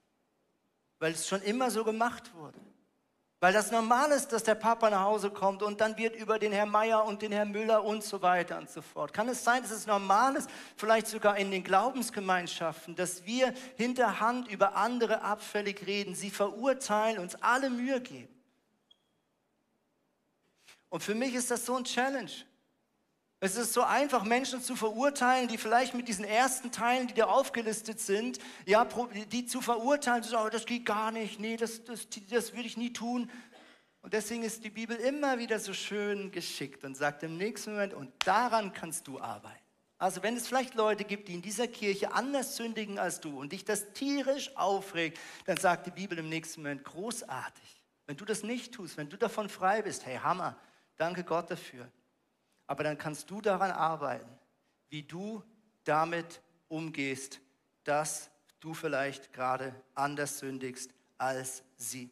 weil 0.99 1.13
es 1.13 1.27
schon 1.27 1.41
immer 1.41 1.71
so 1.71 1.83
gemacht 1.83 2.35
wurde. 2.35 2.59
Weil 3.43 3.51
das 3.51 3.71
normal 3.71 4.09
ist, 4.13 4.31
dass 4.31 4.45
der 4.45 4.55
Papa 4.55 4.89
nach 4.89 5.03
Hause 5.03 5.29
kommt 5.29 5.63
und 5.63 5.81
dann 5.81 5.97
wird 5.97 6.15
über 6.15 6.39
den 6.39 6.53
Herrn 6.53 6.69
Meier 6.69 7.03
und 7.03 7.21
den 7.21 7.33
Herrn 7.33 7.51
Müller 7.51 7.83
und 7.83 8.01
so 8.01 8.21
weiter 8.21 8.57
und 8.57 8.69
so 8.69 8.81
fort. 8.81 9.11
Kann 9.11 9.27
es 9.27 9.43
sein, 9.43 9.61
dass 9.61 9.71
es 9.71 9.85
normal 9.85 10.37
ist, 10.37 10.49
vielleicht 10.77 11.07
sogar 11.07 11.35
in 11.35 11.51
den 11.51 11.61
Glaubensgemeinschaften, 11.61 12.95
dass 12.95 13.25
wir 13.25 13.53
hinterhand 13.75 14.47
über 14.47 14.77
andere 14.77 15.23
abfällig 15.23 15.85
reden, 15.85 16.15
sie 16.15 16.29
verurteilen, 16.29 17.19
uns 17.19 17.35
alle 17.35 17.69
Mühe 17.69 17.99
geben? 17.99 18.33
Und 20.87 21.03
für 21.03 21.13
mich 21.13 21.35
ist 21.35 21.51
das 21.51 21.65
so 21.65 21.75
ein 21.75 21.83
Challenge. 21.83 22.31
Es 23.45 23.57
ist 23.57 23.73
so 23.73 23.83
einfach, 23.83 24.23
Menschen 24.23 24.61
zu 24.61 24.73
verurteilen, 24.73 25.49
die 25.49 25.57
vielleicht 25.57 25.95
mit 25.95 26.07
diesen 26.07 26.23
ersten 26.23 26.71
Teilen, 26.71 27.07
die 27.07 27.13
da 27.13 27.25
aufgelistet 27.25 27.99
sind, 27.99 28.39
ja, 28.65 28.87
die 29.33 29.45
zu 29.45 29.59
verurteilen, 29.59 30.23
zu 30.23 30.29
sagen, 30.29 30.45
oh, 30.47 30.49
das 30.49 30.65
geht 30.65 30.85
gar 30.85 31.11
nicht, 31.11 31.41
nee, 31.41 31.57
das, 31.57 31.83
das, 31.83 32.07
das 32.29 32.53
würde 32.53 32.67
ich 32.67 32.77
nie 32.77 32.93
tun. 32.93 33.29
Und 34.01 34.13
deswegen 34.13 34.43
ist 34.43 34.63
die 34.63 34.69
Bibel 34.69 34.95
immer 34.95 35.39
wieder 35.39 35.59
so 35.59 35.73
schön 35.73 36.31
geschickt 36.31 36.85
und 36.85 36.95
sagt 36.95 37.21
im 37.23 37.35
nächsten 37.35 37.71
Moment, 37.71 37.93
und 37.93 38.13
daran 38.25 38.71
kannst 38.71 39.09
du 39.09 39.19
arbeiten. 39.19 39.59
Also 39.97 40.23
wenn 40.23 40.37
es 40.37 40.47
vielleicht 40.47 40.75
Leute 40.75 41.03
gibt, 41.03 41.27
die 41.27 41.33
in 41.33 41.41
dieser 41.41 41.67
Kirche 41.67 42.13
anders 42.13 42.55
sündigen 42.55 42.97
als 42.97 43.19
du 43.19 43.37
und 43.37 43.51
dich 43.51 43.65
das 43.65 43.91
tierisch 43.91 44.55
aufregt, 44.55 45.19
dann 45.43 45.57
sagt 45.57 45.85
die 45.85 45.91
Bibel 45.91 46.17
im 46.17 46.29
nächsten 46.29 46.61
Moment, 46.61 46.85
großartig. 46.85 47.83
Wenn 48.05 48.15
du 48.15 48.23
das 48.23 48.41
nicht 48.41 48.73
tust, 48.73 48.95
wenn 48.95 49.09
du 49.09 49.17
davon 49.17 49.49
frei 49.49 49.81
bist, 49.81 50.05
hey 50.05 50.17
Hammer, 50.23 50.55
danke 50.95 51.25
Gott 51.25 51.51
dafür. 51.51 51.91
Aber 52.67 52.83
dann 52.83 52.97
kannst 52.97 53.29
du 53.29 53.41
daran 53.41 53.71
arbeiten, 53.71 54.29
wie 54.89 55.03
du 55.03 55.43
damit 55.83 56.41
umgehst, 56.69 57.39
dass 57.83 58.29
du 58.59 58.73
vielleicht 58.73 59.33
gerade 59.33 59.75
anders 59.95 60.39
sündigst 60.39 60.93
als 61.17 61.63
sie. 61.75 62.03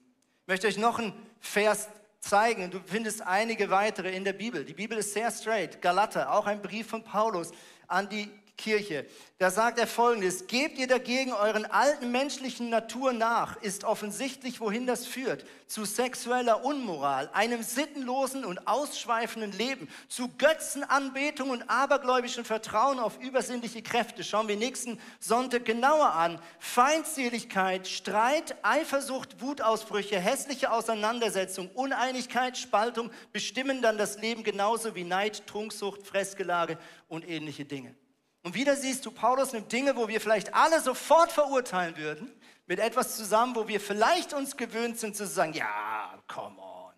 Ich 0.42 0.48
möchte 0.48 0.68
euch 0.68 0.78
noch 0.78 1.00
einen 1.00 1.14
Vers 1.40 1.88
zeigen 2.22 2.70
du 2.70 2.80
findest 2.86 3.22
einige 3.24 3.70
weitere 3.70 4.16
in 4.16 4.24
der 4.24 4.34
Bibel. 4.34 4.64
Die 4.64 4.74
Bibel 4.74 4.98
ist 4.98 5.14
sehr 5.14 5.32
straight. 5.32 5.82
Galater, 5.82 6.32
auch 6.32 6.46
ein 6.46 6.62
Brief 6.62 6.88
von 6.88 7.04
Paulus 7.04 7.52
an 7.88 8.08
die 8.08 8.30
Kirche. 8.58 9.06
Da 9.40 9.50
sagt 9.50 9.80
er 9.80 9.88
folgendes, 9.88 10.46
gebt 10.46 10.78
ihr 10.78 10.86
dagegen 10.86 11.34
euren 11.34 11.66
alten 11.66 12.12
menschlichen 12.12 12.70
Natur 12.70 13.12
nach, 13.12 13.60
ist 13.64 13.84
offensichtlich, 13.84 14.60
wohin 14.62 14.86
das 14.86 15.08
führt. 15.08 15.46
Zu 15.66 15.84
sexueller 15.84 16.64
Unmoral, 16.64 17.30
einem 17.34 17.64
sittenlosen 17.64 18.46
und 18.46 18.68
ausschweifenden 18.68 19.52
Leben, 19.52 19.90
zu 20.08 20.28
Götzenanbetung 20.38 21.50
und 21.50 21.68
abergläubischem 21.70 22.46
Vertrauen 22.46 23.00
auf 23.00 23.20
übersinnliche 23.20 23.82
Kräfte. 23.82 24.24
Schauen 24.24 24.48
wir 24.48 24.58
nächsten 24.58 25.00
Sonntag 25.20 25.66
genauer 25.66 26.12
an. 26.14 26.40
Feindseligkeit, 26.60 27.88
Streit, 27.88 28.56
Eifersucht, 28.62 29.42
Wutausbrüche, 29.42 30.20
hässliche 30.20 30.72
Auseinandersetzung, 30.72 31.70
Uneinigkeit, 31.74 32.60
Spaltung 32.60 33.10
bestimmen 33.32 33.82
dann 33.82 33.98
das 33.98 34.20
Leben 34.20 34.44
genauso 34.44 34.94
wie 34.94 35.04
Neid, 35.04 35.48
Trunksucht, 35.48 36.06
Fressgelage 36.06 36.78
und 37.08 37.28
ähnliche 37.28 37.66
Dinge. 37.66 37.96
Und 38.44 38.56
wieder 38.56 38.76
siehst 38.76 39.06
du, 39.06 39.12
Paulus 39.12 39.54
nimmt 39.54 39.72
Dinge, 39.72 39.96
wo 39.96 40.08
wir 40.08 40.20
vielleicht 40.20 40.54
alle 40.54 40.82
sofort 40.82 41.32
verurteilen 41.32 41.98
würden, 41.98 42.32
mit 42.66 42.80
etwas 42.80 43.16
zusammen, 43.16 43.56
wo 43.56 43.68
wir 43.68 43.80
vielleicht 43.80 44.34
uns 44.34 44.58
gewöhnt 44.58 45.00
sind 45.00 45.16
zu 45.16 45.28
sagen, 45.28 45.54
ja, 45.54 46.18
come 46.28 46.60
on. 46.60 46.94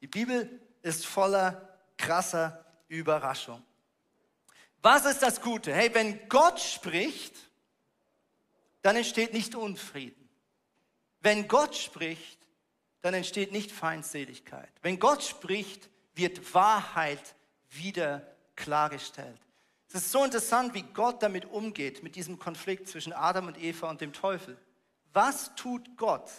Die 0.00 0.06
Bibel 0.06 0.60
ist 0.82 1.06
voller 1.06 1.78
krasser 1.96 2.64
Überraschung. 2.88 3.62
Was 4.82 5.04
ist 5.04 5.22
das 5.22 5.40
Gute? 5.40 5.74
Hey, 5.74 5.92
wenn 5.94 6.28
Gott 6.28 6.60
spricht, 6.60 7.34
dann 8.82 8.94
entsteht 8.94 9.32
nicht 9.32 9.54
Unfrieden. 9.56 10.28
Wenn 11.20 11.48
Gott 11.48 11.74
spricht, 11.74 12.38
dann 13.00 13.14
entsteht 13.14 13.50
nicht 13.50 13.72
Feindseligkeit. 13.72 14.70
Wenn 14.82 15.00
Gott 15.00 15.24
spricht, 15.24 15.88
wird 16.14 16.54
Wahrheit 16.54 17.34
wieder 17.70 18.24
klargestellt. 18.54 19.40
Es 19.96 20.02
ist 20.02 20.12
so 20.12 20.24
interessant, 20.24 20.74
wie 20.74 20.82
Gott 20.82 21.22
damit 21.22 21.46
umgeht, 21.46 22.02
mit 22.02 22.16
diesem 22.16 22.38
Konflikt 22.38 22.86
zwischen 22.86 23.14
Adam 23.14 23.46
und 23.46 23.56
Eva 23.58 23.88
und 23.88 24.02
dem 24.02 24.12
Teufel. 24.12 24.58
Was 25.14 25.54
tut 25.54 25.96
Gott, 25.96 26.30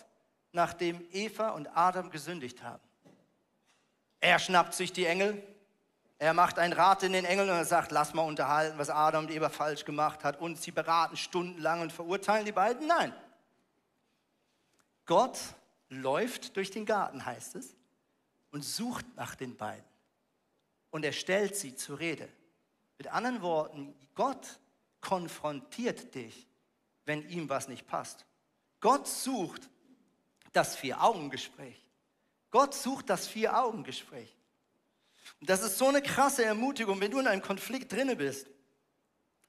nachdem 0.51 1.03
Eva 1.11 1.49
und 1.49 1.65
Adam 1.75 2.11
gesündigt 2.11 2.61
haben? 2.61 2.83
Er 4.19 4.37
schnappt 4.37 4.75
sich 4.75 4.93
die 4.93 5.07
Engel, 5.07 5.41
er 6.19 6.35
macht 6.35 6.59
ein 6.59 6.71
Rat 6.71 7.01
in 7.01 7.13
den 7.13 7.25
Engeln 7.25 7.49
und 7.49 7.55
er 7.55 7.65
sagt, 7.65 7.91
lass 7.91 8.13
mal 8.13 8.21
unterhalten, 8.21 8.77
was 8.77 8.91
Adam 8.91 9.25
und 9.25 9.31
Eva 9.31 9.49
falsch 9.49 9.85
gemacht 9.85 10.23
hat. 10.23 10.39
Und 10.39 10.61
sie 10.61 10.69
beraten 10.69 11.17
stundenlang 11.17 11.81
und 11.81 11.91
verurteilen 11.91 12.45
die 12.45 12.51
beiden. 12.51 12.85
Nein. 12.85 13.11
Gott 15.07 15.39
läuft 15.89 16.55
durch 16.57 16.69
den 16.69 16.85
Garten, 16.85 17.25
heißt 17.25 17.55
es, 17.55 17.75
und 18.51 18.63
sucht 18.63 19.07
nach 19.15 19.33
den 19.33 19.57
beiden. 19.57 19.83
Und 20.91 21.03
er 21.03 21.11
stellt 21.11 21.55
sie 21.55 21.75
zur 21.75 21.97
Rede. 21.97 22.29
Mit 22.97 23.07
anderen 23.07 23.41
Worten, 23.41 23.95
Gott 24.15 24.59
konfrontiert 25.01 26.15
dich, 26.15 26.47
wenn 27.05 27.27
ihm 27.29 27.49
was 27.49 27.67
nicht 27.67 27.87
passt. 27.87 28.25
Gott 28.79 29.07
sucht 29.07 29.69
das 30.53 30.75
Vier-Augen-Gespräch. 30.75 31.83
Gott 32.49 32.73
sucht 32.73 33.09
das 33.09 33.27
Vier-Augen-Gespräch. 33.27 34.35
Und 35.39 35.49
das 35.49 35.61
ist 35.61 35.77
so 35.77 35.87
eine 35.87 36.01
krasse 36.01 36.45
Ermutigung, 36.45 36.99
wenn 36.99 37.11
du 37.11 37.19
in 37.19 37.27
einem 37.27 37.41
Konflikt 37.41 37.91
drinne 37.91 38.15
bist. 38.15 38.47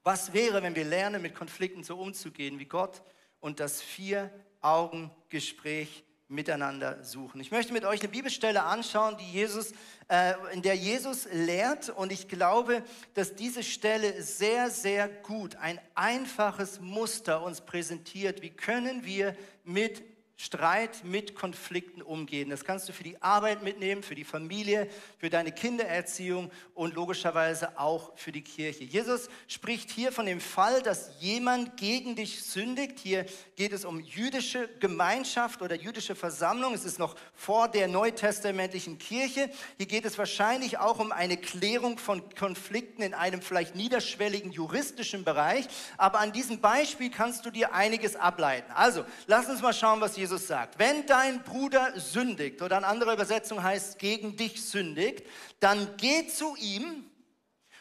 Was 0.03 0.33
wäre, 0.33 0.63
wenn 0.63 0.75
wir 0.75 0.85
lernen, 0.85 1.23
mit 1.23 1.35
Konflikten 1.35 1.85
so 1.85 1.99
umzugehen, 1.99 2.59
wie 2.59 2.67
Gott 2.67 3.03
und 3.41 3.61
das 3.61 3.81
Vier-Augen-Gespräch 3.83 6.05
miteinander 6.29 7.03
suchen. 7.03 7.41
Ich 7.41 7.51
möchte 7.51 7.73
mit 7.73 7.85
euch 7.85 8.01
eine 8.01 8.11
Bibelstelle 8.11 8.63
anschauen, 8.63 9.17
die 9.19 9.33
Jesus, 9.33 9.73
äh, 10.09 10.35
in 10.53 10.61
der 10.61 10.77
Jesus 10.77 11.27
lehrt. 11.33 11.89
Und 11.89 12.13
ich 12.13 12.29
glaube, 12.29 12.83
dass 13.15 13.35
diese 13.35 13.63
Stelle 13.63 14.23
sehr, 14.23 14.71
sehr 14.71 15.09
gut 15.09 15.57
ein 15.57 15.81
einfaches 15.95 16.81
Muster 16.81 17.43
uns 17.43 17.63
präsentiert. 17.63 18.43
Wie 18.43 18.51
können 18.51 19.05
wir 19.07 19.35
mit 19.65 20.03
Streit 20.41 21.03
mit 21.03 21.35
Konflikten 21.35 22.01
umgehen. 22.01 22.49
Das 22.49 22.65
kannst 22.65 22.89
du 22.89 22.93
für 22.93 23.03
die 23.03 23.21
Arbeit 23.21 23.65
mitnehmen, 23.65 24.05
für 24.05 24.15
die 24.15 24.23
Familie, 24.23 24.89
für 25.19 25.31
deine 25.31 25.51
Kindererziehung 25.51 26.53
und 26.77 26.95
logischerweise 26.95 27.77
auch 27.77 28.17
für 28.17 28.31
die 28.31 28.43
Kirche. 28.43 28.85
Jesus 28.85 29.29
spricht 29.49 29.91
hier 29.91 30.13
von 30.13 30.27
dem 30.27 30.41
Fall, 30.41 30.81
dass 30.81 31.11
jemand 31.19 31.77
gegen 31.77 32.15
dich 32.15 32.45
sündigt. 32.45 33.01
Hier 33.01 33.27
geht 33.57 33.73
es 33.73 33.85
um 33.85 33.99
jüdische 33.99 34.69
Gemeinschaft 34.79 35.61
oder 35.61 35.75
jüdische 35.75 36.15
Versammlung. 36.15 36.73
Es 36.73 36.85
ist 36.85 37.01
noch 37.01 37.17
vor 37.35 37.67
der 37.67 37.89
neutestamentlichen 37.89 38.99
Kirche. 38.99 39.51
Hier 39.77 39.87
geht 39.87 40.05
es 40.05 40.19
wahrscheinlich 40.19 40.79
auch 40.79 41.01
um 41.01 41.11
eine 41.11 41.37
Klärung 41.37 41.99
von 41.99 42.23
Konflikten 42.37 43.03
in 43.03 43.13
einem 43.13 43.43
vielleicht 43.43 43.75
niederschwelligen 43.75 44.53
juristischen 44.53 45.25
Bereich. 45.25 45.67
Aber 45.97 46.21
an 46.21 46.31
diesem 46.31 46.61
Beispiel 46.61 47.11
kannst 47.11 47.45
du 47.45 47.51
dir 47.51 47.75
einiges 47.75 48.15
ableiten. 48.15 48.71
Also, 48.71 49.05
lass 49.27 49.49
uns 49.49 49.63
mal 49.63 49.73
schauen, 49.73 50.01
was 50.01 50.17
Jesus 50.17 50.28
Jesus 50.29 50.47
sagt, 50.47 50.79
wenn 50.79 51.07
dein 51.07 51.43
Bruder 51.43 51.99
sündigt, 51.99 52.61
oder 52.61 52.77
in 52.77 52.85
anderer 52.85 53.15
Übersetzung 53.15 53.63
heißt 53.63 53.99
gegen 53.99 54.37
dich 54.37 54.63
sündigt, 54.63 55.27
dann 55.59 55.97
geh 55.97 56.29
zu 56.29 56.55
ihm 56.57 57.11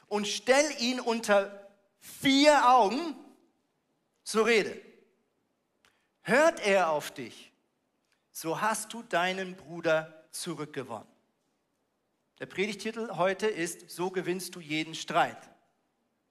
und 0.08 0.30
stell 0.30 0.66
ihn 0.80 1.02
unter 1.02 1.70
vier 2.00 2.70
Augen 2.70 3.18
zur 4.24 4.46
Rede. 4.46 4.82
Hört 6.22 6.66
er 6.66 6.90
auf 6.90 7.12
dich, 7.12 7.52
so 8.32 8.62
hast 8.62 8.94
du 8.94 9.04
deinen 9.04 9.58
Bruder 9.58 10.24
zurückgewonnen. 10.32 11.08
Der 12.40 12.46
Predigtitel 12.46 13.10
heute 13.18 13.48
ist, 13.48 13.90
so 13.90 14.10
gewinnst 14.10 14.56
du 14.56 14.62
jeden 14.62 14.96
Streit. 14.96 15.50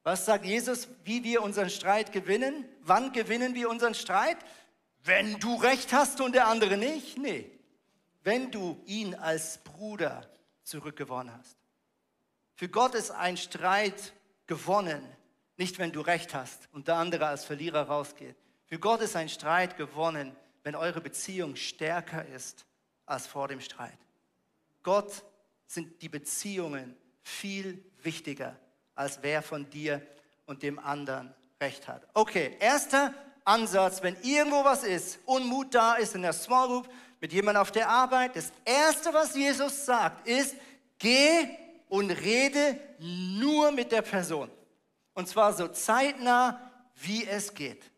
Was 0.03 0.25
sagt 0.25 0.47
Jesus, 0.47 0.89
wie 1.05 1.25
wir 1.25 1.43
unseren 1.43 1.69
Streit 1.69 2.11
gewinnen? 2.11 2.65
Wann 2.81 3.13
gewinnen 3.13 3.55
wir 3.55 3.69
unseren 3.69 3.95
Streit? 3.95 4.39
Wenn 5.07 5.39
du 5.39 5.55
recht 5.55 5.93
hast 5.93 6.21
und 6.21 6.35
der 6.35 6.49
andere 6.49 6.77
nicht? 6.77 7.17
Nee. 7.17 7.49
Wenn 8.25 8.51
du 8.51 8.83
ihn 8.87 9.15
als 9.15 9.59
Bruder 9.59 10.29
zurückgewonnen 10.65 11.33
hast. 11.33 11.57
Für 12.57 12.69
Gott 12.69 12.97
ist 12.97 13.13
ein 13.13 13.37
Streit 13.37 14.13
gewonnen, 14.47 15.01
nicht 15.57 15.79
wenn 15.79 15.93
du 15.93 16.01
recht 16.01 16.35
hast 16.35 16.69
und 16.73 16.89
der 16.89 16.97
andere 16.97 17.29
als 17.29 17.45
Verlierer 17.45 17.83
rausgeht. 17.83 18.35
Für 18.65 18.81
Gott 18.81 19.01
ist 19.01 19.15
ein 19.15 19.29
Streit 19.29 19.77
gewonnen, 19.77 20.35
wenn 20.65 20.75
eure 20.75 21.01
Beziehung 21.01 21.55
stärker 21.55 22.27
ist 22.27 22.67
als 23.05 23.29
vor 23.29 23.47
dem 23.47 23.61
Streit. 23.61 23.99
Gott 24.83 25.23
sind 25.69 26.03
die 26.03 26.09
Beziehungen 26.09 26.97
viel 27.23 27.85
wichtiger, 28.03 28.59
als 28.97 29.23
wer 29.23 29.43
von 29.43 29.71
dir 29.71 30.05
und 30.47 30.65
dem 30.65 30.81
anderen 30.81 31.33
recht 31.61 31.87
hat. 31.87 32.09
Okay, 32.15 32.57
erster 32.59 33.15
Ansatz, 33.47 34.03
wenn 34.03 34.17
irgendwo 34.23 34.65
was 34.65 34.83
ist, 34.83 35.21
Unmut 35.25 35.75
da 35.75 35.95
ist 35.95 36.15
in 36.15 36.23
der 36.23 36.33
Small 36.33 36.67
Group, 36.67 36.89
mit 37.21 37.33
jemandem 37.33 37.63
auf 37.63 37.71
der 37.71 37.89
Arbeit, 37.89 38.37
das 38.37 38.53
Erste, 38.65 39.15
was 39.15 39.35
Jesus 39.35 39.87
sagt, 39.87 40.27
ist, 40.27 40.57
geh 40.99 41.49
und 41.89 42.11
rede 42.11 42.79
nur 42.99 43.71
mit 43.71 43.93
der 43.93 44.03
Person. 44.03 44.51
Und 45.15 45.29
zwar 45.29 45.53
so 45.53 45.69
zeitnah, 45.69 46.61
wie 46.97 47.25
es 47.25 47.55
geht. 47.55 47.91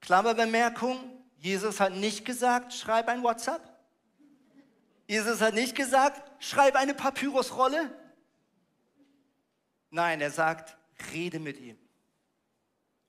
Klammerbemerkung, 0.00 0.98
Jesus 1.38 1.80
hat 1.80 1.92
nicht 1.92 2.24
gesagt, 2.24 2.72
schreib 2.72 3.08
ein 3.08 3.22
WhatsApp. 3.22 3.60
Jesus 5.08 5.40
hat 5.40 5.54
nicht 5.54 5.74
gesagt, 5.74 6.22
schreib 6.38 6.76
eine 6.76 6.94
Papyrusrolle. 6.94 7.90
Nein, 9.90 10.20
er 10.20 10.30
sagt, 10.30 10.76
rede 11.12 11.38
mit 11.38 11.58
ihm. 11.60 11.78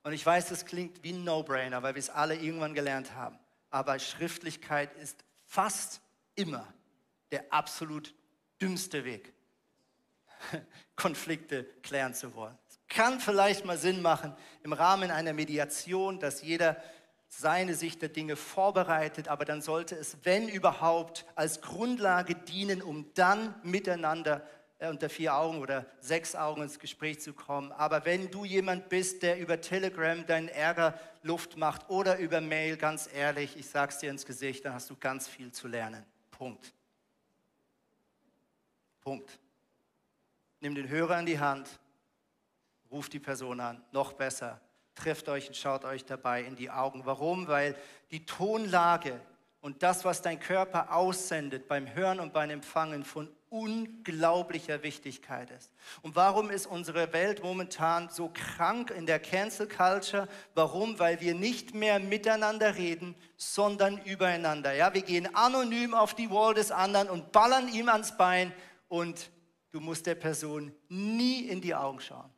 Und 0.07 0.13
ich 0.13 0.25
weiß, 0.25 0.47
das 0.47 0.65
klingt 0.65 1.03
wie 1.03 1.11
ein 1.11 1.25
No-Brainer, 1.25 1.83
weil 1.83 1.95
wir 1.95 1.99
es 1.99 2.09
alle 2.09 2.35
irgendwann 2.35 2.73
gelernt 2.73 3.13
haben. 3.13 3.37
Aber 3.69 3.99
Schriftlichkeit 3.99 4.93
ist 4.93 5.25
fast 5.43 5.99
immer 6.33 6.65
der 7.31 7.51
absolut 7.51 8.15
dümmste 8.61 9.03
Weg, 9.03 9.33
Konflikte 10.95 11.65
klären 11.83 12.13
zu 12.13 12.33
wollen. 12.35 12.57
Es 12.69 12.79
kann 12.87 13.19
vielleicht 13.19 13.65
mal 13.65 13.77
Sinn 13.77 14.01
machen 14.01 14.33
im 14.63 14.71
Rahmen 14.71 15.11
einer 15.11 15.33
Mediation, 15.33 16.21
dass 16.21 16.41
jeder 16.41 16.81
seine 17.27 17.75
Sicht 17.75 18.01
der 18.01 18.07
Dinge 18.07 18.37
vorbereitet, 18.37 19.27
aber 19.27 19.43
dann 19.43 19.61
sollte 19.61 19.95
es, 19.95 20.19
wenn 20.23 20.47
überhaupt, 20.47 21.25
als 21.35 21.59
Grundlage 21.59 22.33
dienen, 22.33 22.81
um 22.81 23.13
dann 23.13 23.55
miteinander 23.61 24.47
unter 24.79 25.09
vier 25.09 25.35
Augen 25.35 25.59
oder 25.59 25.85
sechs 25.99 26.35
Augen 26.35 26.61
ins 26.61 26.77
Gespräch 26.77 27.19
zu 27.19 27.33
kommen. 27.33 27.71
Aber 27.71 28.05
wenn 28.05 28.29
du 28.29 28.45
jemand 28.45 28.89
bist, 28.89 29.23
der 29.23 29.39
über 29.39 29.59
Telegram 29.59 30.25
deinen 30.25 30.49
Ärger 30.49 30.99
Luft 31.23 31.57
macht 31.57 31.89
oder 31.89 32.17
über 32.19 32.41
Mail, 32.41 32.77
ganz 32.77 33.09
ehrlich, 33.11 33.57
ich 33.57 33.67
sag's 33.67 33.97
dir 33.97 34.11
ins 34.11 34.25
Gesicht, 34.25 34.65
dann 34.65 34.73
hast 34.73 34.89
du 34.89 34.95
ganz 34.95 35.27
viel 35.27 35.51
zu 35.51 35.67
lernen. 35.67 36.05
Punkt. 36.29 36.73
Punkt. 39.01 39.39
Nimm 40.59 40.75
den 40.75 40.89
Hörer 40.89 41.19
in 41.19 41.25
die 41.25 41.39
Hand, 41.39 41.67
ruf 42.91 43.09
die 43.09 43.19
Person 43.19 43.59
an, 43.59 43.83
noch 43.91 44.13
besser, 44.13 44.59
trefft 44.95 45.27
euch 45.29 45.47
und 45.47 45.55
schaut 45.55 45.85
euch 45.85 46.05
dabei 46.05 46.43
in 46.43 46.55
die 46.55 46.69
Augen. 46.69 47.05
Warum? 47.05 47.47
Weil 47.47 47.75
die 48.11 48.25
Tonlage 48.25 49.19
und 49.61 49.81
das, 49.81 50.05
was 50.05 50.21
dein 50.21 50.39
Körper 50.39 50.93
aussendet 50.93 51.67
beim 51.67 51.93
Hören 51.93 52.19
und 52.19 52.33
beim 52.33 52.49
Empfangen 52.49 53.03
von 53.03 53.29
unglaublicher 53.49 54.83
Wichtigkeit 54.83 55.51
ist. 55.51 55.71
Und 56.01 56.15
warum 56.15 56.49
ist 56.49 56.65
unsere 56.65 57.13
Welt 57.13 57.43
momentan 57.43 58.09
so 58.09 58.31
krank 58.33 58.91
in 58.91 59.05
der 59.05 59.19
Cancel 59.19 59.67
Culture? 59.67 60.27
Warum? 60.53 60.99
Weil 60.99 61.21
wir 61.21 61.33
nicht 61.33 61.73
mehr 61.73 61.99
miteinander 61.99 62.75
reden, 62.75 63.15
sondern 63.35 63.97
übereinander. 64.03 64.73
Ja, 64.73 64.93
wir 64.93 65.01
gehen 65.01 65.33
anonym 65.35 65.93
auf 65.93 66.13
die 66.13 66.29
Wall 66.29 66.53
des 66.53 66.71
anderen 66.71 67.09
und 67.09 67.31
ballern 67.31 67.67
ihm 67.69 67.89
ans 67.89 68.17
Bein 68.17 68.53
und 68.87 69.29
du 69.71 69.79
musst 69.79 70.05
der 70.05 70.15
Person 70.15 70.73
nie 70.89 71.41
in 71.41 71.61
die 71.61 71.75
Augen 71.75 71.99
schauen. 71.99 72.29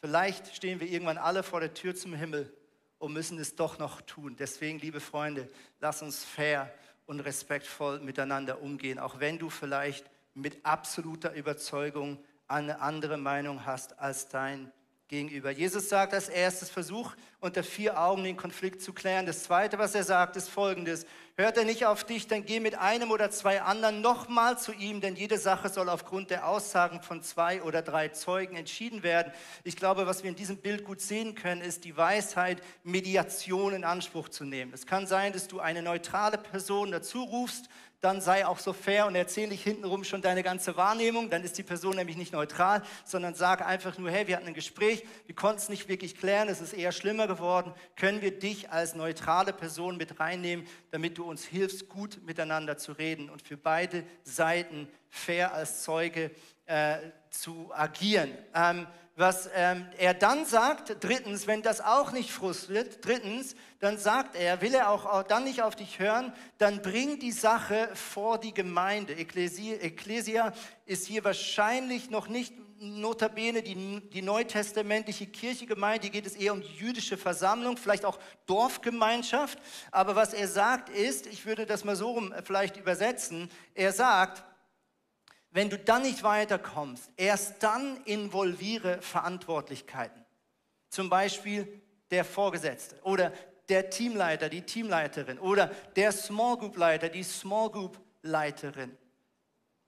Vielleicht 0.00 0.54
stehen 0.54 0.80
wir 0.80 0.88
irgendwann 0.88 1.18
alle 1.18 1.42
vor 1.42 1.60
der 1.60 1.74
Tür 1.74 1.94
zum 1.94 2.14
Himmel 2.14 2.52
und 2.98 3.12
müssen 3.12 3.38
es 3.38 3.56
doch 3.56 3.78
noch 3.78 4.00
tun. 4.02 4.36
Deswegen, 4.38 4.78
liebe 4.78 5.00
Freunde, 5.00 5.48
lass 5.80 6.02
uns 6.02 6.24
fair 6.24 6.72
und 7.06 7.20
respektvoll 7.20 8.00
miteinander 8.00 8.60
umgehen, 8.60 8.98
auch 8.98 9.18
wenn 9.18 9.38
du 9.38 9.50
vielleicht 9.50 10.08
mit 10.40 10.64
absoluter 10.64 11.34
Überzeugung 11.34 12.18
eine 12.46 12.80
andere 12.80 13.18
Meinung 13.18 13.66
hast 13.66 13.98
als 13.98 14.28
dein 14.28 14.72
Gegenüber. 15.08 15.50
Jesus 15.50 15.88
sagt 15.88 16.12
als 16.12 16.28
erstes, 16.28 16.68
versuch 16.68 17.14
unter 17.40 17.64
vier 17.64 17.98
Augen 17.98 18.24
den 18.24 18.36
Konflikt 18.36 18.82
zu 18.82 18.92
klären. 18.92 19.24
Das 19.24 19.42
zweite, 19.44 19.78
was 19.78 19.94
er 19.94 20.04
sagt, 20.04 20.36
ist 20.36 20.50
folgendes. 20.50 21.06
Hört 21.34 21.56
er 21.56 21.64
nicht 21.64 21.86
auf 21.86 22.04
dich, 22.04 22.26
dann 22.26 22.44
geh 22.44 22.60
mit 22.60 22.74
einem 22.76 23.10
oder 23.10 23.30
zwei 23.30 23.62
anderen 23.62 24.02
nochmal 24.02 24.58
zu 24.58 24.72
ihm, 24.72 25.00
denn 25.00 25.16
jede 25.16 25.38
Sache 25.38 25.70
soll 25.70 25.88
aufgrund 25.88 26.30
der 26.30 26.46
Aussagen 26.46 27.00
von 27.00 27.22
zwei 27.22 27.62
oder 27.62 27.80
drei 27.80 28.08
Zeugen 28.08 28.56
entschieden 28.56 29.02
werden. 29.02 29.32
Ich 29.64 29.76
glaube, 29.76 30.06
was 30.06 30.24
wir 30.24 30.30
in 30.30 30.36
diesem 30.36 30.58
Bild 30.58 30.84
gut 30.84 31.00
sehen 31.00 31.34
können, 31.34 31.62
ist 31.62 31.84
die 31.84 31.96
Weisheit, 31.96 32.60
Mediation 32.82 33.72
in 33.72 33.84
Anspruch 33.84 34.28
zu 34.28 34.44
nehmen. 34.44 34.74
Es 34.74 34.84
kann 34.84 35.06
sein, 35.06 35.32
dass 35.32 35.48
du 35.48 35.60
eine 35.60 35.80
neutrale 35.80 36.36
Person 36.36 36.90
dazu 36.90 37.22
rufst, 37.22 37.70
dann 38.00 38.20
sei 38.20 38.46
auch 38.46 38.58
so 38.58 38.72
fair 38.72 39.06
und 39.06 39.16
erzähle 39.16 39.48
nicht 39.48 39.64
hintenrum 39.64 40.04
schon 40.04 40.22
deine 40.22 40.42
ganze 40.42 40.76
Wahrnehmung. 40.76 41.30
Dann 41.30 41.42
ist 41.42 41.58
die 41.58 41.62
Person 41.62 41.96
nämlich 41.96 42.16
nicht 42.16 42.32
neutral, 42.32 42.82
sondern 43.04 43.34
sag 43.34 43.66
einfach 43.66 43.98
nur, 43.98 44.10
hey, 44.10 44.28
wir 44.28 44.36
hatten 44.36 44.46
ein 44.46 44.54
Gespräch, 44.54 45.04
wir 45.26 45.34
konnten 45.34 45.58
es 45.58 45.68
nicht 45.68 45.88
wirklich 45.88 46.16
klären, 46.16 46.48
es 46.48 46.60
ist 46.60 46.72
eher 46.72 46.92
schlimmer 46.92 47.26
geworden. 47.26 47.74
Können 47.96 48.22
wir 48.22 48.38
dich 48.38 48.70
als 48.70 48.94
neutrale 48.94 49.52
Person 49.52 49.96
mit 49.96 50.20
reinnehmen, 50.20 50.66
damit 50.90 51.18
du 51.18 51.24
uns 51.24 51.44
hilfst, 51.44 51.88
gut 51.88 52.20
miteinander 52.24 52.78
zu 52.78 52.92
reden 52.92 53.30
und 53.30 53.42
für 53.42 53.56
beide 53.56 54.04
Seiten 54.22 54.88
fair 55.08 55.52
als 55.52 55.82
Zeuge 55.82 56.30
äh, 56.66 56.98
zu 57.30 57.70
agieren. 57.74 58.30
Ähm, 58.54 58.86
was 59.18 59.50
ähm, 59.52 59.84
er 59.98 60.14
dann 60.14 60.46
sagt, 60.46 60.96
drittens, 61.00 61.48
wenn 61.48 61.60
das 61.62 61.80
auch 61.80 62.12
nicht 62.12 62.30
frustriert, 62.30 63.04
drittens, 63.04 63.56
dann 63.80 63.98
sagt 63.98 64.36
er, 64.36 64.62
will 64.62 64.74
er 64.74 64.90
auch, 64.90 65.06
auch 65.06 65.24
dann 65.24 65.42
nicht 65.42 65.60
auf 65.60 65.74
dich 65.74 65.98
hören, 65.98 66.32
dann 66.58 66.82
bring 66.82 67.18
die 67.18 67.32
Sache 67.32 67.88
vor 67.94 68.38
die 68.38 68.54
Gemeinde. 68.54 69.14
Ekklesia, 69.14 69.74
Ekklesia 69.80 70.52
ist 70.86 71.06
hier 71.06 71.24
wahrscheinlich 71.24 72.10
noch 72.10 72.28
nicht 72.28 72.54
notabene 72.80 73.60
die, 73.62 74.00
die 74.08 74.22
neutestamentliche 74.22 75.26
Kirchegemeinde, 75.26 76.02
hier 76.02 76.12
geht 76.12 76.26
es 76.26 76.36
eher 76.36 76.52
um 76.52 76.60
die 76.60 76.76
jüdische 76.76 77.16
Versammlung, 77.16 77.76
vielleicht 77.76 78.04
auch 78.04 78.20
Dorfgemeinschaft. 78.46 79.58
Aber 79.90 80.14
was 80.14 80.32
er 80.32 80.46
sagt 80.46 80.90
ist, 80.90 81.26
ich 81.26 81.44
würde 81.44 81.66
das 81.66 81.84
mal 81.84 81.96
so 81.96 82.12
rum 82.12 82.32
vielleicht 82.44 82.76
übersetzen, 82.76 83.50
er 83.74 83.92
sagt, 83.92 84.44
wenn 85.58 85.70
du 85.70 85.76
dann 85.76 86.02
nicht 86.02 86.22
weiterkommst, 86.22 87.10
erst 87.16 87.60
dann 87.64 87.96
involviere 88.04 89.02
Verantwortlichkeiten. 89.02 90.24
Zum 90.88 91.10
Beispiel 91.10 91.66
der 92.12 92.24
Vorgesetzte 92.24 92.94
oder 93.02 93.32
der 93.68 93.90
Teamleiter, 93.90 94.48
die 94.48 94.62
Teamleiterin 94.62 95.36
oder 95.40 95.66
der 95.96 96.12
Small 96.12 96.58
Group 96.58 96.76
Leiter, 96.76 97.08
die 97.08 97.24
Small 97.24 97.70
Group 97.70 97.98
Leiterin. 98.22 98.96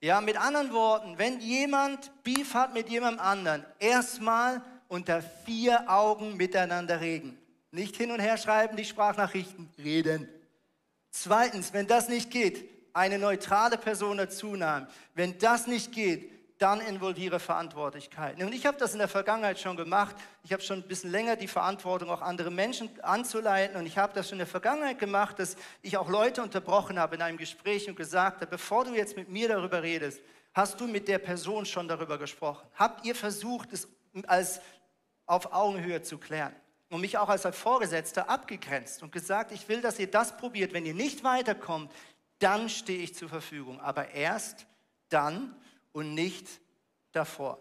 Ja, 0.01 0.19
mit 0.19 0.35
anderen 0.35 0.73
Worten, 0.73 1.17
wenn 1.17 1.39
jemand 1.39 2.11
Beef 2.21 2.53
hat 2.53 2.73
mit 2.73 2.89
jemandem 2.89 3.21
anderen, 3.21 3.65
erstmal 3.79 4.61
unter 4.89 5.21
vier 5.21 5.89
Augen 5.89 6.35
miteinander 6.35 6.99
reden. 6.99 7.39
Nicht 7.71 7.95
hin 7.95 8.11
und 8.11 8.19
her 8.19 8.35
schreiben, 8.35 8.75
die 8.75 8.83
Sprachnachrichten, 8.83 9.69
reden. 9.77 10.27
Zweitens, 11.11 11.71
wenn 11.71 11.87
das 11.87 12.09
nicht 12.09 12.29
geht, 12.29 12.69
eine 12.93 13.19
neutrale 13.19 13.77
Person 13.77 14.17
dazu 14.17 14.55
nehmen. 14.55 14.87
Wenn 15.13 15.37
das 15.37 15.67
nicht 15.67 15.91
geht, 15.91 16.31
dann 16.61 16.79
involviere 16.79 17.39
Verantwortlichkeiten. 17.39 18.43
Und 18.43 18.53
ich 18.53 18.67
habe 18.67 18.77
das 18.77 18.93
in 18.93 18.99
der 18.99 19.07
Vergangenheit 19.07 19.59
schon 19.59 19.75
gemacht. 19.75 20.15
Ich 20.43 20.53
habe 20.53 20.61
schon 20.61 20.79
ein 20.79 20.87
bisschen 20.87 21.09
länger 21.09 21.35
die 21.35 21.47
Verantwortung, 21.47 22.11
auch 22.11 22.21
andere 22.21 22.51
Menschen 22.51 22.89
anzuleiten. 23.01 23.77
Und 23.77 23.87
ich 23.87 23.97
habe 23.97 24.13
das 24.13 24.27
schon 24.29 24.35
in 24.35 24.39
der 24.39 24.47
Vergangenheit 24.47 24.99
gemacht, 24.99 25.39
dass 25.39 25.55
ich 25.81 25.97
auch 25.97 26.07
Leute 26.07 26.43
unterbrochen 26.43 26.99
habe 26.99 27.15
in 27.15 27.23
einem 27.23 27.37
Gespräch 27.37 27.89
und 27.89 27.95
gesagt 27.95 28.41
habe, 28.41 28.51
bevor 28.51 28.85
du 28.85 28.93
jetzt 28.93 29.17
mit 29.17 29.27
mir 29.27 29.47
darüber 29.47 29.81
redest, 29.81 30.21
hast 30.53 30.79
du 30.79 30.85
mit 30.85 31.07
der 31.07 31.17
Person 31.17 31.65
schon 31.65 31.87
darüber 31.87 32.19
gesprochen? 32.19 32.67
Habt 32.75 33.05
ihr 33.05 33.15
versucht, 33.15 33.73
es 33.73 33.87
als 34.27 34.61
auf 35.25 35.51
Augenhöhe 35.53 36.03
zu 36.03 36.19
klären? 36.19 36.53
Und 36.89 37.01
mich 37.01 37.17
auch 37.17 37.29
als 37.29 37.47
Vorgesetzter 37.55 38.29
abgegrenzt 38.29 39.01
und 39.01 39.13
gesagt, 39.13 39.53
ich 39.53 39.67
will, 39.69 39.81
dass 39.81 39.97
ihr 39.97 40.11
das 40.11 40.35
probiert. 40.35 40.73
Wenn 40.73 40.85
ihr 40.85 40.93
nicht 40.93 41.23
weiterkommt, 41.23 41.89
dann 42.41 42.69
stehe 42.69 42.99
ich 42.99 43.15
zur 43.15 43.29
Verfügung. 43.29 43.79
Aber 43.79 44.11
erst 44.11 44.65
dann, 45.09 45.55
und 45.93 46.13
nicht 46.13 46.47
davor. 47.11 47.59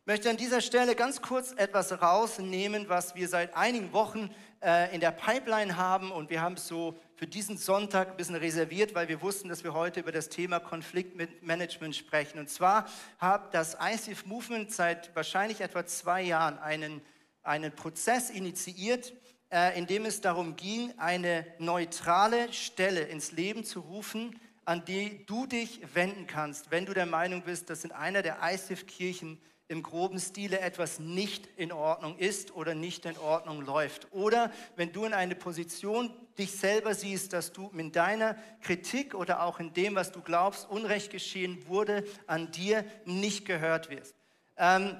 Ich 0.00 0.06
möchte 0.06 0.28
an 0.28 0.36
dieser 0.36 0.60
Stelle 0.60 0.96
ganz 0.96 1.22
kurz 1.22 1.52
etwas 1.52 2.02
rausnehmen, 2.02 2.88
was 2.88 3.14
wir 3.14 3.28
seit 3.28 3.54
einigen 3.54 3.92
Wochen 3.92 4.30
äh, 4.60 4.92
in 4.92 5.00
der 5.00 5.12
Pipeline 5.12 5.76
haben. 5.76 6.10
Und 6.10 6.28
wir 6.28 6.42
haben 6.42 6.54
es 6.54 6.66
so 6.66 6.98
für 7.14 7.26
diesen 7.26 7.56
Sonntag 7.56 8.10
ein 8.10 8.16
bisschen 8.16 8.34
reserviert, 8.34 8.96
weil 8.96 9.06
wir 9.08 9.22
wussten, 9.22 9.48
dass 9.48 9.62
wir 9.62 9.74
heute 9.74 10.00
über 10.00 10.10
das 10.10 10.28
Thema 10.28 10.58
Konfliktmanagement 10.58 11.94
sprechen. 11.94 12.40
Und 12.40 12.50
zwar 12.50 12.86
hat 13.18 13.54
das 13.54 13.76
ICF 13.80 14.26
Movement 14.26 14.72
seit 14.72 15.14
wahrscheinlich 15.14 15.60
etwa 15.60 15.86
zwei 15.86 16.22
Jahren 16.22 16.58
einen, 16.58 17.00
einen 17.44 17.72
Prozess 17.72 18.28
initiiert, 18.28 19.12
äh, 19.52 19.78
in 19.78 19.86
dem 19.86 20.06
es 20.06 20.20
darum 20.20 20.56
ging, 20.56 20.92
eine 20.98 21.46
neutrale 21.58 22.52
Stelle 22.52 23.02
ins 23.02 23.32
Leben 23.32 23.64
zu 23.64 23.80
rufen, 23.80 24.40
an 24.64 24.84
die 24.84 25.26
du 25.26 25.46
dich 25.46 25.80
wenden 25.94 26.26
kannst, 26.26 26.70
wenn 26.70 26.86
du 26.86 26.94
der 26.94 27.06
Meinung 27.06 27.42
bist, 27.42 27.68
dass 27.68 27.84
in 27.84 27.92
einer 27.92 28.22
der 28.22 28.38
ISIF-Kirchen 28.42 29.38
im 29.68 29.82
groben 29.82 30.18
Stile 30.18 30.60
etwas 30.60 30.98
nicht 30.98 31.48
in 31.56 31.72
Ordnung 31.72 32.18
ist 32.18 32.54
oder 32.54 32.74
nicht 32.74 33.06
in 33.06 33.16
Ordnung 33.18 33.62
läuft. 33.62 34.12
Oder 34.12 34.50
wenn 34.76 34.92
du 34.92 35.04
in 35.04 35.14
eine 35.14 35.34
Position 35.34 36.10
dich 36.38 36.52
selber 36.52 36.94
siehst, 36.94 37.32
dass 37.32 37.52
du 37.52 37.70
mit 37.72 37.96
deiner 37.96 38.36
Kritik 38.60 39.14
oder 39.14 39.42
auch 39.42 39.60
in 39.60 39.72
dem, 39.72 39.94
was 39.94 40.12
du 40.12 40.20
glaubst, 40.20 40.68
Unrecht 40.68 41.10
geschehen 41.10 41.66
wurde, 41.68 42.04
an 42.26 42.50
dir 42.50 42.84
nicht 43.04 43.44
gehört 43.44 43.90
wirst. 43.90 44.14
Ähm, 44.56 44.96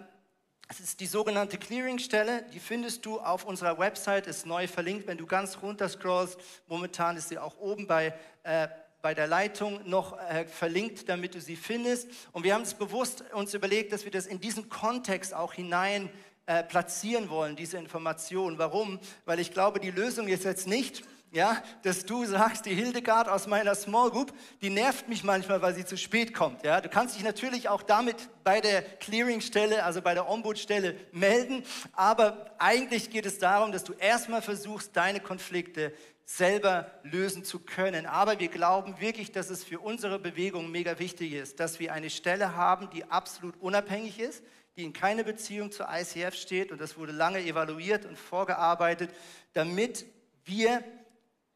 es 0.73 0.81
ist 0.81 1.01
die 1.01 1.07
sogenannte 1.07 1.59
Clearingstelle, 1.59 2.47
die 2.55 2.59
findest 2.59 3.05
du 3.05 3.21
auf 3.21 3.45
unserer 3.45 3.79
Website, 3.79 4.27
ist 4.27 4.47
neu 4.47 4.67
verlinkt, 4.67 5.07
wenn 5.07 5.19
du 5.19 5.27
ganz 5.27 5.59
runter 5.61 5.87
scrollst. 5.87 6.39
Momentan 6.67 7.19
ist 7.19 7.29
sie 7.29 7.39
auch 7.39 7.59
oben 7.59 7.87
bei 7.87 8.15
äh, 8.43 8.69
bei 9.03 9.13
der 9.13 9.27
Leitung 9.27 9.81
noch 9.85 10.19
äh, 10.19 10.47
verlinkt, 10.47 11.09
damit 11.09 11.35
du 11.35 11.41
sie 11.41 11.57
findest. 11.57 12.09
Und 12.31 12.45
wir 12.45 12.55
haben 12.55 12.63
es 12.63 12.73
bewusst 12.73 13.25
uns 13.35 13.53
überlegt, 13.53 13.93
dass 13.93 14.05
wir 14.05 14.13
das 14.13 14.27
in 14.27 14.41
diesen 14.41 14.69
Kontext 14.69 15.35
auch 15.35 15.53
hinein 15.53 16.09
äh, 16.47 16.63
platzieren 16.63 17.29
wollen, 17.29 17.57
diese 17.57 17.77
Information. 17.77 18.59
Warum? 18.59 19.01
Weil 19.27 19.41
ich 19.41 19.53
glaube, 19.53 19.81
die 19.81 19.91
Lösung 19.91 20.29
ist 20.29 20.45
jetzt 20.45 20.69
nicht, 20.69 21.03
ja, 21.33 21.63
dass 21.83 22.05
du 22.05 22.27
sagst, 22.27 22.67
die 22.67 22.75
Hildegard 22.75 23.27
aus 23.27 23.47
meiner 23.47 23.75
Small 23.75 24.11
Group, 24.11 24.35
die 24.61 24.69
nervt 24.69 25.09
mich 25.09 25.25
manchmal, 25.25 25.63
weil 25.63 25.75
sie 25.75 25.87
zu 25.87 25.97
spät 25.97 26.35
kommt. 26.35 26.63
Ja, 26.63 26.83
du 26.83 26.91
kannst 26.91 27.17
dich 27.17 27.25
natürlich 27.25 27.71
auch 27.71 27.83
damit 27.83 28.29
bei 28.45 28.61
der 28.61 28.83
Clearingstelle, 28.83 29.83
also 29.83 30.03
bei 30.03 30.13
der 30.13 30.29
Ombudsstelle 30.29 30.95
melden, 31.11 31.65
aber 31.95 32.55
eigentlich 32.59 33.11
geht 33.11 33.25
es 33.25 33.39
darum, 33.39 33.73
dass 33.73 33.83
du 33.83 33.95
erstmal 33.95 34.43
versuchst, 34.43 34.95
deine 34.95 35.21
Konflikte 35.21 35.95
selber 36.27 36.91
lösen 37.03 37.45
zu 37.45 37.61
können. 37.61 38.07
Aber 38.07 38.39
wir 38.39 38.49
glauben 38.49 39.01
wirklich, 39.01 39.33
dass 39.33 39.49
es 39.49 39.65
für 39.65 39.81
unsere 39.81 40.19
Bewegung 40.19 40.71
mega 40.71 40.99
wichtig 40.99 41.33
ist, 41.33 41.61
dass 41.61 41.81
wir 41.81 41.95
eine 41.95 42.11
Stelle 42.11 42.57
haben, 42.57 42.91
die 42.91 43.05
absolut 43.11 43.57
unabhängig 43.59 44.21
ist, 44.21 44.45
die 44.77 44.85
in 44.85 44.93
keine 44.93 45.25
Beziehung 45.25 45.73
zur 45.73 45.89
ICF 45.91 46.35
steht 46.35 46.73
und 46.73 46.81
das 46.81 46.97
wurde 46.97 47.13
lange 47.13 47.41
evaluiert 47.41 48.05
und 48.05 48.19
vorgearbeitet, 48.19 49.11
damit 49.55 50.07
wir 50.45 50.83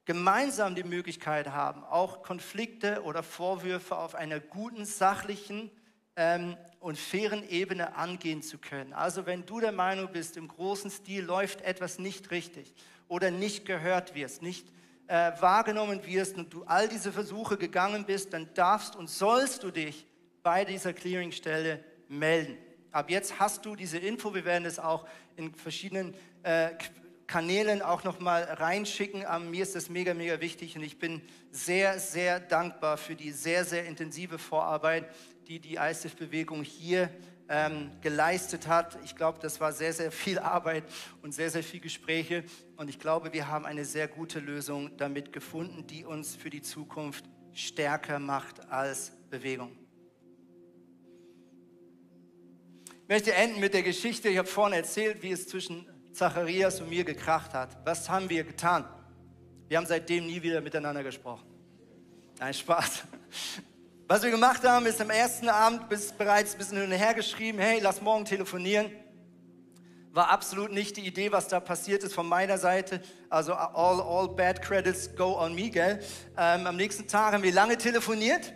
gemeinsam 0.06 0.74
die 0.74 0.84
Möglichkeit 0.84 1.48
haben, 1.48 1.84
auch 1.84 2.22
Konflikte 2.22 3.02
oder 3.02 3.22
Vorwürfe 3.22 3.96
auf 3.96 4.14
einer 4.14 4.40
guten, 4.40 4.84
sachlichen 4.84 5.70
ähm, 6.14 6.56
und 6.80 6.96
fairen 6.96 7.46
Ebene 7.48 7.96
angehen 7.96 8.40
zu 8.40 8.58
können. 8.58 8.92
Also 8.92 9.26
wenn 9.26 9.44
du 9.44 9.60
der 9.60 9.72
Meinung 9.72 10.08
bist, 10.12 10.36
im 10.36 10.48
großen 10.48 10.90
Stil 10.90 11.24
läuft 11.24 11.60
etwas 11.62 11.98
nicht 11.98 12.30
richtig 12.30 12.72
oder 13.08 13.30
nicht 13.30 13.66
gehört 13.66 14.14
wirst, 14.14 14.42
nicht 14.42 14.72
äh, 15.08 15.32
wahrgenommen 15.40 16.06
wirst 16.06 16.36
und 16.36 16.52
du 16.52 16.64
all 16.64 16.88
diese 16.88 17.12
Versuche 17.12 17.56
gegangen 17.56 18.06
bist, 18.06 18.32
dann 18.32 18.48
darfst 18.54 18.96
und 18.96 19.10
sollst 19.10 19.64
du 19.64 19.72
dich 19.72 20.06
bei 20.42 20.64
dieser 20.64 20.92
Clearingstelle 20.92 21.82
melden. 22.08 22.56
Ab 22.92 23.10
jetzt 23.10 23.40
hast 23.40 23.66
du 23.66 23.74
diese 23.74 23.98
Info. 23.98 24.34
Wir 24.34 24.44
werden 24.44 24.64
es 24.64 24.78
auch 24.78 25.06
in 25.36 25.52
verschiedenen 25.54 26.14
äh, 26.44 26.70
Kanälen 27.26 27.82
auch 27.82 28.04
nochmal 28.04 28.44
reinschicken. 28.44 29.24
Aber 29.24 29.44
mir 29.44 29.62
ist 29.62 29.74
das 29.74 29.88
mega, 29.88 30.14
mega 30.14 30.40
wichtig 30.40 30.76
und 30.76 30.82
ich 30.82 30.98
bin 30.98 31.22
sehr, 31.50 31.98
sehr 31.98 32.40
dankbar 32.40 32.96
für 32.96 33.14
die 33.14 33.30
sehr, 33.30 33.64
sehr 33.64 33.86
intensive 33.86 34.38
Vorarbeit, 34.38 35.08
die 35.48 35.60
die 35.60 35.76
ISIF-Bewegung 35.76 36.62
hier 36.62 37.10
ähm, 37.48 37.90
geleistet 38.00 38.66
hat. 38.66 38.98
Ich 39.04 39.16
glaube, 39.16 39.38
das 39.40 39.60
war 39.60 39.72
sehr, 39.72 39.92
sehr 39.92 40.10
viel 40.10 40.38
Arbeit 40.38 40.84
und 41.22 41.32
sehr, 41.32 41.50
sehr 41.50 41.62
viel 41.62 41.80
Gespräche. 41.80 42.44
Und 42.76 42.88
ich 42.88 42.98
glaube, 42.98 43.32
wir 43.32 43.48
haben 43.48 43.64
eine 43.64 43.84
sehr 43.84 44.08
gute 44.08 44.40
Lösung 44.40 44.96
damit 44.96 45.32
gefunden, 45.32 45.86
die 45.86 46.04
uns 46.04 46.34
für 46.34 46.50
die 46.50 46.62
Zukunft 46.62 47.24
stärker 47.52 48.18
macht 48.18 48.68
als 48.70 49.12
Bewegung. 49.30 49.76
Ich 53.02 53.08
möchte 53.08 53.32
enden 53.32 53.60
mit 53.60 53.72
der 53.72 53.84
Geschichte. 53.84 54.28
Ich 54.28 54.38
habe 54.38 54.48
vorhin 54.48 54.76
erzählt, 54.76 55.22
wie 55.22 55.30
es 55.30 55.46
zwischen 55.46 55.86
Zacharias 56.16 56.80
und 56.80 56.88
mir 56.88 57.04
gekracht 57.04 57.52
hat. 57.52 57.76
Was 57.84 58.08
haben 58.08 58.30
wir 58.30 58.42
getan? 58.42 58.86
Wir 59.68 59.76
haben 59.76 59.86
seitdem 59.86 60.26
nie 60.26 60.42
wieder 60.42 60.62
miteinander 60.62 61.02
gesprochen. 61.02 61.44
Ein 62.38 62.54
Spaß. 62.54 63.02
Was 64.08 64.22
wir 64.22 64.30
gemacht 64.30 64.62
haben, 64.62 64.86
ist 64.86 65.00
am 65.00 65.10
ersten 65.10 65.48
Abend 65.48 65.88
bis 65.88 66.12
bereits 66.12 66.54
ein 66.54 66.58
bisschen 66.58 66.78
hin 66.78 66.90
und 66.90 66.96
her 66.96 67.12
geschrieben, 67.12 67.58
hey, 67.58 67.80
lass 67.82 68.00
morgen 68.00 68.24
telefonieren. 68.24 68.90
War 70.12 70.30
absolut 70.30 70.72
nicht 70.72 70.96
die 70.96 71.06
Idee, 71.06 71.32
was 71.32 71.48
da 71.48 71.60
passiert 71.60 72.02
ist 72.02 72.14
von 72.14 72.26
meiner 72.26 72.56
Seite. 72.56 73.02
Also 73.28 73.52
all, 73.52 74.00
all 74.00 74.28
bad 74.28 74.62
credits 74.62 75.14
go 75.16 75.38
on 75.38 75.54
me, 75.54 75.68
gell? 75.68 76.00
Ähm, 76.38 76.66
am 76.66 76.76
nächsten 76.76 77.06
Tag 77.06 77.34
haben 77.34 77.42
wir 77.42 77.52
lange 77.52 77.76
telefoniert 77.76 78.54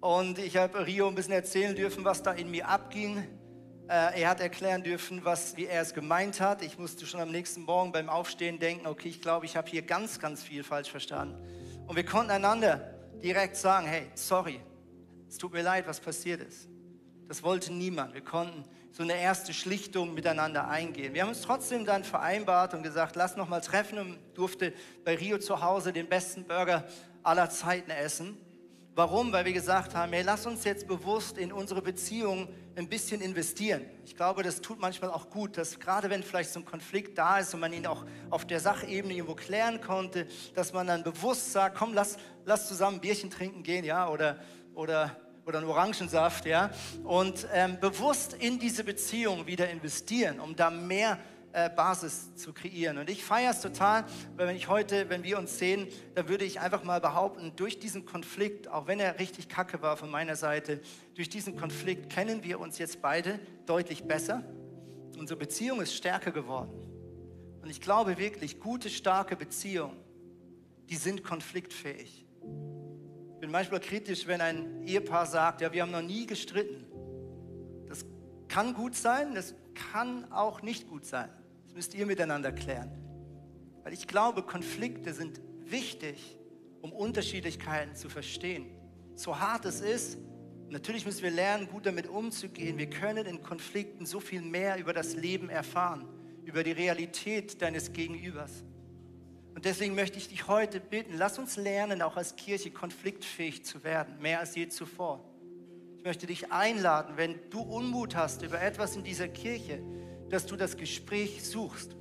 und 0.00 0.38
ich 0.38 0.56
habe 0.56 0.84
Rio 0.84 1.08
ein 1.08 1.14
bisschen 1.14 1.32
erzählen 1.32 1.74
dürfen, 1.74 2.04
was 2.04 2.22
da 2.22 2.32
in 2.32 2.50
mir 2.50 2.68
abging. 2.68 3.24
Äh, 3.88 4.22
er 4.22 4.30
hat 4.30 4.40
erklären 4.40 4.82
dürfen, 4.82 5.24
was, 5.24 5.56
wie 5.56 5.66
er 5.66 5.80
es 5.80 5.94
gemeint 5.94 6.40
hat. 6.40 6.62
Ich 6.62 6.76
musste 6.76 7.06
schon 7.06 7.20
am 7.20 7.30
nächsten 7.30 7.62
Morgen 7.62 7.92
beim 7.92 8.08
Aufstehen 8.08 8.58
denken, 8.58 8.86
okay, 8.86 9.08
ich 9.08 9.20
glaube, 9.20 9.46
ich 9.46 9.56
habe 9.56 9.68
hier 9.70 9.82
ganz, 9.82 10.18
ganz 10.18 10.42
viel 10.42 10.64
falsch 10.64 10.90
verstanden. 10.90 11.36
Und 11.86 11.94
wir 11.94 12.04
konnten 12.04 12.32
einander 12.32 12.80
direkt 13.22 13.56
sagen, 13.56 13.86
hey, 13.86 14.10
sorry, 14.14 14.60
es 15.28 15.38
tut 15.38 15.52
mir 15.52 15.62
leid, 15.62 15.86
was 15.86 16.00
passiert 16.00 16.40
ist. 16.40 16.68
Das 17.28 17.44
wollte 17.44 17.72
niemand. 17.72 18.14
Wir 18.14 18.22
konnten 18.22 18.64
so 18.90 19.04
eine 19.04 19.20
erste 19.20 19.52
Schlichtung 19.52 20.14
miteinander 20.14 20.68
eingehen. 20.68 21.14
Wir 21.14 21.22
haben 21.22 21.28
uns 21.28 21.42
trotzdem 21.42 21.84
dann 21.84 22.02
vereinbart 22.02 22.74
und 22.74 22.82
gesagt, 22.82 23.14
lass 23.14 23.36
noch 23.36 23.48
mal 23.48 23.60
treffen 23.60 23.98
und 23.98 24.18
durfte 24.34 24.72
bei 25.04 25.14
Rio 25.14 25.38
zu 25.38 25.62
Hause 25.62 25.92
den 25.92 26.08
besten 26.08 26.44
Burger 26.44 26.84
aller 27.22 27.50
Zeiten 27.50 27.90
essen. 27.90 28.36
Warum? 28.96 29.30
Weil 29.30 29.44
wir 29.44 29.52
gesagt 29.52 29.94
haben, 29.94 30.10
hey, 30.14 30.22
lass 30.22 30.46
uns 30.46 30.64
jetzt 30.64 30.88
bewusst 30.88 31.36
in 31.36 31.52
unsere 31.52 31.82
Beziehung 31.82 32.48
ein 32.76 32.88
bisschen 32.88 33.20
investieren. 33.20 33.84
Ich 34.06 34.16
glaube, 34.16 34.42
das 34.42 34.62
tut 34.62 34.80
manchmal 34.80 35.10
auch 35.10 35.28
gut, 35.28 35.58
dass 35.58 35.78
gerade 35.78 36.08
wenn 36.08 36.22
vielleicht 36.22 36.50
so 36.50 36.60
ein 36.60 36.64
Konflikt 36.64 37.18
da 37.18 37.38
ist 37.38 37.52
und 37.52 37.60
man 37.60 37.74
ihn 37.74 37.86
auch 37.86 38.06
auf 38.30 38.46
der 38.46 38.58
Sachebene 38.58 39.12
irgendwo 39.12 39.34
klären 39.34 39.82
konnte, 39.82 40.26
dass 40.54 40.72
man 40.72 40.86
dann 40.86 41.02
bewusst 41.02 41.52
sagt, 41.52 41.76
komm, 41.76 41.92
lass, 41.92 42.16
lass 42.46 42.68
zusammen 42.68 42.96
ein 42.96 43.00
Bierchen 43.02 43.28
trinken 43.28 43.62
gehen, 43.62 43.84
ja, 43.84 44.08
oder, 44.08 44.38
oder, 44.74 45.14
oder 45.44 45.58
einen 45.58 45.68
Orangensaft, 45.68 46.46
ja, 46.46 46.70
und 47.04 47.46
ähm, 47.52 47.78
bewusst 47.78 48.32
in 48.32 48.58
diese 48.58 48.82
Beziehung 48.82 49.46
wieder 49.46 49.68
investieren, 49.68 50.40
um 50.40 50.56
da 50.56 50.70
mehr 50.70 51.16
zu 51.16 51.35
äh, 51.56 51.70
Basis 51.70 52.34
zu 52.34 52.52
kreieren. 52.52 52.98
Und 52.98 53.08
ich 53.08 53.24
feiere 53.24 53.50
es 53.50 53.62
total, 53.62 54.04
weil 54.36 54.48
wenn 54.48 54.56
ich 54.56 54.68
heute, 54.68 55.08
wenn 55.08 55.24
wir 55.24 55.38
uns 55.38 55.58
sehen, 55.58 55.88
dann 56.14 56.28
würde 56.28 56.44
ich 56.44 56.60
einfach 56.60 56.84
mal 56.84 57.00
behaupten, 57.00 57.54
durch 57.56 57.78
diesen 57.78 58.04
Konflikt, 58.04 58.68
auch 58.68 58.86
wenn 58.86 59.00
er 59.00 59.18
richtig 59.18 59.48
kacke 59.48 59.80
war 59.80 59.96
von 59.96 60.10
meiner 60.10 60.36
Seite, 60.36 60.82
durch 61.14 61.30
diesen 61.30 61.56
Konflikt 61.56 62.12
kennen 62.12 62.44
wir 62.44 62.60
uns 62.60 62.76
jetzt 62.76 63.00
beide 63.00 63.40
deutlich 63.64 64.04
besser. 64.04 64.44
Unsere 65.16 65.38
Beziehung 65.38 65.80
ist 65.80 65.94
stärker 65.94 66.30
geworden. 66.30 66.74
Und 67.62 67.70
ich 67.70 67.80
glaube 67.80 68.18
wirklich, 68.18 68.60
gute, 68.60 68.90
starke 68.90 69.34
Beziehungen, 69.34 69.96
die 70.90 70.96
sind 70.96 71.24
konfliktfähig. 71.24 72.26
Ich 73.32 73.40
bin 73.40 73.50
manchmal 73.50 73.80
kritisch, 73.80 74.26
wenn 74.26 74.42
ein 74.42 74.82
Ehepaar 74.86 75.24
sagt, 75.24 75.62
ja, 75.62 75.72
wir 75.72 75.80
haben 75.80 75.90
noch 75.90 76.02
nie 76.02 76.26
gestritten. 76.26 76.84
Das 77.88 78.04
kann 78.46 78.74
gut 78.74 78.94
sein, 78.94 79.34
das 79.34 79.54
kann 79.72 80.30
auch 80.30 80.60
nicht 80.60 80.86
gut 80.90 81.06
sein. 81.06 81.30
Müsst 81.76 81.94
ihr 81.94 82.06
miteinander 82.06 82.52
klären. 82.52 82.90
Weil 83.84 83.92
ich 83.92 84.06
glaube, 84.06 84.42
Konflikte 84.42 85.12
sind 85.12 85.42
wichtig, 85.66 86.38
um 86.80 86.90
Unterschiedlichkeiten 86.90 87.94
zu 87.94 88.08
verstehen. 88.08 88.64
So 89.14 89.38
hart 89.38 89.66
es 89.66 89.82
ist, 89.82 90.16
natürlich 90.70 91.04
müssen 91.04 91.22
wir 91.22 91.30
lernen, 91.30 91.68
gut 91.68 91.84
damit 91.84 92.08
umzugehen. 92.08 92.78
Wir 92.78 92.88
können 92.88 93.26
in 93.26 93.42
Konflikten 93.42 94.06
so 94.06 94.20
viel 94.20 94.40
mehr 94.40 94.78
über 94.78 94.94
das 94.94 95.16
Leben 95.16 95.50
erfahren, 95.50 96.08
über 96.46 96.64
die 96.64 96.72
Realität 96.72 97.60
deines 97.60 97.92
Gegenübers. 97.92 98.64
Und 99.54 99.66
deswegen 99.66 99.94
möchte 99.94 100.16
ich 100.16 100.28
dich 100.28 100.48
heute 100.48 100.80
bitten, 100.80 101.18
lass 101.18 101.38
uns 101.38 101.58
lernen, 101.58 102.00
auch 102.00 102.16
als 102.16 102.36
Kirche 102.36 102.70
konfliktfähig 102.70 103.66
zu 103.66 103.84
werden, 103.84 104.18
mehr 104.22 104.40
als 104.40 104.54
je 104.54 104.68
zuvor. 104.68 105.30
Ich 105.98 106.04
möchte 106.04 106.26
dich 106.26 106.50
einladen, 106.50 107.18
wenn 107.18 107.38
du 107.50 107.60
Unmut 107.60 108.16
hast 108.16 108.40
über 108.40 108.62
etwas 108.62 108.96
in 108.96 109.04
dieser 109.04 109.28
Kirche, 109.28 109.82
dass 110.30 110.46
du 110.46 110.56
das 110.56 110.76
Gespräch 110.76 111.44
suchst, 111.44 111.96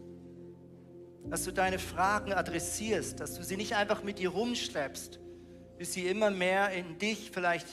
dass 1.29 1.43
du 1.43 1.51
deine 1.51 1.79
Fragen 1.79 2.33
adressierst, 2.33 3.19
dass 3.19 3.35
du 3.35 3.43
sie 3.43 3.57
nicht 3.57 3.75
einfach 3.75 4.03
mit 4.03 4.19
dir 4.19 4.29
rumschleppst, 4.29 5.19
bis 5.77 5.93
sie 5.93 6.07
immer 6.07 6.31
mehr 6.31 6.69
in 6.71 6.97
dich 6.97 7.31
vielleicht 7.33 7.67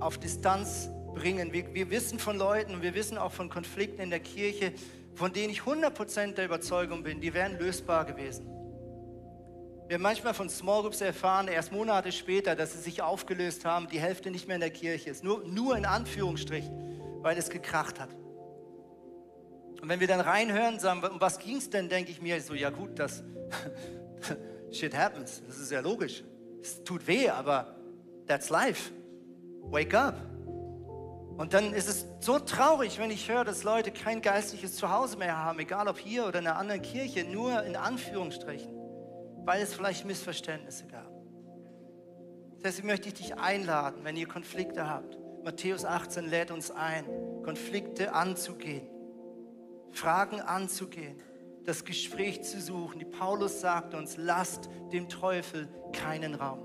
auf 0.00 0.18
Distanz 0.18 0.90
bringen. 1.14 1.52
Wir, 1.52 1.72
wir 1.74 1.90
wissen 1.90 2.18
von 2.18 2.36
Leuten 2.36 2.74
und 2.74 2.82
wir 2.82 2.94
wissen 2.94 3.16
auch 3.18 3.32
von 3.32 3.48
Konflikten 3.48 4.00
in 4.02 4.10
der 4.10 4.20
Kirche, 4.20 4.72
von 5.14 5.32
denen 5.32 5.50
ich 5.50 5.60
100% 5.60 6.34
der 6.34 6.44
Überzeugung 6.44 7.02
bin, 7.02 7.20
die 7.20 7.32
wären 7.32 7.58
lösbar 7.58 8.04
gewesen. 8.04 8.46
Wir 9.88 9.94
haben 9.94 10.02
manchmal 10.02 10.34
von 10.34 10.50
Small 10.50 10.82
Groups 10.82 11.00
erfahren, 11.00 11.46
erst 11.46 11.70
Monate 11.70 12.10
später, 12.10 12.56
dass 12.56 12.72
sie 12.72 12.80
sich 12.80 13.02
aufgelöst 13.02 13.64
haben, 13.64 13.88
die 13.88 14.00
Hälfte 14.00 14.32
nicht 14.32 14.48
mehr 14.48 14.56
in 14.56 14.60
der 14.60 14.70
Kirche 14.70 15.10
ist. 15.10 15.22
Nur, 15.22 15.44
nur 15.46 15.76
in 15.76 15.86
Anführungsstrichen, 15.86 17.22
weil 17.22 17.38
es 17.38 17.48
gekracht 17.48 18.00
hat. 18.00 18.10
Und 19.80 19.88
wenn 19.88 20.00
wir 20.00 20.06
dann 20.06 20.20
reinhören, 20.20 20.78
sagen, 20.78 21.02
um 21.04 21.20
was 21.20 21.38
ging 21.38 21.56
es 21.56 21.70
denn, 21.70 21.88
denke 21.88 22.10
ich 22.10 22.20
mir 22.20 22.40
so, 22.40 22.54
ja 22.54 22.70
gut, 22.70 22.98
das 22.98 23.22
shit 24.72 24.96
happens. 24.96 25.42
Das 25.46 25.58
ist 25.58 25.70
ja 25.70 25.80
logisch. 25.80 26.24
Es 26.60 26.82
tut 26.82 27.06
weh, 27.06 27.28
aber 27.28 27.76
that's 28.26 28.50
life. 28.50 28.90
Wake 29.62 29.94
up. 29.94 30.16
Und 31.36 31.52
dann 31.52 31.74
ist 31.74 31.88
es 31.88 32.06
so 32.20 32.38
traurig, 32.38 32.98
wenn 32.98 33.10
ich 33.10 33.30
höre, 33.30 33.44
dass 33.44 33.62
Leute 33.62 33.90
kein 33.90 34.22
geistliches 34.22 34.76
Zuhause 34.76 35.18
mehr 35.18 35.36
haben, 35.36 35.58
egal 35.58 35.86
ob 35.86 35.98
hier 35.98 36.26
oder 36.26 36.38
in 36.38 36.46
einer 36.46 36.56
anderen 36.56 36.80
Kirche, 36.80 37.24
nur 37.24 37.62
in 37.62 37.76
Anführungsstrichen 37.76 38.76
weil 39.46 39.62
es 39.62 39.72
vielleicht 39.72 40.04
Missverständnisse 40.04 40.86
gab. 40.86 41.08
Deswegen 42.62 42.88
möchte 42.88 43.08
ich 43.08 43.14
dich 43.14 43.36
einladen, 43.36 44.00
wenn 44.02 44.16
ihr 44.16 44.26
Konflikte 44.26 44.88
habt. 44.88 45.16
Matthäus 45.44 45.84
18 45.84 46.28
lädt 46.28 46.50
uns 46.50 46.72
ein, 46.72 47.04
Konflikte 47.44 48.12
anzugehen, 48.12 48.88
Fragen 49.92 50.40
anzugehen, 50.40 51.20
das 51.64 51.84
Gespräch 51.84 52.42
zu 52.42 52.60
suchen. 52.60 52.98
Die 52.98 53.04
Paulus 53.04 53.60
sagt 53.60 53.94
uns, 53.94 54.16
lasst 54.16 54.68
dem 54.92 55.08
Teufel 55.08 55.68
keinen 55.92 56.34
Raum. 56.34 56.60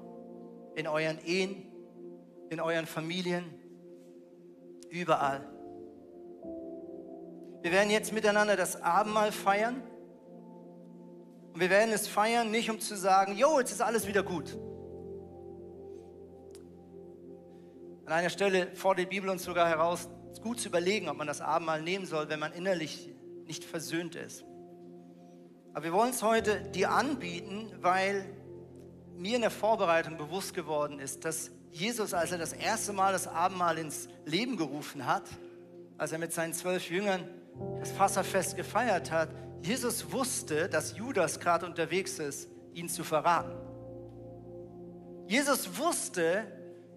In 0.75 0.87
euren 0.87 1.19
Ehen, 1.25 1.65
in 2.49 2.59
euren 2.59 2.85
Familien, 2.85 3.45
überall. 4.89 5.47
Wir 7.61 7.71
werden 7.71 7.89
jetzt 7.89 8.11
miteinander 8.13 8.55
das 8.55 8.81
Abendmahl 8.81 9.31
feiern. 9.31 9.83
Und 11.53 11.59
wir 11.59 11.69
werden 11.69 11.93
es 11.93 12.07
feiern, 12.07 12.49
nicht 12.49 12.69
um 12.69 12.79
zu 12.79 12.95
sagen, 12.95 13.35
jo, 13.35 13.59
jetzt 13.59 13.71
ist 13.71 13.81
alles 13.81 14.07
wieder 14.07 14.23
gut. 14.23 14.57
An 18.05 18.13
einer 18.13 18.29
Stelle 18.29 18.67
fordert 18.75 19.05
die 19.05 19.15
Bibel 19.15 19.29
uns 19.29 19.43
sogar 19.43 19.69
heraus, 19.69 20.09
es 20.33 20.41
gut 20.41 20.59
zu 20.59 20.69
überlegen, 20.69 21.09
ob 21.09 21.17
man 21.17 21.27
das 21.27 21.41
Abendmahl 21.41 21.81
nehmen 21.81 22.05
soll, 22.05 22.29
wenn 22.29 22.39
man 22.39 22.53
innerlich 22.53 23.09
nicht 23.45 23.63
versöhnt 23.63 24.15
ist. 24.15 24.43
Aber 25.73 25.85
wir 25.85 25.93
wollen 25.93 26.11
es 26.11 26.21
heute 26.21 26.61
dir 26.61 26.91
anbieten, 26.91 27.71
weil 27.81 28.25
mir 29.15 29.35
in 29.35 29.41
der 29.41 29.51
Vorbereitung 29.51 30.17
bewusst 30.17 30.53
geworden 30.53 30.99
ist, 30.99 31.25
dass 31.25 31.51
Jesus, 31.71 32.13
als 32.13 32.31
er 32.31 32.37
das 32.37 32.53
erste 32.53 32.91
Mal 32.91 33.13
das 33.13 33.27
Abendmahl 33.27 33.77
ins 33.77 34.09
Leben 34.25 34.57
gerufen 34.57 35.05
hat, 35.05 35.23
als 35.97 36.11
er 36.11 36.17
mit 36.17 36.33
seinen 36.33 36.53
zwölf 36.53 36.89
Jüngern 36.89 37.27
das 37.79 37.91
Fasserfest 37.91 38.57
gefeiert 38.57 39.11
hat, 39.11 39.29
Jesus 39.61 40.11
wusste, 40.11 40.67
dass 40.67 40.97
Judas 40.97 41.39
gerade 41.39 41.65
unterwegs 41.65 42.19
ist, 42.19 42.49
ihn 42.73 42.89
zu 42.89 43.03
verraten. 43.03 43.53
Jesus 45.27 45.77
wusste, 45.77 46.45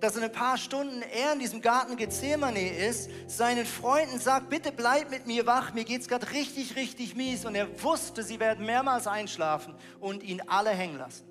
dass 0.05 0.17
in 0.17 0.23
ein 0.23 0.33
paar 0.33 0.59
Stunden 0.59 1.01
er 1.01 1.33
in 1.33 1.39
diesem 1.39 1.63
Garten 1.63 1.97
Gethsemane 1.97 2.69
ist, 2.69 3.09
seinen 3.27 3.65
Freunden 3.65 4.19
sagt, 4.19 4.51
bitte 4.51 4.71
bleib 4.71 5.11
mit 5.11 5.27
mir 5.27 5.47
wach, 5.47 5.73
mir 5.73 5.85
geht 5.85 6.03
es 6.03 6.09
gerade 6.09 6.31
richtig, 6.31 6.77
richtig 6.77 7.17
mies. 7.17 7.47
Und 7.47 7.55
er 7.55 7.83
wusste, 7.83 8.23
sie 8.23 8.39
werden 8.39 8.67
mehrmals 8.67 9.07
einschlafen 9.07 9.75
und 10.01 10.23
ihn 10.23 10.43
alle 10.47 10.71
hängen 10.71 10.99
lassen. 10.99 11.25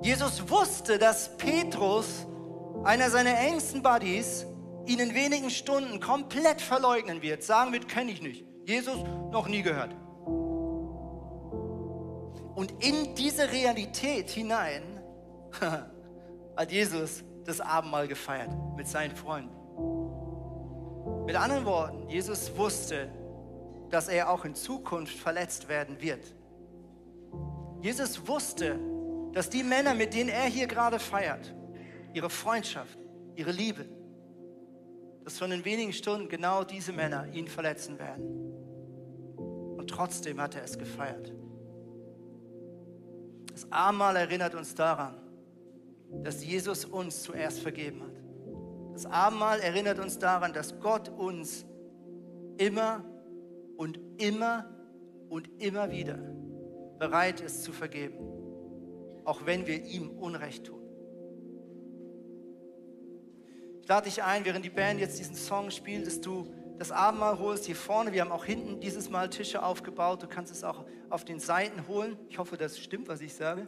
Jesus 0.00 0.50
wusste, 0.50 0.98
dass 0.98 1.36
Petrus, 1.36 2.26
einer 2.82 3.08
seiner 3.08 3.38
engsten 3.38 3.84
Buddies, 3.84 4.44
ihn 4.86 4.98
in 4.98 5.14
wenigen 5.14 5.50
Stunden 5.50 6.00
komplett 6.00 6.60
verleugnen 6.60 7.22
wird, 7.22 7.44
sagen 7.44 7.72
wird, 7.72 7.88
kenne 7.88 8.10
ich 8.10 8.20
nicht. 8.20 8.44
Jesus 8.66 8.96
noch 9.30 9.46
nie 9.46 9.62
gehört. 9.62 9.94
Und 12.56 12.72
in 12.84 13.14
diese 13.14 13.52
Realität 13.52 14.28
hinein 14.30 14.82
hat 16.56 16.70
Jesus 16.70 17.24
das 17.44 17.60
Abendmahl 17.60 18.08
gefeiert 18.08 18.50
mit 18.76 18.86
seinen 18.86 19.16
Freunden. 19.16 19.54
Mit 21.26 21.36
anderen 21.36 21.64
Worten, 21.64 22.08
Jesus 22.08 22.56
wusste, 22.56 23.08
dass 23.90 24.08
er 24.08 24.30
auch 24.30 24.44
in 24.44 24.54
Zukunft 24.54 25.14
verletzt 25.14 25.68
werden 25.68 26.00
wird. 26.00 26.34
Jesus 27.80 28.26
wusste, 28.26 28.78
dass 29.32 29.50
die 29.50 29.62
Männer, 29.62 29.94
mit 29.94 30.14
denen 30.14 30.30
er 30.30 30.44
hier 30.44 30.66
gerade 30.66 30.98
feiert, 30.98 31.54
ihre 32.12 32.30
Freundschaft, 32.30 32.98
ihre 33.34 33.50
Liebe, 33.50 33.84
dass 35.24 35.38
von 35.38 35.52
in 35.52 35.64
wenigen 35.64 35.92
Stunden 35.92 36.28
genau 36.28 36.64
diese 36.64 36.92
Männer 36.92 37.26
ihn 37.32 37.48
verletzen 37.48 37.98
werden. 37.98 38.24
Und 39.76 39.88
trotzdem 39.88 40.40
hat 40.40 40.54
er 40.54 40.64
es 40.64 40.78
gefeiert. 40.78 41.32
Das 43.52 43.70
Abendmahl 43.70 44.16
erinnert 44.16 44.54
uns 44.54 44.74
daran, 44.74 45.20
dass 46.22 46.44
Jesus 46.44 46.84
uns 46.84 47.22
zuerst 47.22 47.60
vergeben 47.60 48.02
hat. 48.02 48.22
Das 48.92 49.06
Abendmahl 49.06 49.60
erinnert 49.60 49.98
uns 49.98 50.18
daran, 50.18 50.52
dass 50.52 50.78
Gott 50.80 51.08
uns 51.08 51.64
immer 52.58 53.04
und 53.76 53.98
immer 54.18 54.68
und 55.28 55.48
immer 55.62 55.90
wieder 55.90 56.18
bereit 56.98 57.40
ist 57.40 57.64
zu 57.64 57.72
vergeben, 57.72 58.18
auch 59.24 59.46
wenn 59.46 59.66
wir 59.66 59.82
ihm 59.84 60.10
Unrecht 60.10 60.66
tun. 60.66 60.82
Ich 63.80 63.88
lade 63.88 64.04
dich 64.04 64.22
ein, 64.22 64.44
während 64.44 64.64
die 64.64 64.70
Band 64.70 65.00
jetzt 65.00 65.18
diesen 65.18 65.34
Song 65.34 65.70
spielt, 65.70 66.06
dass 66.06 66.20
du 66.20 66.46
das 66.78 66.92
Abendmahl 66.92 67.38
holst 67.38 67.66
hier 67.66 67.76
vorne. 67.76 68.12
Wir 68.12 68.20
haben 68.20 68.30
auch 68.30 68.44
hinten 68.44 68.80
dieses 68.80 69.10
Mal 69.10 69.28
Tische 69.30 69.62
aufgebaut. 69.62 70.22
Du 70.22 70.28
kannst 70.28 70.52
es 70.52 70.62
auch 70.64 70.84
auf 71.10 71.24
den 71.24 71.40
Seiten 71.40 71.88
holen. 71.88 72.16
Ich 72.28 72.38
hoffe, 72.38 72.56
das 72.56 72.78
stimmt, 72.78 73.08
was 73.08 73.20
ich 73.20 73.34
sage. 73.34 73.66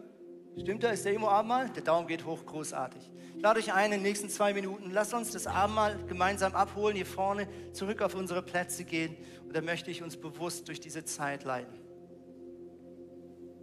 Stimmt 0.61 0.85
da? 0.85 0.91
Ist 0.91 1.05
der 1.05 1.15
Emo 1.15 1.29
Abendmahl? 1.29 1.69
Der 1.71 1.83
Daumen 1.83 2.07
geht 2.07 2.25
hoch, 2.25 2.47
großartig. 2.47 3.11
Lade 3.37 3.59
euch 3.59 3.73
ein 3.73 3.87
in 3.87 3.91
den 3.99 4.03
nächsten 4.03 4.29
zwei 4.29 4.55
Minuten. 4.55 4.91
Lass 4.93 5.13
uns 5.13 5.33
das 5.33 5.47
Abendmahl 5.47 5.99
gemeinsam 6.07 6.55
abholen, 6.55 6.95
hier 6.97 7.07
vorne 7.07 7.49
zurück 7.73 8.01
auf 8.03 8.15
unsere 8.15 8.43
Plätze 8.43 8.85
gehen. 8.85 9.17
Und 9.45 9.57
da 9.57 9.61
möchte 9.61 9.91
ich 9.91 10.03
uns 10.03 10.17
bewusst 10.17 10.69
durch 10.69 10.81
diese 10.81 11.05
Zeit 11.05 11.45
leiten. 11.45 11.84